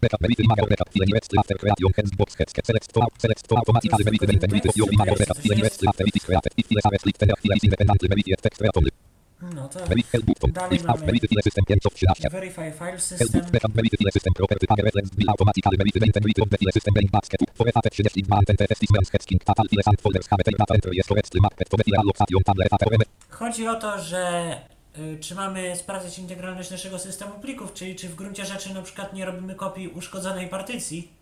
verify 0.00 0.26
image 0.44 0.60
or 0.62 0.68
backup 0.72 0.88
file 0.94 1.10
next 1.16 1.30
after 1.38 1.54
creation 1.60 1.90
handsbox 1.98 2.28
headset. 2.38 2.64
Select 2.66 2.88
to 2.94 3.00
select 3.18 3.42
to 3.48 3.54
automatically 3.56 4.04
integrity 4.34 4.68
of 4.68 4.76
your 4.76 4.88
image 4.94 5.10
or 5.12 5.18
backup 5.22 5.38
file 5.44 5.58
next 5.66 5.80
after 5.90 6.04
it 6.08 6.16
is 6.16 6.24
created. 6.24 6.52
If 6.56 6.66
split, 7.00 7.16
then 7.18 7.30
a 7.30 7.36
file 7.42 7.56
is 7.56 7.64
independently 7.64 8.08
verified. 8.08 8.42
Text 8.42 8.60
read 8.60 8.76
only. 8.78 8.92
No 9.40 9.68
to 9.68 9.78
Verify 9.78 10.10
help 10.12 10.24
button. 10.26 10.50
Dalej 10.52 10.78
mamy- 10.82 11.06
verify 11.06 11.28
file 11.30 11.42
system 11.48 11.64
5 11.70 11.86
of 11.88 11.94
13. 11.94 12.30
Verify 12.30 12.68
File 12.78 12.90
Help 12.90 13.00
System. 13.00 13.28
boot 13.34 13.46
backup 13.54 13.72
verify 13.78 13.96
file 14.00 14.14
system 14.16 14.32
property 14.38 14.66
panel 14.70 14.84
reference 14.88 15.10
will 15.18 15.30
automatically 15.34 15.76
verify 15.82 15.98
the 16.02 16.08
integrity 16.10 16.40
of 16.44 16.48
the 16.52 16.58
file 16.60 16.74
system 16.76 16.92
being 16.98 17.10
basket. 17.16 17.40
For 17.56 17.64
a 17.68 17.72
file 17.76 17.82
32 17.86 18.26
and 18.50 18.58
test 18.58 18.82
is 18.82 18.90
mens 18.94 19.10
king 19.30 19.40
total 19.48 19.66
files 19.70 19.86
and 19.90 19.98
folders 20.04 20.26
have 20.30 20.40
a 20.42 20.44
data 20.50 20.74
entry 20.76 20.94
jest 20.98 21.08
correctly 21.10 21.40
mapped 21.44 21.62
to 21.70 21.76
the 21.78 21.84
file 21.86 22.00
allocation 22.02 22.42
table 22.48 22.64
FATOM. 22.72 23.02
Chodzi 23.38 23.68
o 23.68 23.74
to, 23.84 23.90
że 24.10 24.22
y, 24.72 24.77
czy 25.20 25.34
mamy 25.34 25.76
sprawdzać 25.76 26.18
integralność 26.18 26.70
naszego 26.70 26.98
systemu 26.98 27.40
plików, 27.40 27.74
czyli 27.74 27.96
czy 27.96 28.08
w 28.08 28.14
gruncie 28.14 28.46
rzeczy 28.46 28.74
na 28.74 28.82
przykład 28.82 29.12
nie 29.12 29.24
robimy 29.24 29.54
kopii 29.54 29.88
uszkodzonej 29.88 30.48
partycji. 30.48 31.12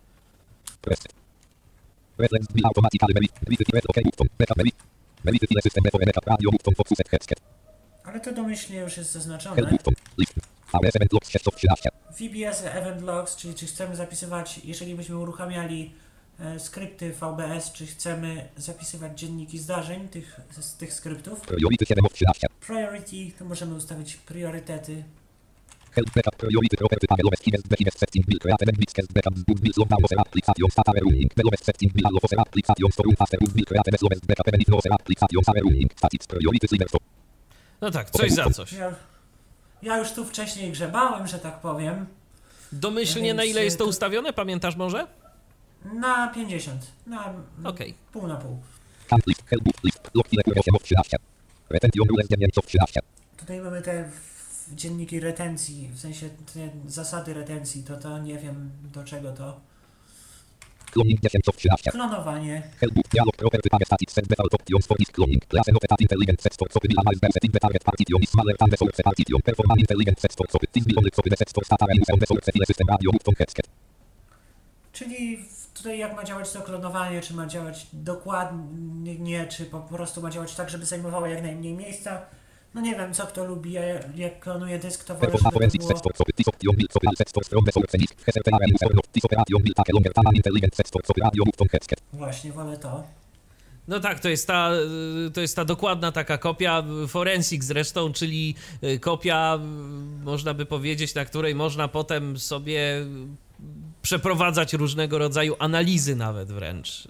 Ale 8.04 8.20
to 8.20 8.32
domyślnie 8.32 8.80
już 8.80 8.96
jest 8.96 9.12
zaznaczone. 9.12 9.62
button. 9.62 9.94
List. 10.18 10.34
VS 10.82 10.96
event 10.96 11.12
logs 11.12 11.30
6 11.30 11.48
of 11.48 11.56
13. 11.56 11.90
VBS 12.18 12.62
Event 12.64 13.02
Logs, 13.02 13.36
czyli 13.36 13.54
czy 13.54 13.66
chcemy 13.66 13.96
zapisywać, 13.96 14.60
jeżeli 14.64 14.94
byśmy 14.94 15.16
uruchamiali 15.16 15.82
e, 15.84 16.05
skrypty 16.58 17.12
VBS, 17.12 17.72
czy 17.72 17.86
chcemy 17.86 18.48
zapisywać 18.56 19.20
dzienniki 19.20 19.58
zdarzeń 19.58 20.08
tych, 20.08 20.40
z 20.60 20.76
tych 20.76 20.92
skryptów. 20.92 21.40
Priority 21.40 21.86
7 21.86 22.06
of 22.06 22.12
13. 22.12 22.46
Priority, 22.66 23.38
to 23.38 23.44
możemy 23.44 23.74
ustawić 23.74 24.16
priorytety. 24.16 25.04
Help 25.92 26.10
backup 26.14 26.36
priority 26.36 26.76
property 26.76 27.06
panel 27.06 27.26
of 27.26 27.38
skills 27.38 27.94
setting 27.98 28.26
create 28.40 28.62
event 28.62 28.78
backup 29.14 29.34
application 30.20 30.70
setting 31.62 31.92
allow 32.04 32.20
for 32.20 32.40
application 32.40 32.90
create 33.66 33.90
backup 34.28 34.46
no 34.68 34.80
priority 36.28 36.66
No 37.80 37.90
tak, 37.90 38.10
coś 38.10 38.32
za 38.32 38.50
coś. 38.50 38.72
Ja, 38.72 38.94
ja 39.82 39.98
już 39.98 40.12
tu 40.12 40.24
wcześniej 40.24 40.72
grzebałem, 40.72 41.26
że 41.26 41.38
tak 41.38 41.60
powiem, 41.60 42.06
Domyślnie 42.72 43.34
na 43.34 43.42
Więc, 43.42 43.52
ile 43.52 43.64
jest 43.64 43.78
to 43.78 43.84
to- 43.84 43.90
ustawione, 43.90 44.32
pamiętasz 44.32 44.76
może? 44.76 45.06
Na 45.94 46.28
50, 46.28 46.86
na 47.06 47.34
Okej. 47.64 47.94
pół 48.12 48.26
na 48.26 48.36
pół. 48.36 48.58
Count 49.08 49.26
list, 49.26 49.42
help 49.46 49.62
boot 49.64 49.84
list, 49.84 50.10
log 50.14 50.28
file 50.28 50.42
8 50.60 50.74
of 50.74 50.82
13. 50.82 51.16
Retention 51.70 52.08
rules 52.08 52.28
9 52.28 52.58
of 52.58 52.66
13. 52.66 53.00
Tutaj 53.36 53.60
mamy 53.60 53.82
te 53.82 54.10
dzienniki 54.74 55.20
retencji, 55.20 55.88
w 55.92 56.00
sensie 56.00 56.30
zasady 56.86 57.34
retencji, 57.34 57.82
to 57.82 57.96
to 57.96 58.18
nie 58.18 58.38
wiem 58.38 58.70
do 58.92 59.04
czego 59.04 59.32
to. 59.32 59.60
cloning 60.92 61.20
10 61.20 61.48
of 61.48 61.56
13. 61.56 61.90
Klonowanie. 61.90 62.62
Helpbook 62.80 63.08
dialog 63.08 63.36
property 63.36 63.68
target 63.70 63.88
static 63.88 64.10
set 64.12 64.26
default 64.28 64.54
options 64.54 64.86
for 64.86 64.96
disk 64.98 65.12
cloning. 65.12 65.40
Class 65.48 65.68
of 65.68 65.84
etat 65.84 66.00
intelligent 66.00 66.42
sets 66.42 66.56
for 66.56 66.68
copy 66.68 66.88
analyze 66.98 67.20
the 67.20 67.28
setting 67.32 67.52
the 67.52 67.60
target 67.60 67.84
partition 67.84 68.22
is 68.22 68.30
smaller 68.30 68.56
than 68.60 68.70
the 68.70 68.76
source 68.76 69.02
partition. 69.02 69.42
Performance 69.42 69.80
intelligent 69.80 70.20
sets 70.20 70.34
for 70.36 70.46
copy. 70.52 70.66
This 70.72 70.84
will 70.86 70.98
only 70.98 71.10
copy 71.10 71.30
the 71.30 71.36
sets 71.36 71.52
for 71.52 71.64
stata 71.64 71.84
and 71.90 71.98
use 72.00 72.10
on 72.12 72.18
the 72.18 72.26
source 72.26 72.44
file 72.52 72.66
system 72.66 72.86
radio 72.94 73.10
button 73.12 73.34
headset. 73.38 73.66
Czyli 74.92 75.36
w- 75.36 75.55
tutaj 75.76 75.98
jak 75.98 76.16
ma 76.16 76.24
działać 76.24 76.52
to 76.52 76.62
klonowanie, 76.62 77.20
czy 77.20 77.34
ma 77.34 77.46
działać 77.46 77.86
dokładnie, 77.92 79.46
czy 79.46 79.64
po 79.64 79.80
prostu 79.80 80.22
ma 80.22 80.30
działać 80.30 80.54
tak, 80.54 80.70
żeby 80.70 80.86
zajmowało 80.86 81.26
jak 81.26 81.42
najmniej 81.42 81.74
miejsca. 81.74 82.20
No 82.74 82.80
nie 82.80 82.94
wiem, 82.94 83.14
co 83.14 83.26
kto 83.26 83.44
lubi, 83.44 83.72
ja 83.72 83.82
jak 84.16 84.40
klonuję 84.40 84.78
dysk, 84.78 85.04
to 85.04 85.14
wolę, 85.14 85.32
żeby 85.32 85.44
to 85.44 85.50
było... 85.50 85.70
Właśnie, 92.12 92.52
wolę 92.52 92.78
to. 92.78 93.04
No 93.88 94.00
tak, 94.00 94.20
to 94.20 94.28
jest, 94.28 94.46
ta, 94.46 94.70
y, 95.26 95.30
to 95.30 95.40
jest 95.40 95.56
ta 95.56 95.64
dokładna 95.64 96.12
taka 96.12 96.38
kopia, 96.38 96.82
y, 97.04 97.08
forensic 97.08 97.64
zresztą, 97.64 98.12
czyli 98.12 98.54
y, 98.82 98.98
kopia, 98.98 99.58
y, 100.20 100.24
można 100.24 100.54
by 100.54 100.66
powiedzieć, 100.66 101.14
na 101.14 101.24
której 101.24 101.54
można 101.54 101.88
potem 101.88 102.38
sobie 102.38 102.98
y, 102.98 103.45
przeprowadzać 104.06 104.72
różnego 104.72 105.18
rodzaju 105.18 105.56
analizy 105.58 106.16
nawet 106.16 106.52
wręcz. 106.52 107.08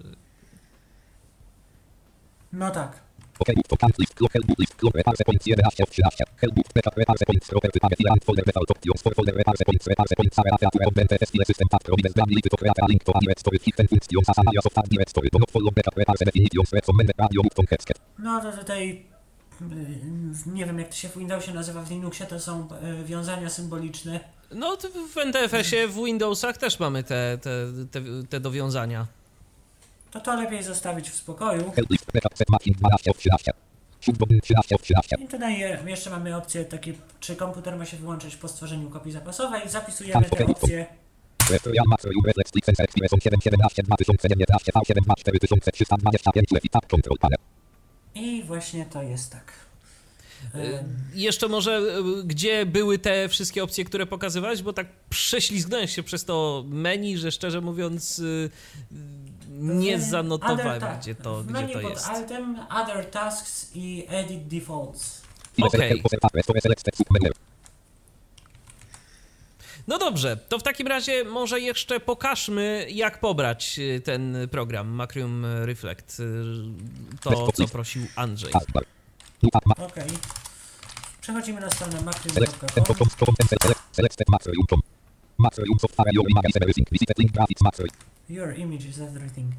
No 2.53 2.71
tak. 2.71 2.91
OK, 3.39 3.49
button 3.71 3.77
count 3.77 3.99
list. 3.99 4.15
Clock 4.15 4.33
helpbook 4.33 4.59
list. 4.59 4.75
Clock 4.81 4.95
reparse 4.95 5.25
points 5.25 5.47
11 5.47 5.67
of 5.67 5.91
13. 5.91 6.27
Helpbook 6.43 6.69
backup 6.75 6.97
reparse 6.97 7.25
points 7.29 7.47
property 7.49 7.81
target 7.81 7.99
file 7.99 8.13
and 8.13 8.25
folder 8.25 8.45
default 8.49 8.71
options 8.71 9.03
for 9.03 9.13
folder 9.17 9.35
reparse 9.41 9.63
points 9.69 9.87
reparse 9.93 10.15
points 10.19 10.39
are 10.39 10.49
affiliate 10.55 10.89
of 10.89 10.95
the 10.95 11.03
NTS 11.07 11.31
file 11.33 11.47
system 11.51 11.69
path 11.73 11.85
provides 11.89 12.15
the 12.17 12.23
ability 12.27 12.49
to 12.53 12.57
create 12.61 12.81
a 12.85 12.87
link 12.91 13.03
to 13.07 13.13
a 13.17 13.21
directory 13.25 13.59
hidden 13.65 13.87
functions 13.93 14.29
as 14.31 14.39
an 14.41 14.47
alias 14.49 14.67
of 14.69 14.75
that 14.79 14.89
directory. 14.93 15.29
Do 15.35 15.39
not 15.45 15.51
follow 15.55 15.71
backup 15.77 15.97
reparse 16.01 16.21
definitions 16.25 16.69
recommended 16.79 17.17
radio 17.25 17.43
button 17.47 17.67
headset. 17.73 17.99
No 18.29 18.35
to 18.45 18.51
tutaj 18.61 18.83
nie 20.47 20.67
wiem 20.67 20.79
jak 20.79 20.89
to 20.89 20.95
się 20.95 21.09
w 21.09 21.19
Windowsie 21.19 21.53
nazywa, 21.55 21.83
w 21.83 21.91
Linuxie 21.91 22.27
to 22.27 22.41
są 22.41 22.69
y, 23.01 23.05
wiązania 23.05 23.51
symboliczne. 23.51 24.21
No 24.51 24.77
w 25.15 25.19
NTFS-ie, 25.19 25.89
w 25.89 25.95
Windowsach 26.05 26.57
też 26.57 26.81
mamy 26.81 27.03
te, 27.05 27.39
te, 27.43 27.51
te, 27.91 28.01
te 28.31 28.41
dowiązania. 28.41 29.07
To 30.11 30.21
to 30.21 30.35
lepiej 30.43 30.63
zostawić 30.63 31.11
w 31.11 31.15
spokoju. 31.15 31.71
Help 31.73 31.91
list 31.91 32.05
backup 32.15 32.39
set 32.39 32.49
matching 32.51 32.77
12 32.77 33.11
of 33.11 33.17
13. 33.19 33.53
Subdomen 34.01 34.41
13 34.41 34.75
of 34.75 34.83
13. 34.83 35.17
I 35.21 35.29
tutaj 35.29 35.59
je- 35.59 35.79
jeszcze 35.87 36.11
mamy 36.11 36.37
opcję 36.37 36.65
takie, 36.65 36.95
czy 37.21 37.37
komputer 37.37 37.77
ma 37.77 37.85
się 37.87 37.97
wyłączyć 37.97 38.37
po 38.37 38.49
stworzeniu 38.49 38.91
kopii 38.91 39.13
zapasowej. 39.13 39.69
Zapisujemy 39.69 40.25
te 40.25 40.47
opcje. 40.47 40.87
I 48.17 48.43
właśnie 48.43 48.87
to 48.87 49.03
jest 49.03 49.33
tak. 49.33 49.53
Y, 50.55 50.85
Jeszcze 51.15 51.49
może, 51.49 51.79
y, 52.21 52.25
gdzie 52.25 52.67
były 52.67 52.99
te 52.99 53.29
wszystkie 53.29 53.65
opcje, 53.65 53.85
które 53.85 54.07
pokazywałeś, 54.07 54.63
bo 54.63 54.73
tak 54.73 54.87
prześlizgnąłem 55.11 55.89
się 55.89 56.03
przez 56.03 56.25
to 56.25 56.65
menu, 56.69 57.19
że 57.19 57.33
szczerze 57.33 57.61
mówiąc 57.61 58.19
y, 58.19 58.51
nie 59.51 60.01
zanotowałem, 60.01 60.83
other 60.83 60.99
gdzie 61.01 61.15
to, 61.15 61.43
w 61.43 61.47
gdzie 61.47 61.53
menu 61.53 61.73
to 61.73 61.81
pod 61.81 61.91
jest. 61.91 62.07
Altem, 62.07 62.59
Other 62.71 63.11
Tasks 63.11 63.71
i 63.75 64.07
Edit 64.09 64.49
Defaults. 64.49 65.23
Okej. 65.63 66.01
Okay. 66.03 66.27
No 69.89 69.99
dobrze, 69.99 70.37
to 70.37 70.59
w 70.59 70.63
takim 70.63 70.87
razie 70.87 71.25
może 71.25 71.61
jeszcze 71.61 72.01
pokażmy, 72.01 72.87
jak 72.91 73.21
pobrać 73.21 73.79
y, 73.79 74.01
ten 74.01 74.37
program 74.51 74.89
Macrium 74.89 75.47
Reflect. 75.65 76.21
y, 76.21 76.45
To, 77.21 77.53
co 77.53 77.69
prosił 77.69 78.07
Andrzej. 78.17 78.53
Taskbar. 78.53 78.85
New 79.43 79.53
tab 79.53 79.67
ma- 79.67 79.75
Ok. 79.87 79.95
Przechodzimy 81.21 81.61
na 81.61 81.71
stronę 81.71 82.01
macrium.com. 82.03 83.09
Software 85.81 86.15
Your 86.15 86.31
Image 86.31 86.57
Everything. 86.57 86.87
Visit 86.93 87.19
link 87.19 87.33
graphics 87.33 87.61
Macro. 87.63 87.87
Your 88.29 88.59
image 88.59 88.85
is 88.89 88.99
everything. 89.01 89.53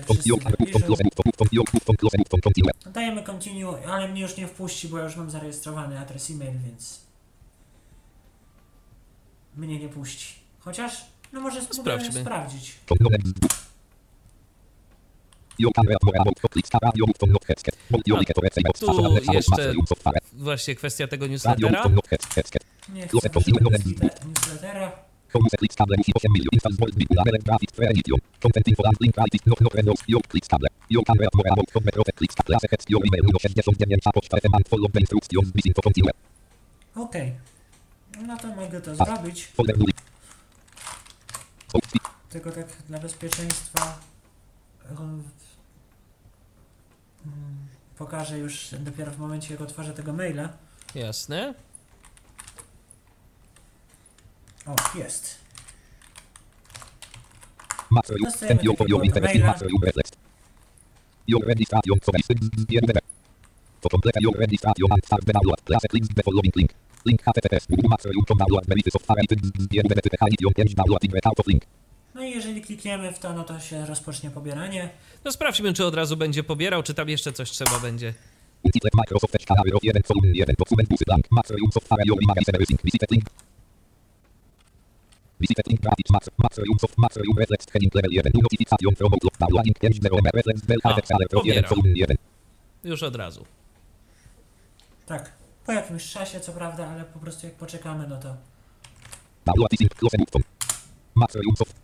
close 1.99 2.41
continue 2.41 2.71
Dajemy 2.93 3.23
continue, 3.23 3.88
ale 3.88 4.07
mnie 4.07 4.21
już 4.21 4.38
nie 4.38 4.47
wpuści, 4.47 4.88
bo 4.88 4.97
ja 4.97 5.03
już 5.03 5.15
mam 5.15 5.30
zarejestrowany 5.32 5.99
adres 5.99 6.30
e-mail, 6.32 6.53
więc 6.65 7.01
mnie 9.55 9.80
nie 9.80 9.89
puści. 9.89 10.34
Chociaż, 10.59 11.05
no 11.34 11.41
może 11.41 11.61
spróbujemy 11.61 12.01
Sprawdźmy. 12.01 12.21
sprawdzić. 12.21 12.75
Tu 18.80 19.34
jeszcze 19.34 19.73
właśnie 20.34 20.75
kwestia 20.75 21.07
tego 21.07 21.28
newslettera. 21.28 21.84
Nie 22.93 23.07
chcę 23.07 23.29
newslettera. 24.25 24.91
Home 25.33 25.49
click 25.59 25.73
scan 25.73 25.88
musi 25.97 26.11
8 26.15 26.31
milion 26.33 26.49
install 26.53 26.73
bold 26.79 26.95
big 26.95 27.09
label 27.09 27.39
graphics 27.45 27.75
fair 27.75 27.89
edition 27.91 28.19
content 28.43 28.67
info 28.67 28.83
and 28.85 28.97
link 29.01 29.17
right 29.17 29.35
is 29.35 29.45
not 29.45 29.61
not 29.61 29.73
renos 29.73 29.99
your 30.07 30.21
click 30.31 30.45
scan 30.45 30.59
your 30.89 31.03
can 31.05 31.17
read 31.19 31.29
more 31.35 31.49
about 31.51 31.69
home 31.73 31.91
protect 31.91 32.17
click 32.17 32.31
scan 32.31 32.45
class 32.45 32.63
heads 32.71 32.85
your 32.89 33.01
email 33.07 33.23
numer 33.23 33.41
69 33.41 33.99
poczta 34.15 34.38
FM 34.38 34.53
and 34.57 34.65
follow 34.71 34.89
the 34.93 34.99
instructions 34.99 35.51
visit 35.55 35.75
to 35.75 35.81
continue 35.81 36.11
Okej. 36.95 37.31
No 38.27 38.38
to 38.38 38.47
mogę 38.47 38.81
to 38.81 38.95
zrobić, 38.95 39.51
tylko 42.29 42.51
tak 42.51 42.67
dla 42.89 42.99
bezpieczeństwa 42.99 43.99
um, 44.89 45.23
mm, 47.25 47.67
pokażę 47.97 48.39
już 48.39 48.69
dopiero 48.79 49.11
w 49.11 49.19
momencie, 49.19 49.53
jak 49.53 49.61
otworzę 49.61 49.93
tego 49.93 50.13
maila. 50.13 50.49
Jasne. 50.95 51.53
O, 54.68 54.97
jest. 54.97 55.38
Dostajemy 58.24 58.61
for 58.78 58.88
takiego 58.88 58.99
maila. 59.24 59.55
your 61.28 61.43
registration 61.45 61.99
so 62.03 62.11
that 62.11 62.22
is 62.22 62.28
the 62.28 63.01
to 63.82 63.89
complete 63.89 64.15
your 64.20 64.34
registration 64.34 64.91
and 64.91 65.05
start 65.05 65.26
the 65.26 65.34
download. 65.34 65.59
Please 65.65 65.88
click 65.89 66.03
the 66.15 66.24
following 66.24 66.51
link. 66.55 66.72
Link 67.05 67.22
https 67.22 67.68
www.materium.com 67.68 68.38
download 68.38 68.65
benefits 68.68 68.95
of 68.95 69.03
Paralytics 69.05 69.47
z 69.59 69.68
5 69.68 70.76
downloading 70.76 71.13
without 71.13 71.39
of 71.39 71.47
link. 71.47 71.63
No 72.15 72.24
i 72.24 72.32
jeżeli 72.32 72.61
klikniemy 72.61 73.11
w 73.11 73.20
to, 73.20 73.34
no 73.34 73.43
to 73.43 73.59
się 73.59 73.86
rozpocznie 73.86 74.32
pobieranie. 74.32 74.89
No 75.26 75.32
sprawdźmy, 75.32 75.74
czy 75.74 75.86
od 75.86 75.95
razu 75.95 76.18
będzie 76.18 76.43
pobierał, 76.43 76.84
czy 76.84 76.93
tam 76.93 77.09
jeszcze 77.09 77.34
coś 77.34 77.51
trzeba 77.51 77.80
będzie. 77.80 78.13
Ucitlek 78.63 78.93
Microsoft 78.95 79.36
Edge 79.36 79.45
Calabro 79.45 79.80
1 79.84 80.03
column 80.03 80.36
1 80.36 80.55
dokument 80.59 80.89
busy 80.89 81.05
blank. 81.05 81.26
Materium 81.32 81.72
software 81.72 82.05
your 82.05 82.18
magazine 82.28 82.55
everything. 82.55 82.82
Visited 82.84 83.11
link. 83.11 83.26
Visited 85.39 85.67
link 85.67 85.81
graphics 85.81 86.11
max. 86.11 86.29
Materium 86.38 86.77
soft 86.79 86.97
materium 86.97 87.38
reflex 87.38 87.65
heading 87.73 87.91
level 87.93 88.11
1. 88.11 88.31
Notification 88.33 88.95
from 88.95 89.13
Outlook 89.13 89.38
downloading 89.39 89.75
5 89.79 89.93
0 90.01 90.19
reflex 90.33 90.61
del 90.61 90.79
A, 90.83 90.89
https 90.89 91.07
Calabro 91.07 91.39
1 91.39 91.63
pobiera. 91.63 91.67
column 91.69 91.95
1. 91.95 92.17
Już 92.83 93.03
od 93.03 93.15
razu. 93.15 93.45
Tak, 95.05 95.31
po 95.65 95.71
jakimś 95.71 96.11
czasie, 96.11 96.39
co 96.39 96.51
prawda, 96.51 96.88
ale 96.88 97.03
po 97.03 97.19
prostu 97.19 97.45
jak 97.47 97.55
poczekamy, 97.55 98.07
no 98.07 98.17
to... 98.19 98.35
In 99.79 99.89
close 99.89 100.17
button. 100.17 100.41
Materium 101.15 101.55
soft. 101.55 101.75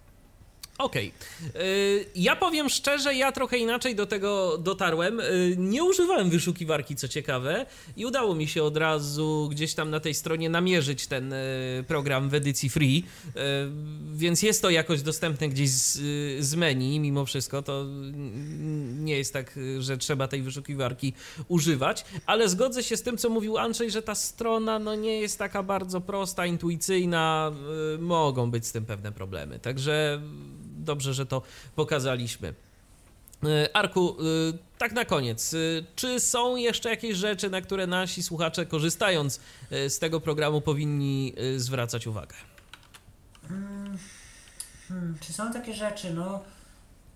Okej. 0.78 1.12
Y, 1.56 2.06
Ja 2.16 2.36
powiem 2.36 2.70
szczerze, 2.70 3.14
ja 3.16 3.32
trochę 3.32 3.58
inaczej 3.58 3.96
do 3.96 4.06
tego 4.06 4.58
dotarłem. 4.58 5.20
Y, 5.20 5.56
Nie 5.58 5.84
używałem 5.84 6.30
wyszukiwarki, 6.30 6.96
co 6.96 7.08
ciekawe, 7.08 7.66
i 7.98 8.06
udało 8.06 8.36
mi 8.36 8.48
się 8.48 8.64
od 8.64 8.78
razu 8.78 9.48
gdzieś 9.52 9.74
tam 9.74 9.90
na 9.90 10.00
tej 10.00 10.14
stronie 10.14 10.50
namierzyć 10.50 11.08
ten 11.08 11.34
y, 11.34 11.84
program 11.88 12.30
w 12.30 12.34
edycji 12.34 12.70
free, 12.70 13.04
y, 13.28 13.32
więc 14.16 14.42
jest 14.42 14.62
to 14.62 14.70
jakoś 14.70 15.02
dostępne 15.02 15.50
gdzieś 15.50 15.70
z, 15.70 16.00
z 16.46 16.56
menu, 16.56 17.00
mimo 17.00 17.26
wszystko. 17.26 17.62
To 17.62 17.86
nie 19.00 19.18
jest 19.18 19.34
tak, 19.34 19.60
że 19.80 19.98
trzeba 19.98 20.28
tej 20.28 20.42
wyszukiwarki 20.42 21.14
używać, 21.48 22.06
ale 22.26 22.50
zgodzę 22.50 22.84
się 22.84 22.98
z 22.98 23.02
tym, 23.04 23.18
co 23.18 23.30
mówił 23.30 23.58
Andrzej, 23.58 23.92
że 23.92 24.02
ta 24.02 24.16
strona 24.16 24.80
no, 24.80 24.96
nie 24.96 25.20
jest 25.20 25.40
taka 25.40 25.64
bardzo 25.64 26.02
prosta, 26.02 26.46
intuicyjna. 26.46 27.52
Mogą 28.00 28.52
być 28.52 28.66
z 28.68 28.72
tym 28.72 28.86
pewne 28.86 29.12
problemy. 29.12 29.60
Także 29.60 30.22
dobrze, 30.84 31.14
że 31.14 31.26
to 31.26 31.42
pokazaliśmy. 31.76 32.54
Y, 33.44 33.74
Arku, 33.74 34.18
y, 34.22 34.58
tak 34.78 34.92
na 34.92 35.06
koniec, 35.06 35.54
y, 35.54 35.86
czy 35.96 36.20
są 36.20 36.56
jeszcze 36.56 36.90
jakieś 36.90 37.18
rzeczy, 37.18 37.50
na 37.50 37.62
które 37.62 37.88
nasi 37.88 38.24
słuchacze, 38.24 38.66
korzystając 38.66 39.40
z 39.72 40.00
tego 40.00 40.20
programu, 40.20 40.62
powinni 40.62 41.34
zwracać 41.58 42.08
uwagę? 42.08 42.36
Hmm, 44.88 45.18
czy 45.20 45.34
są 45.34 45.54
takie 45.54 45.74
rzeczy? 45.74 46.14
No, 46.14 46.44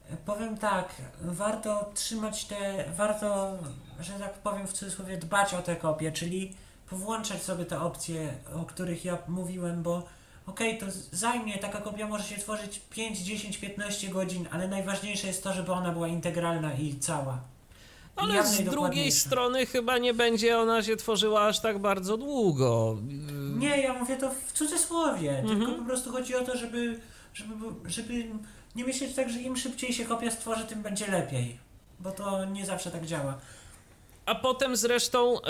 e, 0.09 0.18
powiem 0.18 0.57
tak, 0.57 0.89
warto 1.22 1.91
trzymać 1.93 2.45
te, 2.45 2.86
warto, 2.97 3.57
że 3.99 4.13
tak 4.13 4.34
powiem 4.34 4.68
w 4.68 4.74
cudzysłowie, 4.74 5.18
dbać 5.18 5.53
o 5.53 5.61
te 5.61 5.76
kopie, 5.76 6.11
czyli 6.11 6.53
powłączać 6.89 7.43
sobie 7.43 7.65
te 7.65 7.82
opcje, 7.82 8.34
o 8.53 8.65
których 8.65 9.05
ja 9.05 9.18
mówiłem, 9.28 9.84
bo 9.84 10.03
okej, 10.47 10.77
to 10.77 10.85
zajmie, 11.11 11.57
taka 11.57 11.81
kopia 11.81 12.07
może 12.07 12.23
się 12.23 12.37
tworzyć 12.37 12.81
5, 12.89 13.17
10, 13.19 13.57
15 13.57 14.09
godzin, 14.09 14.47
ale 14.51 14.67
najważniejsze 14.67 15.27
jest 15.27 15.43
to, 15.43 15.53
żeby 15.53 15.71
ona 15.71 15.91
była 15.91 16.07
integralna 16.07 16.73
i 16.73 16.95
cała. 16.99 17.41
Ale 18.15 18.47
z 18.47 18.63
drugiej 18.63 19.11
strony 19.11 19.65
chyba 19.65 19.97
nie 19.97 20.13
będzie 20.13 20.59
ona 20.59 20.83
się 20.83 20.95
tworzyła 20.95 21.45
aż 21.47 21.59
tak 21.59 21.79
bardzo 21.79 22.17
długo. 22.17 22.97
Nie, 23.57 23.81
ja 23.81 23.93
mówię 23.93 24.17
to 24.17 24.29
w 24.47 24.51
cudzysłowie, 24.51 25.39
Mhm. 25.39 25.59
tylko 25.59 25.75
po 25.75 25.85
prostu 25.85 26.11
chodzi 26.11 26.35
o 26.35 26.43
to, 26.43 26.57
żeby, 26.57 26.99
żeby, 27.33 27.55
żeby 27.85 28.25
nie 28.75 28.83
myśleć 28.85 29.13
tak, 29.15 29.29
że 29.29 29.39
im 29.41 29.57
szybciej 29.57 29.93
się 29.93 30.05
kopia 30.05 30.31
stworzy, 30.31 30.63
tym 30.63 30.81
będzie 30.81 31.07
lepiej. 31.07 31.57
Bo 31.99 32.11
to 32.11 32.45
nie 32.45 32.65
zawsze 32.65 32.91
tak 32.91 33.05
działa. 33.05 33.37
A 34.25 34.35
potem 34.35 34.75
zresztą, 34.75 35.39
y, 35.39 35.41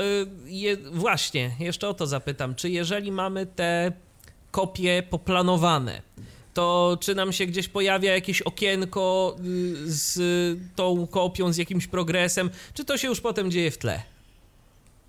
je, 0.46 0.78
właśnie, 0.78 1.52
jeszcze 1.60 1.90
o 1.90 1.94
to 1.94 2.08
zapytam, 2.08 2.56
czy 2.56 2.70
jeżeli 2.70 3.12
mamy 3.12 3.46
te 3.46 3.92
kopie 4.52 5.04
poplanowane, 5.10 6.02
to 6.54 6.98
czy 7.02 7.16
nam 7.16 7.34
się 7.34 7.46
gdzieś 7.46 7.68
pojawia 7.68 8.14
jakieś 8.14 8.42
okienko 8.42 9.36
y, 9.40 9.92
z 9.92 10.20
tą 10.76 11.08
kopią, 11.08 11.54
z 11.54 11.58
jakimś 11.58 11.88
progresem, 11.88 12.50
czy 12.74 12.86
to 12.86 12.98
się 12.98 13.08
już 13.08 13.22
potem 13.22 13.52
dzieje 13.52 13.72
w 13.72 13.78
tle? 13.78 14.02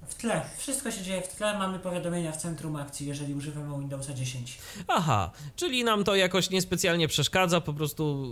W 0.08 0.14
tle, 0.14 0.42
wszystko 0.56 0.90
się 0.90 1.02
dzieje 1.02 1.22
w 1.22 1.28
tle, 1.28 1.58
mamy 1.58 1.78
powiadomienia 1.78 2.32
w 2.32 2.36
centrum 2.36 2.76
akcji, 2.76 3.06
jeżeli 3.06 3.34
używamy 3.34 3.78
Windowsa 3.78 4.14
10. 4.14 4.58
Aha, 4.88 5.30
czyli 5.56 5.84
nam 5.84 6.04
to 6.04 6.16
jakoś 6.16 6.50
niespecjalnie 6.50 7.08
przeszkadza, 7.08 7.60
po 7.60 7.72
prostu 7.72 8.28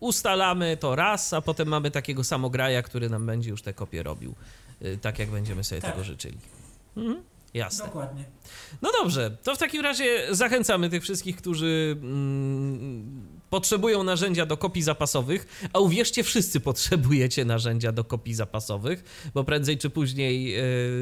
ustalamy 0.00 0.76
to 0.76 0.96
raz, 0.96 1.32
a 1.32 1.40
potem 1.40 1.68
mamy 1.68 1.90
takiego 1.90 2.24
samograja, 2.24 2.82
który 2.82 3.10
nam 3.10 3.26
będzie 3.26 3.50
już 3.50 3.62
te 3.62 3.72
kopie 3.74 4.02
robił, 4.02 4.34
y, 4.82 4.98
tak 5.02 5.18
jak 5.18 5.30
będziemy 5.30 5.64
sobie 5.64 5.80
Tak. 5.80 5.90
tego 5.92 6.04
życzyli. 6.04 6.38
Mhm, 6.96 7.22
jasne. 7.54 7.84
Dokładnie. 7.84 8.24
No 8.82 8.90
dobrze, 9.02 9.36
to 9.42 9.54
w 9.54 9.58
takim 9.58 9.82
razie 9.82 10.26
zachęcamy 10.30 10.90
tych 10.90 11.02
wszystkich, 11.02 11.36
którzy 11.36 11.96
mm, 12.02 13.28
potrzebują 13.50 14.02
narzędzia 14.02 14.46
do 14.46 14.56
kopii 14.56 14.82
zapasowych, 14.82 15.68
a 15.72 15.78
uwierzcie, 15.78 16.22
wszyscy 16.22 16.60
potrzebujecie 16.60 17.44
narzędzia 17.44 17.92
do 17.92 18.04
kopii 18.04 18.34
zapasowych, 18.34 19.30
bo 19.34 19.44
prędzej 19.44 19.78
czy 19.78 19.90
później 19.90 20.60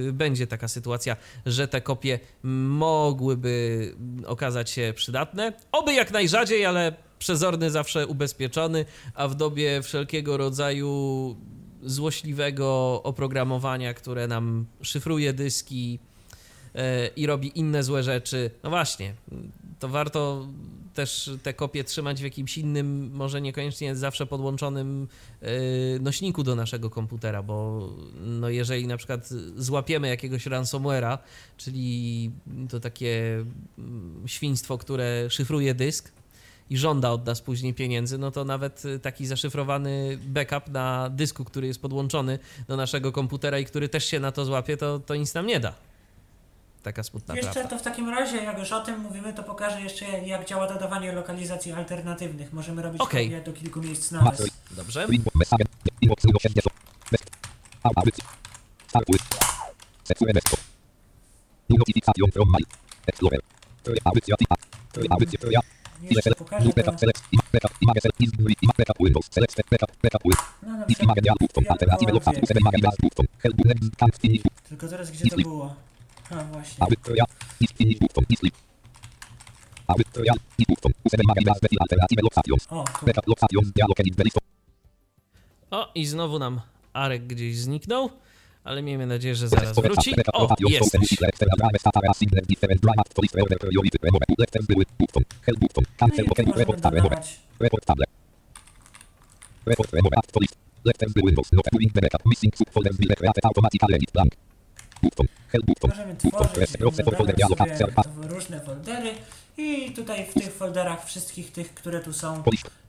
y, 0.09 0.12
będzie 0.12 0.47
taka 0.47 0.68
sytuacja, 0.68 1.16
że 1.47 1.68
te 1.68 1.80
kopie 1.80 2.18
mogłyby 2.42 3.94
okazać 4.26 4.70
się 4.70 4.92
przydatne. 4.97 5.53
Oby 5.72 5.94
jak 5.94 6.11
najrzadziej, 6.11 6.66
ale 6.66 6.92
przezorny 7.18 7.70
zawsze 7.70 8.07
ubezpieczony, 8.07 8.84
a 9.14 9.28
w 9.28 9.34
dobie 9.34 9.82
wszelkiego 9.82 10.36
rodzaju 10.36 11.36
złośliwego 11.82 13.01
oprogramowania, 13.03 13.94
które 13.94 14.28
nam 14.28 14.66
szyfruje 14.82 15.32
dyski, 15.32 15.99
e, 15.99 16.16
i 17.16 17.27
robi 17.27 17.59
inne 17.59 17.83
złe 17.83 18.03
rzeczy. 18.03 18.51
No 18.62 18.70
właśnie, 18.70 19.14
to 19.79 19.89
warto 19.89 20.49
też 20.95 21.31
te 21.43 21.55
kopie 21.55 21.85
trzymać 21.85 22.20
w 22.20 22.24
jakimś 22.24 22.59
innym, 22.59 23.11
może 23.12 23.41
niekoniecznie 23.41 23.97
zawsze 23.97 24.27
podłączonym 24.27 25.09
e, 25.43 25.49
nośniku 25.99 26.43
do 26.43 26.55
naszego 26.55 26.91
komputera, 26.91 27.43
bo 27.43 27.89
no 28.20 28.49
jeżeli 28.49 28.87
na 28.87 28.97
przykład 28.97 29.29
złapiemy 29.57 30.09
jakiegoś 30.09 30.47
ransomware'a, 30.47 31.18
czyli 31.57 32.31
to 32.68 32.81
takie 32.81 33.45
mm, 33.79 34.22
świństwo, 34.27 34.79
które 34.79 35.31
szyfruje 35.31 35.74
dysk, 35.74 36.12
i 36.70 36.77
żąda 36.77 37.11
od 37.11 37.27
nas 37.27 37.41
później 37.41 37.74
pieniędzy, 37.74 38.18
no 38.18 38.31
to 38.31 38.45
nawet 38.45 38.85
y, 38.85 38.99
taki 38.99 39.27
zaszyfrowany 39.27 40.18
backup 40.27 40.68
na 40.68 41.11
dysku, 41.11 41.45
który 41.45 41.66
jest 41.66 41.83
podłączony 41.83 42.39
do 42.68 42.77
naszego 42.77 43.12
komputera 43.12 43.59
i 43.59 43.64
który 43.64 43.89
też 43.89 44.05
się 44.05 44.20
na 44.20 44.33
to 44.33 44.45
złapie, 44.45 44.77
to, 44.77 44.99
to 44.99 45.14
nic 45.14 45.35
nam 45.35 45.47
nie 45.47 45.61
da. 45.61 45.74
Taka 46.87 47.03
smutna 47.03 47.34
Jeszcze 47.37 47.53
prawda. 47.53 47.70
to 47.70 47.78
w 47.78 47.82
takim 47.82 48.09
razie, 48.09 48.37
jak 48.37 48.59
już 48.59 48.72
o 48.72 48.80
tym 48.80 49.01
mówimy, 49.01 49.32
to 49.34 49.43
pokażę 49.43 49.80
jeszcze 49.80 50.05
jak 50.05 50.47
działa 50.49 50.66
dodawanie 50.68 51.12
lokalizacji 51.12 51.72
alternatywnych. 51.72 52.53
Możemy 52.53 52.82
robić 52.82 52.99
kopie 53.03 53.41
do 53.41 53.53
kilku 53.53 53.80
miejsc 53.82 54.11
naraz. 54.11 54.24
Materium. 54.26 54.57
Dobrze? 54.70 55.07
Windows 55.09 55.34
Message. 55.34 55.64
Inbox 56.01 56.22
060. 56.43 56.66
West. 57.12 57.24
Audycja. 57.82 58.24
Startuj. 58.89 59.18
Secure 60.05 60.32
desktop. 60.32 60.61
Notification 61.68 62.30
from 62.32 62.49
mail. 62.51 62.66
Explorer. 63.07 63.41
Try 63.82 63.95
Audycja 64.05 64.37
tipa. 64.37 64.55
Try 64.93 65.07
Audycja 65.11 65.39
try. 65.41 65.51
Ile 65.51 65.61
Jeszcze 66.03 66.22
select. 66.22 66.39
pokażę 66.39 66.64
Move 66.64 66.74
to. 66.74 66.82
backup 66.82 67.01
select. 67.01 67.22
Ima- 67.32 67.43
Backup. 67.53 67.72
Image 67.82 68.01
select. 68.03 68.20
Is 68.20 68.30
grid. 68.30 68.59
Ima- 68.62 68.72
Backup 68.78 68.99
Windows. 69.01 69.26
Select 69.30 69.53
step 69.53 69.66
backup. 69.70 69.91
Backup 70.03 70.22
Windows. 70.24 70.47
No 70.62 70.72
na 70.76 70.84
Is 70.84 71.01
image 71.01 71.20
dialog 71.22 71.39
button. 71.41 71.64
Alternative 71.68 72.12
lock 72.12 72.26
jakkolwiek. 72.26 72.49
7 72.49 72.61
image 72.61 72.80
dialog 72.80 73.01
button. 73.03 73.26
Help 73.43 73.57
next. 73.64 73.82
Can't 74.01 74.16
finish. 74.22 74.43
Tylko 74.68 74.89
teraz 74.89 75.11
gdzie 75.11 75.30
to 75.30 75.37
było? 75.37 75.74
A 76.31 76.45
właśnie. 76.45 76.83
Audycja. 76.83 77.24
Is 77.61 77.72
finish 77.72 77.99
button. 77.99 78.24
Is 78.31 78.39
sleep. 78.39 78.55
Audycja. 79.87 80.35
Is 80.59 80.66
button. 80.66 80.93
7 81.11 81.24
image 81.24 81.45
dialog 81.45 81.61
button. 81.62 81.79
Alternative 81.81 82.22
lock 82.22 82.39
options. 82.39 82.66
O. 82.70 82.85
O, 85.70 85.93
i 85.95 86.07
znowu 86.07 86.39
nam 86.39 86.61
Arek 86.93 87.27
gdzieś 87.27 87.57
zniknął, 87.59 88.11
ale 88.64 88.83
miejmy 88.83 89.07
nadzieję, 89.07 89.35
że 89.35 89.49
zaraz 89.49 89.74
wróci. 89.77 90.14
O, 90.33 90.49
jesteś. 90.68 91.16
Report 97.61 97.84
tablet. 97.87 98.11
Report 99.67 99.92
remove 99.92 100.13
act 100.18 100.33
to 100.33 100.41
list. 100.41 100.57
Left 100.84 101.00
hand 101.00 101.14
Windows. 101.17 101.53
Not 101.53 101.64
doing 101.72 101.92
the 101.92 102.00
backup. 102.00 102.22
Missing 102.26 102.53
subfolders 102.57 102.96
will 102.99 103.14
create 103.17 103.45
automatically 103.45 103.95
edit 103.95 104.13
blank. 104.13 104.33
Możemy 105.88 106.16
tworzyć, 106.16 106.57
Accept. 107.61 107.92
różne 108.30 108.61
foldery 108.61 109.11
i 109.57 109.91
tutaj 109.91 110.26
w 110.26 110.34
tych 110.34 110.53
folderach 110.53 111.07
wszystkich 111.07 111.53
tych, 111.53 111.74
które 111.74 112.00
tu 112.00 112.12
są. 112.12 112.42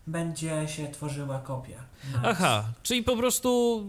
Będzie 0.07 0.67
się 0.67 0.87
tworzyła 0.87 1.39
kopia. 1.39 1.83
Nice. 2.07 2.19
Aha, 2.23 2.63
czyli 2.83 3.03
po 3.03 3.17
prostu 3.17 3.83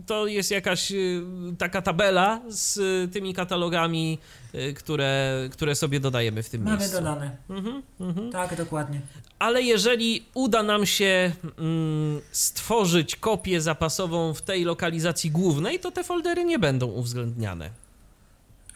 y, 0.00 0.06
to 0.06 0.26
jest 0.26 0.50
jakaś 0.50 0.92
y, 0.92 1.22
taka 1.58 1.82
tabela 1.82 2.40
z 2.48 2.76
y, 2.76 3.08
tymi 3.12 3.34
katalogami, 3.34 4.18
y, 4.54 4.74
które, 4.74 5.48
które 5.52 5.74
sobie 5.74 6.00
dodajemy 6.00 6.42
w 6.42 6.50
tym 6.50 6.62
Mamy 6.62 6.76
miejscu. 6.78 6.96
dodane. 6.96 7.36
Mhm, 7.50 7.82
mhm. 8.00 8.32
Tak, 8.32 8.56
dokładnie. 8.56 9.00
Ale 9.38 9.62
jeżeli 9.62 10.24
uda 10.34 10.62
nam 10.62 10.86
się 10.86 11.32
mm, 11.58 12.20
stworzyć 12.32 13.16
kopię 13.16 13.60
zapasową 13.60 14.34
w 14.34 14.42
tej 14.42 14.64
lokalizacji 14.64 15.30
głównej, 15.30 15.80
to 15.80 15.90
te 15.90 16.04
foldery 16.04 16.44
nie 16.44 16.58
będą 16.58 16.86
uwzględniane. 16.86 17.70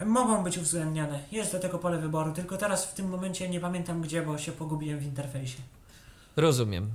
Mogą 0.07 0.45
być 0.45 0.59
uwzględniane. 0.59 1.21
Jest 1.33 1.53
do 1.53 1.59
tego 1.59 1.79
pole 1.79 1.99
wyboru, 1.99 2.33
tylko 2.33 2.57
teraz 2.57 2.87
w 2.87 2.95
tym 2.95 3.09
momencie 3.09 3.49
nie 3.49 3.61
pamiętam 3.61 4.01
gdzie, 4.03 4.23
bo 4.23 4.39
się 4.39 4.53
pogubiłem 4.53 4.99
w 4.99 5.03
interfejsie. 5.03 5.59
Rozumiem. 6.37 6.91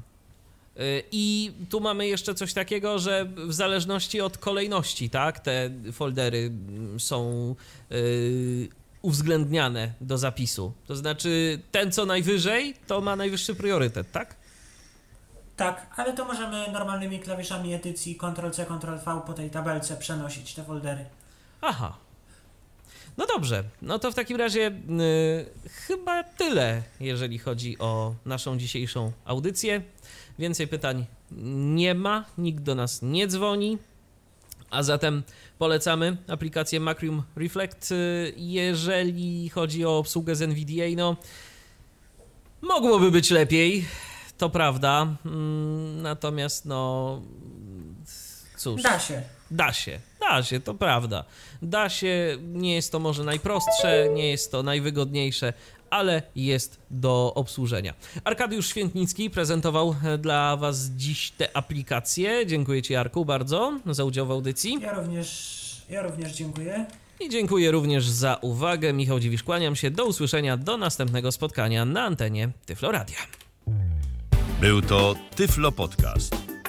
Y, 0.79 1.03
I 1.11 1.51
tu 1.69 1.79
mamy 1.79 2.07
jeszcze 2.07 2.35
coś 2.35 2.53
takiego, 2.53 2.99
że 2.99 3.25
w 3.25 3.53
zależności 3.53 4.21
od 4.21 4.37
kolejności, 4.37 5.09
tak, 5.09 5.39
te 5.39 5.69
foldery 5.91 6.51
są 6.97 7.55
y, 7.91 8.69
uwzględniane 9.01 9.93
do 10.01 10.17
zapisu. 10.17 10.73
To 10.87 10.95
znaczy, 10.95 11.59
ten 11.71 11.91
co 11.91 12.05
najwyżej, 12.05 12.75
to 12.87 13.01
ma 13.01 13.15
najwyższy 13.15 13.55
priorytet, 13.55 14.11
tak? 14.11 14.35
Tak, 15.57 15.93
ale 15.97 16.13
to 16.13 16.25
możemy 16.25 16.71
normalnymi 16.71 17.19
klawiszami 17.19 17.73
edycji 17.73 18.15
Ctrl-C, 18.15 18.65
Ctrl-V 18.65 19.21
po 19.27 19.33
tej 19.33 19.49
tabelce 19.49 19.97
przenosić 19.97 20.53
te 20.53 20.63
foldery. 20.63 21.05
Aha. 21.61 21.97
No 23.17 23.25
dobrze, 23.25 23.63
no 23.81 23.99
to 23.99 24.11
w 24.11 24.15
takim 24.15 24.37
razie 24.37 24.67
y, 24.67 25.69
chyba 25.69 26.23
tyle, 26.23 26.83
jeżeli 26.99 27.39
chodzi 27.39 27.77
o 27.79 28.15
naszą 28.25 28.57
dzisiejszą 28.57 29.11
audycję. 29.25 29.81
Więcej 30.39 30.67
pytań 30.67 31.05
nie 31.75 31.95
ma, 31.95 32.25
nikt 32.37 32.63
do 32.63 32.75
nas 32.75 33.01
nie 33.01 33.27
dzwoni. 33.27 33.77
A 34.69 34.83
zatem 34.83 35.23
polecamy 35.57 36.17
aplikację 36.27 36.79
Macrium 36.79 37.23
Reflect. 37.35 37.91
Y, 37.91 38.33
Jeżeli 38.37 39.49
chodzi 39.49 39.85
o 39.85 39.97
obsługę 39.97 40.35
z 40.35 40.41
NVDA, 40.41 40.85
no 40.95 41.15
mogłoby 42.61 43.11
być 43.11 43.29
lepiej, 43.31 43.85
to 44.37 44.49
prawda. 44.49 45.07
Mm, 45.25 46.01
Natomiast 46.01 46.65
no 46.65 47.21
cóż. 48.57 48.81
Da 48.81 48.99
się. 48.99 49.23
Da 49.51 49.73
się, 49.73 49.99
da 50.31 50.43
się, 50.43 50.59
to 50.59 50.73
prawda. 50.73 51.23
Da 51.61 51.89
się, 51.89 52.37
nie 52.53 52.75
jest 52.75 52.91
to 52.91 52.99
może 52.99 53.23
najprostsze, 53.23 54.09
nie 54.13 54.29
jest 54.29 54.51
to 54.51 54.63
najwygodniejsze, 54.63 55.53
ale 55.89 56.21
jest 56.35 56.79
do 56.91 57.33
obsłużenia. 57.35 57.93
Arkadiusz 58.23 58.67
Świętnicki 58.67 59.29
prezentował 59.29 59.95
e, 60.03 60.17
dla 60.17 60.57
Was 60.57 60.89
dziś 60.89 61.31
te 61.31 61.57
aplikacje. 61.57 62.45
Dziękuję 62.45 62.81
Ci, 62.81 62.95
Arku, 62.95 63.25
bardzo 63.25 63.79
za 63.85 64.03
udział 64.03 64.25
w 64.25 64.31
audycji. 64.31 64.77
Ja 64.81 64.93
również, 64.93 65.85
ja 65.89 66.01
również 66.01 66.33
dziękuję. 66.33 66.85
I 67.19 67.29
dziękuję 67.29 67.71
również 67.71 68.09
za 68.09 68.35
uwagę. 68.35 68.93
Michał 68.93 69.19
Dziwisz, 69.19 69.43
kłaniam 69.43 69.75
się. 69.75 69.91
Do 69.91 70.05
usłyszenia, 70.05 70.57
do 70.57 70.77
następnego 70.77 71.31
spotkania 71.31 71.85
na 71.85 72.03
antenie 72.03 72.49
Tyfloradia. 72.65 73.17
Był 74.61 74.81
to 74.81 75.15
Tyflo 75.35 75.71
Podcast. 75.71 76.50